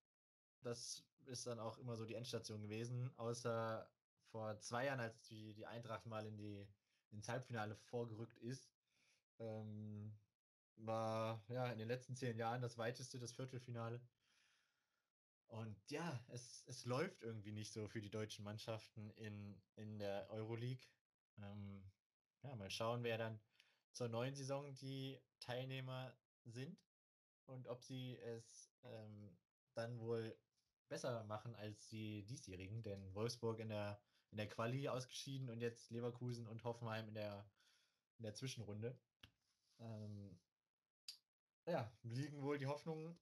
[0.61, 3.90] das ist dann auch immer so die Endstation gewesen, außer
[4.33, 6.67] vor zwei Jahren, als die, die Eintracht mal in die,
[7.11, 8.69] ins Halbfinale vorgerückt ist.
[9.39, 10.13] Ähm,
[10.77, 14.01] war ja in den letzten zehn Jahren das weiteste, das Viertelfinale.
[15.49, 20.29] Und ja, es, es läuft irgendwie nicht so für die deutschen Mannschaften in, in der
[20.31, 20.89] Euroleague.
[21.39, 21.85] Ähm,
[22.43, 23.39] ja, mal schauen, wer dann
[23.93, 26.81] zur neuen Saison die Teilnehmer sind
[27.47, 29.37] und ob sie es ähm,
[29.75, 30.37] dann wohl
[30.89, 34.01] besser machen als die diesjährigen, denn Wolfsburg in der,
[34.33, 37.49] in der Quali ausgeschieden und jetzt Leverkusen und Hoffenheim in der,
[38.19, 38.99] in der Zwischenrunde.
[39.79, 40.41] Ähm,
[41.67, 43.21] ja, liegen wohl die Hoffnungen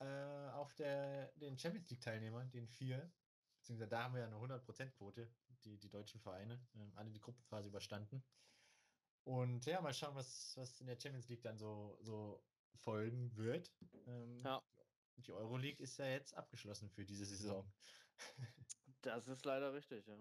[0.00, 3.10] äh, auf der, den Champions League-Teilnehmern, den vier.
[3.58, 7.68] Beziehungsweise da haben wir ja eine 100%-Quote, die, die deutschen Vereine, ähm, alle die Gruppenphase
[7.68, 8.22] überstanden.
[9.24, 12.44] Und ja, mal schauen, was, was in der Champions League dann so, so
[12.76, 13.72] folgen wird.
[14.06, 14.62] Ähm, Ja.
[15.16, 17.72] Die Euroleague ist ja jetzt abgeschlossen für diese Saison.
[19.06, 20.16] Das ist leider richtig, ja.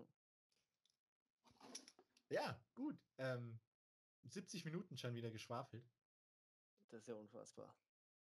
[2.30, 3.04] Ja, gut.
[3.18, 3.60] Ähm,
[4.24, 5.92] 70 Minuten schon wieder geschwafelt.
[6.90, 7.76] Das ist ja unfassbar.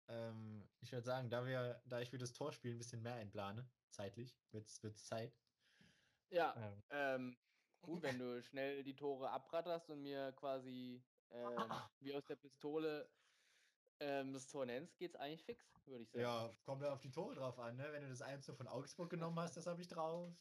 [0.09, 3.71] Ähm, ich würde sagen, da wir, da ich für das Torspiel ein bisschen mehr einplane,
[3.91, 5.39] zeitlich, wird es Zeit.
[6.31, 7.37] Ja, Ähm, ähm,
[7.83, 13.11] gut, wenn du schnell die Tore abratterst und mir quasi ähm, wie aus der Pistole
[14.01, 16.23] ähm, das Tor nennst, geht's eigentlich fix, würde ich sagen.
[16.23, 17.89] ja, kommt ja auf die Tore drauf an, ne?
[17.93, 20.33] Wenn du das 1 von Augsburg genommen hast, das habe ich drauf.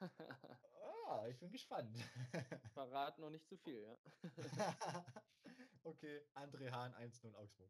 [1.10, 1.98] Ah, ich bin gespannt.
[2.72, 3.98] Verrat noch nicht zu viel, ja.
[5.82, 7.68] okay, André Hahn 1-0 Augsburg.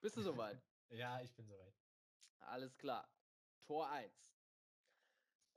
[0.00, 0.58] Bist du soweit?
[0.88, 1.74] Ja, ich bin soweit.
[2.38, 3.06] Alles klar.
[3.66, 4.10] Tor 1.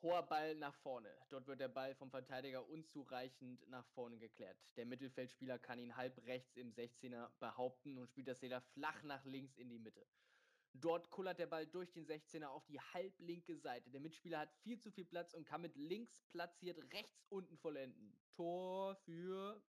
[0.02, 1.10] Hoher Ball nach vorne.
[1.30, 4.58] Dort wird der Ball vom Verteidiger unzureichend nach vorne geklärt.
[4.76, 9.24] Der Mittelfeldspieler kann ihn halb rechts im 16er behaupten und spielt das Leder flach nach
[9.26, 10.06] links in die Mitte.
[10.74, 13.90] Dort kullert der Ball durch den 16er auf die halblinke Seite.
[13.92, 18.18] Der Mitspieler hat viel zu viel Platz und kann mit links platziert rechts unten vollenden.
[18.36, 19.64] Tor für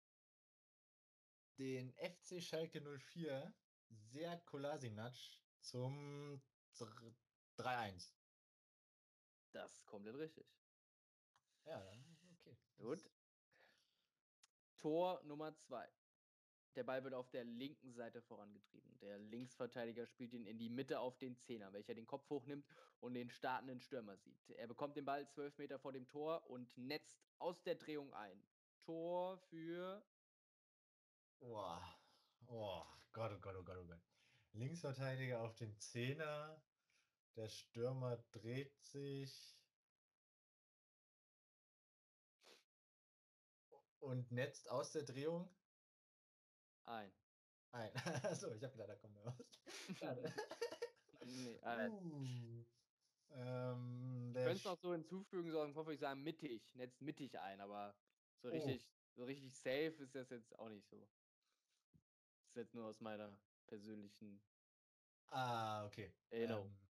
[1.59, 3.53] Den FC Schalke 04,
[3.91, 5.17] Seat Kolasinac
[5.61, 6.41] zum
[7.59, 8.22] 3-1.
[9.53, 10.47] Das ist komplett richtig.
[11.65, 11.79] Ja,
[12.33, 12.57] okay.
[12.79, 13.11] Gut.
[14.77, 15.89] Tor Nummer 2.
[16.75, 18.99] Der Ball wird auf der linken Seite vorangetrieben.
[19.01, 22.67] Der Linksverteidiger spielt ihn in die Mitte auf den Zehner, welcher den Kopf hochnimmt
[23.01, 24.51] und den startenden Stürmer sieht.
[24.51, 28.43] Er bekommt den Ball 12 Meter vor dem Tor und netzt aus der Drehung ein.
[28.81, 30.03] Tor für
[31.39, 31.83] Boah.
[32.47, 34.01] Oh, Gott, oh Gott, oh Gott, oh Gott.
[34.53, 36.63] Linksverteidiger auf den Zehner.
[37.37, 39.61] Der Stürmer dreht sich.
[44.01, 45.57] Und netzt aus der Drehung
[46.87, 47.13] ein.
[47.73, 47.93] ein.
[48.25, 49.63] Achso, ich habe gedacht, da kommt er raus.
[49.93, 50.35] Schade.
[51.23, 51.99] nee, ein.
[52.01, 52.67] uh,
[53.31, 57.01] ähm, Ich der könnte es Sch- noch so hinzufügen, so hoffe ich sagen mittig, netzt
[57.03, 57.99] mittig ein, aber
[58.39, 58.55] so Oh.
[58.57, 61.13] richtig, so richtig safe ist das jetzt auch nicht so.
[62.45, 64.47] Das ist jetzt nur aus meiner persönlichen
[65.31, 66.15] Ah, okay.
[66.31, 66.75] Erinnerung.
[66.75, 66.82] Ähm,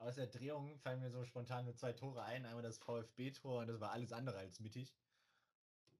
[0.00, 2.46] aus der Drehung fallen mir so spontan nur zwei Tore ein.
[2.46, 4.96] Einmal das VfB-Tor und das war alles andere als mittig.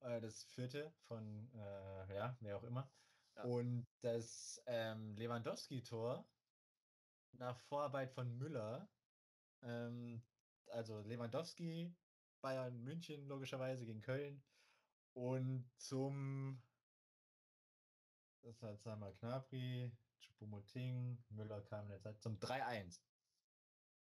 [0.01, 2.90] Äh, das vierte von, äh, ja, wer auch immer.
[3.36, 3.44] Ja.
[3.44, 6.27] Und das ähm, Lewandowski-Tor
[7.32, 8.89] nach Vorarbeit von Müller.
[9.62, 10.22] Ähm,
[10.68, 11.94] also Lewandowski,
[12.40, 14.43] Bayern München logischerweise gegen Köln.
[15.12, 16.62] Und zum,
[18.40, 23.01] das war zweimal Knapri, Choupo-Moting, Müller kam in der Zeit zum 3-1.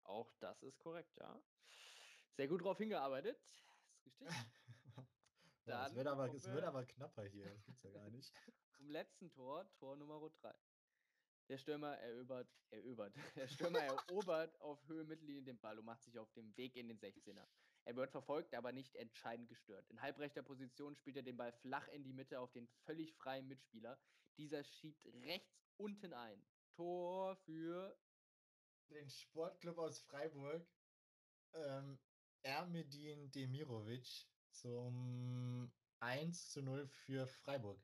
[0.04, 1.42] Auch das ist korrekt, ja.
[2.36, 3.36] Sehr gut drauf hingearbeitet.
[4.04, 4.30] Ist richtig.
[5.66, 8.30] Ja, es wird, aber, es wird wir- aber knapper hier, das gibt's ja gar nicht.
[8.76, 10.52] Zum letzten Tor, Tor Nummer 3.
[11.48, 16.18] Der Stürmer erobert, erobert, der Stürmer erobert auf Höhe Mittellinie den Ball und macht sich
[16.18, 17.48] auf dem Weg in den 16er.
[17.84, 19.88] Er wird verfolgt, aber nicht entscheidend gestört.
[19.90, 23.48] In halbrechter Position spielt er den Ball flach in die Mitte auf den völlig freien
[23.48, 23.98] Mitspieler.
[24.36, 26.46] Dieser schiebt rechts unten ein.
[26.76, 27.96] Tor für
[28.90, 30.66] Den Sportclub aus Freiburg,
[31.54, 31.98] ähm,
[32.42, 37.80] Ermedin Demirovic zum 1 zu 0 für Freiburg.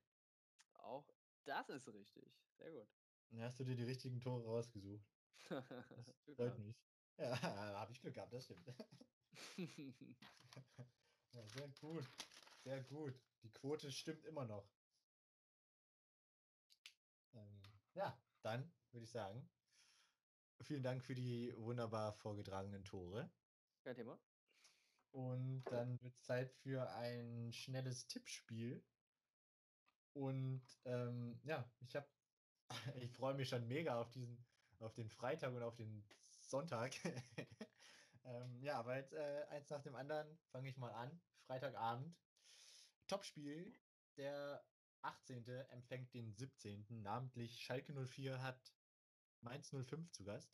[0.74, 1.12] auch
[1.44, 2.30] das ist richtig.
[2.58, 2.88] Sehr gut.
[3.30, 5.04] Dann hast du dir die richtigen Tore rausgesucht.
[5.48, 6.76] Das freut mich.
[7.16, 7.40] Ja,
[7.80, 8.60] habe ich Glück gehabt, das stimmt.
[11.32, 12.04] Ja, sehr gut.
[12.62, 13.14] Sehr gut.
[13.42, 14.68] Die Quote stimmt immer noch.
[17.32, 17.62] Ähm,
[17.94, 19.48] ja, dann würde ich sagen,
[20.62, 23.30] vielen Dank für die wunderbar vorgetragenen Tore.
[23.82, 24.18] Kein Thema.
[25.12, 28.84] Und dann wird es Zeit für ein schnelles Tippspiel.
[30.12, 32.08] Und ähm, ja, ich habe,
[32.96, 34.44] ich freue mich schon mega auf diesen,
[34.78, 36.04] auf den Freitag und auf den
[36.40, 36.94] Sonntag.
[38.24, 41.20] ähm, ja, aber jetzt äh, eins nach dem anderen fange ich mal an.
[41.46, 42.16] Freitagabend.
[43.06, 43.72] Topspiel.
[44.16, 44.64] Der
[45.02, 45.48] 18.
[45.70, 47.02] empfängt den 17.
[47.02, 48.74] Namentlich Schalke 04 hat
[49.40, 50.52] Mainz 05 zu Gast.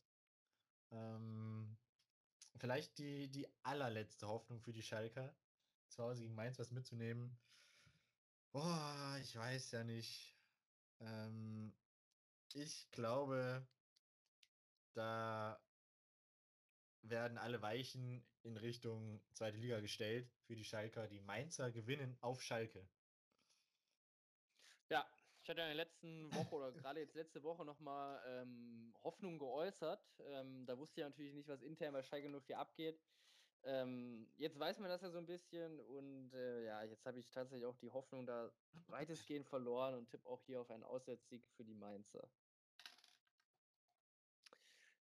[0.90, 1.76] Ähm,
[2.56, 5.34] vielleicht die, die allerletzte Hoffnung für die Schalker,
[5.88, 7.38] zu Hause gegen Mainz was mitzunehmen.
[8.52, 10.36] Boah, ich weiß ja nicht.
[11.00, 11.74] Ähm,
[12.54, 13.66] ich glaube,
[14.94, 15.60] da
[17.02, 21.06] werden alle Weichen in Richtung zweite Liga gestellt für die Schalker.
[21.06, 22.88] Die Mainzer gewinnen auf Schalke.
[24.88, 25.06] Ja,
[25.46, 29.38] Ich hatte ja in der letzten Woche oder gerade jetzt letzte Woche nochmal ähm, Hoffnung
[29.38, 30.04] geäußert.
[30.26, 33.00] Ähm, da wusste ich natürlich nicht, was intern bei Schalke 04 abgeht.
[33.62, 37.30] Ähm, jetzt weiß man das ja so ein bisschen und äh, ja, jetzt habe ich
[37.30, 38.50] tatsächlich auch die Hoffnung da
[38.88, 42.28] weitestgehend verloren und tippe auch hier auf einen Auswärtssieg für die Mainzer.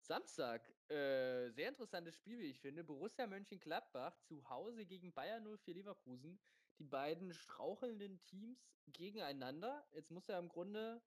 [0.01, 2.85] Samstag, äh, sehr interessantes Spiel, wie ich finde.
[2.85, 6.41] Borussia Mönchengladbach zu Hause gegen Bayern 04 Leverkusen.
[6.79, 9.87] Die beiden strauchelnden Teams gegeneinander.
[9.93, 11.03] Jetzt muss ja im Grunde,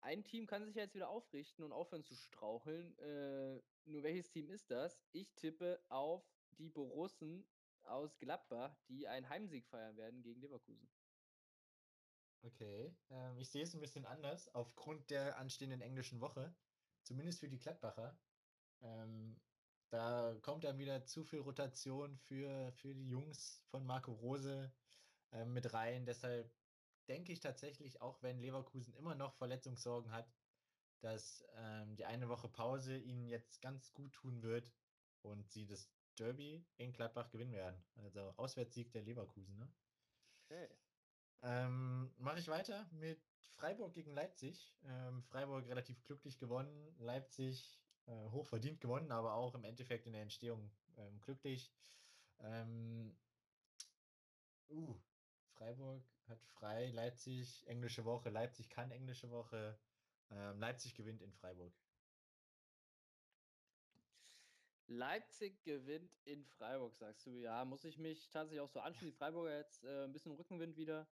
[0.00, 2.96] ein Team kann sich ja jetzt wieder aufrichten und aufhören zu straucheln.
[2.98, 5.02] Äh, nur welches Team ist das?
[5.12, 6.24] Ich tippe auf
[6.58, 7.46] die Borussen
[7.82, 10.90] aus Gladbach, die einen Heimsieg feiern werden gegen Leverkusen.
[12.42, 16.54] Okay, ähm, ich sehe es ein bisschen anders aufgrund der anstehenden englischen Woche,
[17.02, 18.18] zumindest für die Gladbacher.
[18.82, 19.40] Ähm,
[19.88, 24.72] da kommt dann wieder zu viel Rotation für, für die Jungs von Marco Rose
[25.34, 26.06] äh, mit rein.
[26.06, 26.50] Deshalb
[27.08, 30.32] denke ich tatsächlich, auch wenn Leverkusen immer noch Verletzungssorgen hat,
[31.00, 34.72] dass ähm, die eine Woche Pause ihnen jetzt ganz gut tun wird
[35.22, 37.82] und sie das Derby in Gladbach gewinnen werden.
[37.96, 39.56] Also Auswärtssieg der Leverkusen.
[39.56, 39.68] Ne?
[40.44, 40.68] Okay.
[41.42, 43.20] Ähm, Mache ich weiter mit
[43.56, 44.74] Freiburg gegen Leipzig.
[44.84, 50.12] Ähm, Freiburg relativ glücklich gewonnen, Leipzig äh, hoch verdient gewonnen, aber auch im Endeffekt in
[50.12, 51.70] der Entstehung ähm, glücklich.
[52.40, 53.16] Ähm,
[54.70, 54.96] uh,
[55.56, 59.78] Freiburg hat frei, Leipzig englische Woche, Leipzig kann englische Woche,
[60.30, 61.72] ähm, Leipzig gewinnt in Freiburg.
[64.86, 67.38] Leipzig gewinnt in Freiburg, sagst du.
[67.38, 69.10] Ja, muss ich mich tatsächlich auch so anschließen.
[69.12, 71.08] Die Freiburger jetzt äh, ein bisschen Rückenwind wieder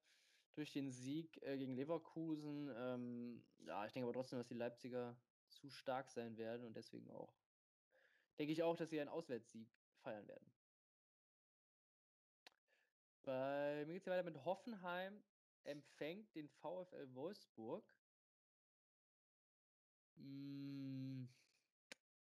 [0.54, 2.70] durch den Sieg äh, gegen Leverkusen.
[2.76, 5.16] Ähm, ja, ich denke aber trotzdem, dass die Leipziger
[5.48, 7.34] zu stark sein werden und deswegen auch,
[8.38, 9.68] denke ich auch, dass sie einen Auswärtssieg
[10.02, 10.52] feiern werden.
[13.22, 15.22] Bei mir geht es weiter mit Hoffenheim
[15.64, 17.84] empfängt den VfL Wolfsburg.
[20.16, 21.28] Hm,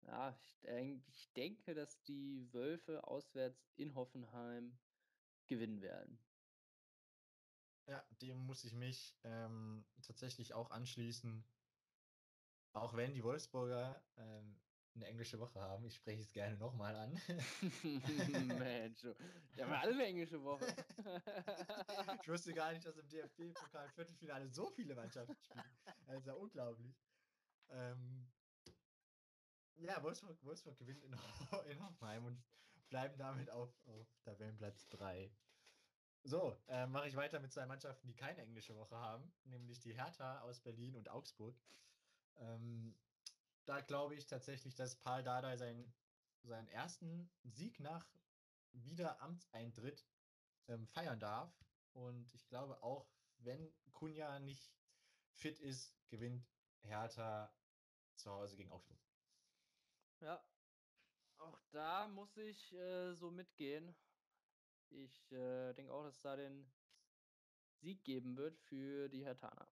[0.03, 4.79] ja, ich, denk, ich denke, dass die Wölfe auswärts in Hoffenheim
[5.47, 6.19] gewinnen werden.
[7.87, 11.45] Ja, dem muss ich mich ähm, tatsächlich auch anschließen.
[12.73, 14.64] Auch wenn die Wolfsburger ähm,
[14.95, 15.85] eine englische Woche haben.
[15.85, 17.13] Ich spreche es gerne nochmal an.
[18.59, 19.05] Mensch,
[19.55, 20.67] wir haben alle eine englische Woche.
[22.23, 25.65] ich wusste gar nicht, dass im DFB-Pokal-Viertelfinale so viele Mannschaften spielen.
[26.07, 26.95] Das ist ja unglaublich.
[27.71, 28.31] Ähm,
[29.77, 32.43] ja, Wolfsburg, Wolfsburg gewinnt in, in Hoffenheim und
[32.89, 35.31] bleiben damit auf, auf Tabellenplatz 3.
[36.23, 39.95] So, äh, mache ich weiter mit zwei Mannschaften, die keine englische Woche haben, nämlich die
[39.95, 41.55] Hertha aus Berlin und Augsburg.
[42.37, 42.97] Ähm,
[43.67, 45.95] da glaube ich tatsächlich, dass Paul Dardai seinen,
[46.43, 48.07] seinen ersten Sieg nach
[48.73, 50.07] Wiederamtseintritt
[50.69, 51.53] ähm, feiern darf.
[51.93, 53.09] Und ich glaube auch,
[53.39, 54.75] wenn Kunja nicht
[55.33, 56.47] fit ist, gewinnt
[56.81, 57.55] Hertha
[58.17, 58.99] zu Hause gegen Augsburg.
[60.21, 60.45] Ja,
[61.39, 63.95] auch da muss ich äh, so mitgehen.
[64.91, 66.73] Ich äh, denke auch, dass es da den
[67.81, 69.69] Sieg geben wird für die Hertaner.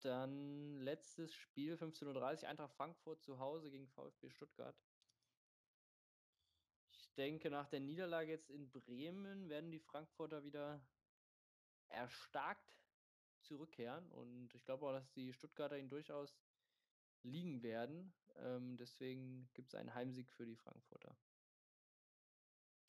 [0.00, 4.76] Dann letztes Spiel, 15.30 Uhr, Eintracht Frankfurt zu Hause gegen VfB Stuttgart.
[6.90, 10.80] Ich denke, nach der Niederlage jetzt in Bremen werden die Frankfurter wieder
[11.88, 12.78] erstarkt
[13.40, 14.10] zurückkehren.
[14.12, 16.38] Und ich glaube auch, dass die Stuttgarter ihn durchaus
[17.22, 18.12] liegen werden.
[18.36, 21.16] Ähm, deswegen gibt es einen Heimsieg für die Frankfurter.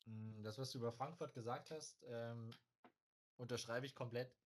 [0.06, 2.50] Hm, das, was du über Frankfurt gesagt hast, ähm,
[3.36, 4.39] unterschreibe ich komplett.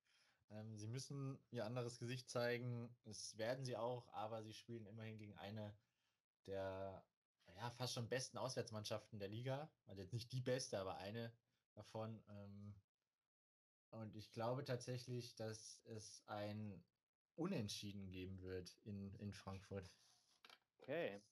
[0.51, 2.95] Ähm, sie müssen ihr anderes Gesicht zeigen.
[3.05, 5.77] Das werden sie auch, aber sie spielen immerhin gegen eine
[6.47, 7.05] der
[7.57, 9.71] ja, fast schon besten Auswärtsmannschaften der Liga.
[9.87, 11.33] Also jetzt nicht die beste, aber eine
[11.75, 12.23] davon.
[12.29, 12.75] Ähm,
[13.91, 16.85] und ich glaube tatsächlich, dass es ein
[17.37, 19.93] Unentschieden geben wird in, in Frankfurt.
[20.79, 21.23] Okay.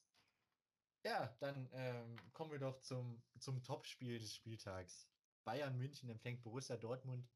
[1.04, 5.08] Ja, dann ähm, kommen wir doch zum, zum Topspiel des Spieltags.
[5.44, 7.28] Bayern München empfängt Borussia Dortmund.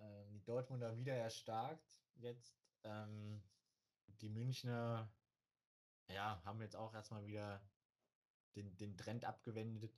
[0.00, 1.98] Ähm, die Dortmunder wieder erstarkt.
[2.16, 3.42] Jetzt ähm,
[4.06, 5.10] die Münchner
[6.08, 7.60] ja, haben jetzt auch erstmal wieder
[8.56, 9.96] den, den Trend abgewendet.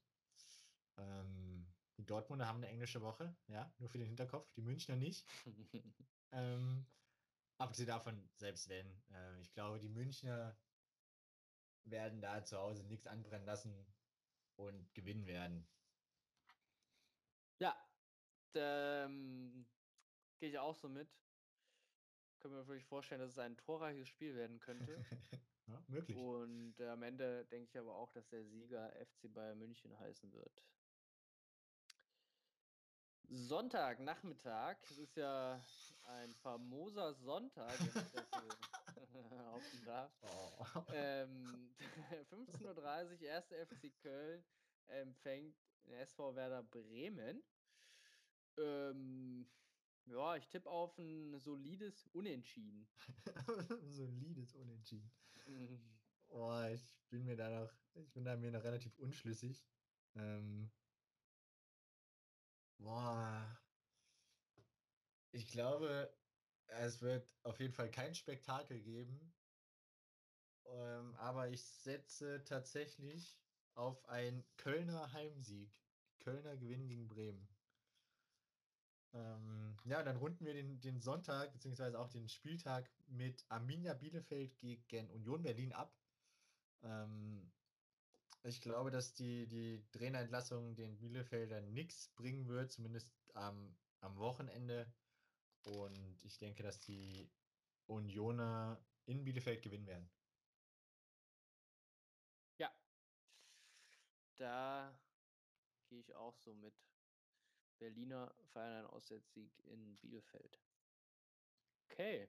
[0.98, 1.66] Ähm,
[1.96, 5.26] die Dortmunder haben eine englische Woche, ja, nur für den Hinterkopf, die Münchner nicht.
[6.32, 6.86] ähm,
[7.58, 10.56] abgesehen davon, selbst wenn, äh, ich glaube, die Münchner
[11.84, 13.86] werden da zu Hause nichts anbrennen lassen
[14.56, 15.66] und gewinnen werden.
[17.58, 17.76] Ja,
[18.54, 19.66] ähm,
[20.42, 21.08] gehe ich auch so mit.
[22.40, 24.92] Können wir wirklich vorstellen, dass es ein torreiches Spiel werden könnte.
[25.68, 26.16] ja, möglich.
[26.18, 30.32] Und äh, am Ende denke ich aber auch, dass der Sieger FC Bayern München heißen
[30.32, 30.64] wird.
[33.28, 35.64] Sonntag, Nachmittag, es ist ja
[36.06, 40.12] ein famoser Sonntag, wenn ich das hoffen darf.
[40.22, 40.82] Oh.
[40.92, 41.72] Ähm,
[42.32, 43.46] 15.30 Uhr, 1.
[43.46, 44.44] FC Köln
[44.88, 47.44] empfängt SV Werder Bremen.
[48.58, 49.48] Ähm,
[50.06, 52.88] ja, ich tippe auf ein solides Unentschieden.
[53.82, 55.12] Solides Unentschieden.
[55.46, 56.00] Mhm.
[56.28, 59.66] Oh, ich bin mir da noch, ich bin da mir noch relativ unschlüssig.
[60.14, 60.72] Ähm,
[62.78, 63.58] boah.
[65.32, 66.16] Ich glaube,
[66.66, 69.34] es wird auf jeden Fall kein Spektakel geben.
[70.64, 73.38] Ähm, aber ich setze tatsächlich
[73.74, 75.78] auf einen Kölner Heimsieg.
[76.20, 77.51] Kölner gewinnen gegen Bremen.
[79.14, 84.58] Ähm, ja, dann runden wir den, den Sonntag beziehungsweise auch den Spieltag mit Arminia Bielefeld
[84.60, 85.94] gegen Union Berlin ab.
[86.82, 87.52] Ähm,
[88.44, 94.92] ich glaube, dass die, die Trainerentlassung den Bielefeldern nichts bringen wird, zumindest am, am Wochenende.
[95.64, 97.30] Und ich denke, dass die
[97.86, 100.10] Unioner in Bielefeld gewinnen werden.
[102.58, 102.72] Ja,
[104.36, 104.98] da
[105.88, 106.74] gehe ich auch so mit.
[107.82, 110.60] Berliner feiern einen Auswärtssieg in Bielefeld.
[111.90, 112.28] Okay.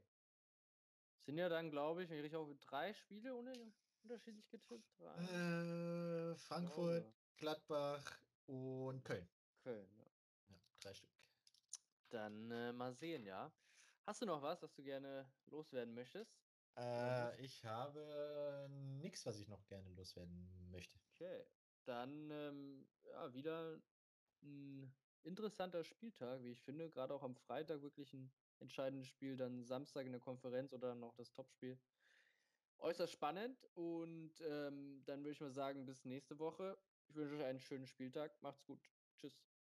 [1.28, 3.54] Sind ja dann, glaube ich, wenn ich auch drei Spiele ohne
[4.02, 5.00] unterschiedlich getippt?
[5.00, 7.14] Äh, Frankfurt, glaube.
[7.38, 9.30] Gladbach und Köln.
[9.62, 10.12] Köln, ja.
[10.50, 11.12] Ja, drei Stück.
[12.10, 13.52] Dann äh, mal sehen, ja.
[14.08, 16.36] Hast du noch was, was du gerne loswerden möchtest?
[16.76, 18.68] Äh, ich habe
[19.00, 21.00] nichts, was ich noch gerne loswerden möchte.
[21.14, 21.46] Okay.
[21.86, 23.80] Dann ähm, ja, wieder
[24.42, 24.92] ein
[25.24, 26.90] interessanter Spieltag, wie ich finde.
[26.90, 31.14] Gerade auch am Freitag wirklich ein entscheidendes Spiel, dann Samstag in der Konferenz oder noch
[31.16, 31.80] das Topspiel.
[32.80, 36.78] Äußerst spannend und ähm, dann würde ich mal sagen, bis nächste Woche.
[37.08, 38.42] Ich wünsche euch einen schönen Spieltag.
[38.42, 38.90] Macht's gut.
[39.18, 39.53] Tschüss.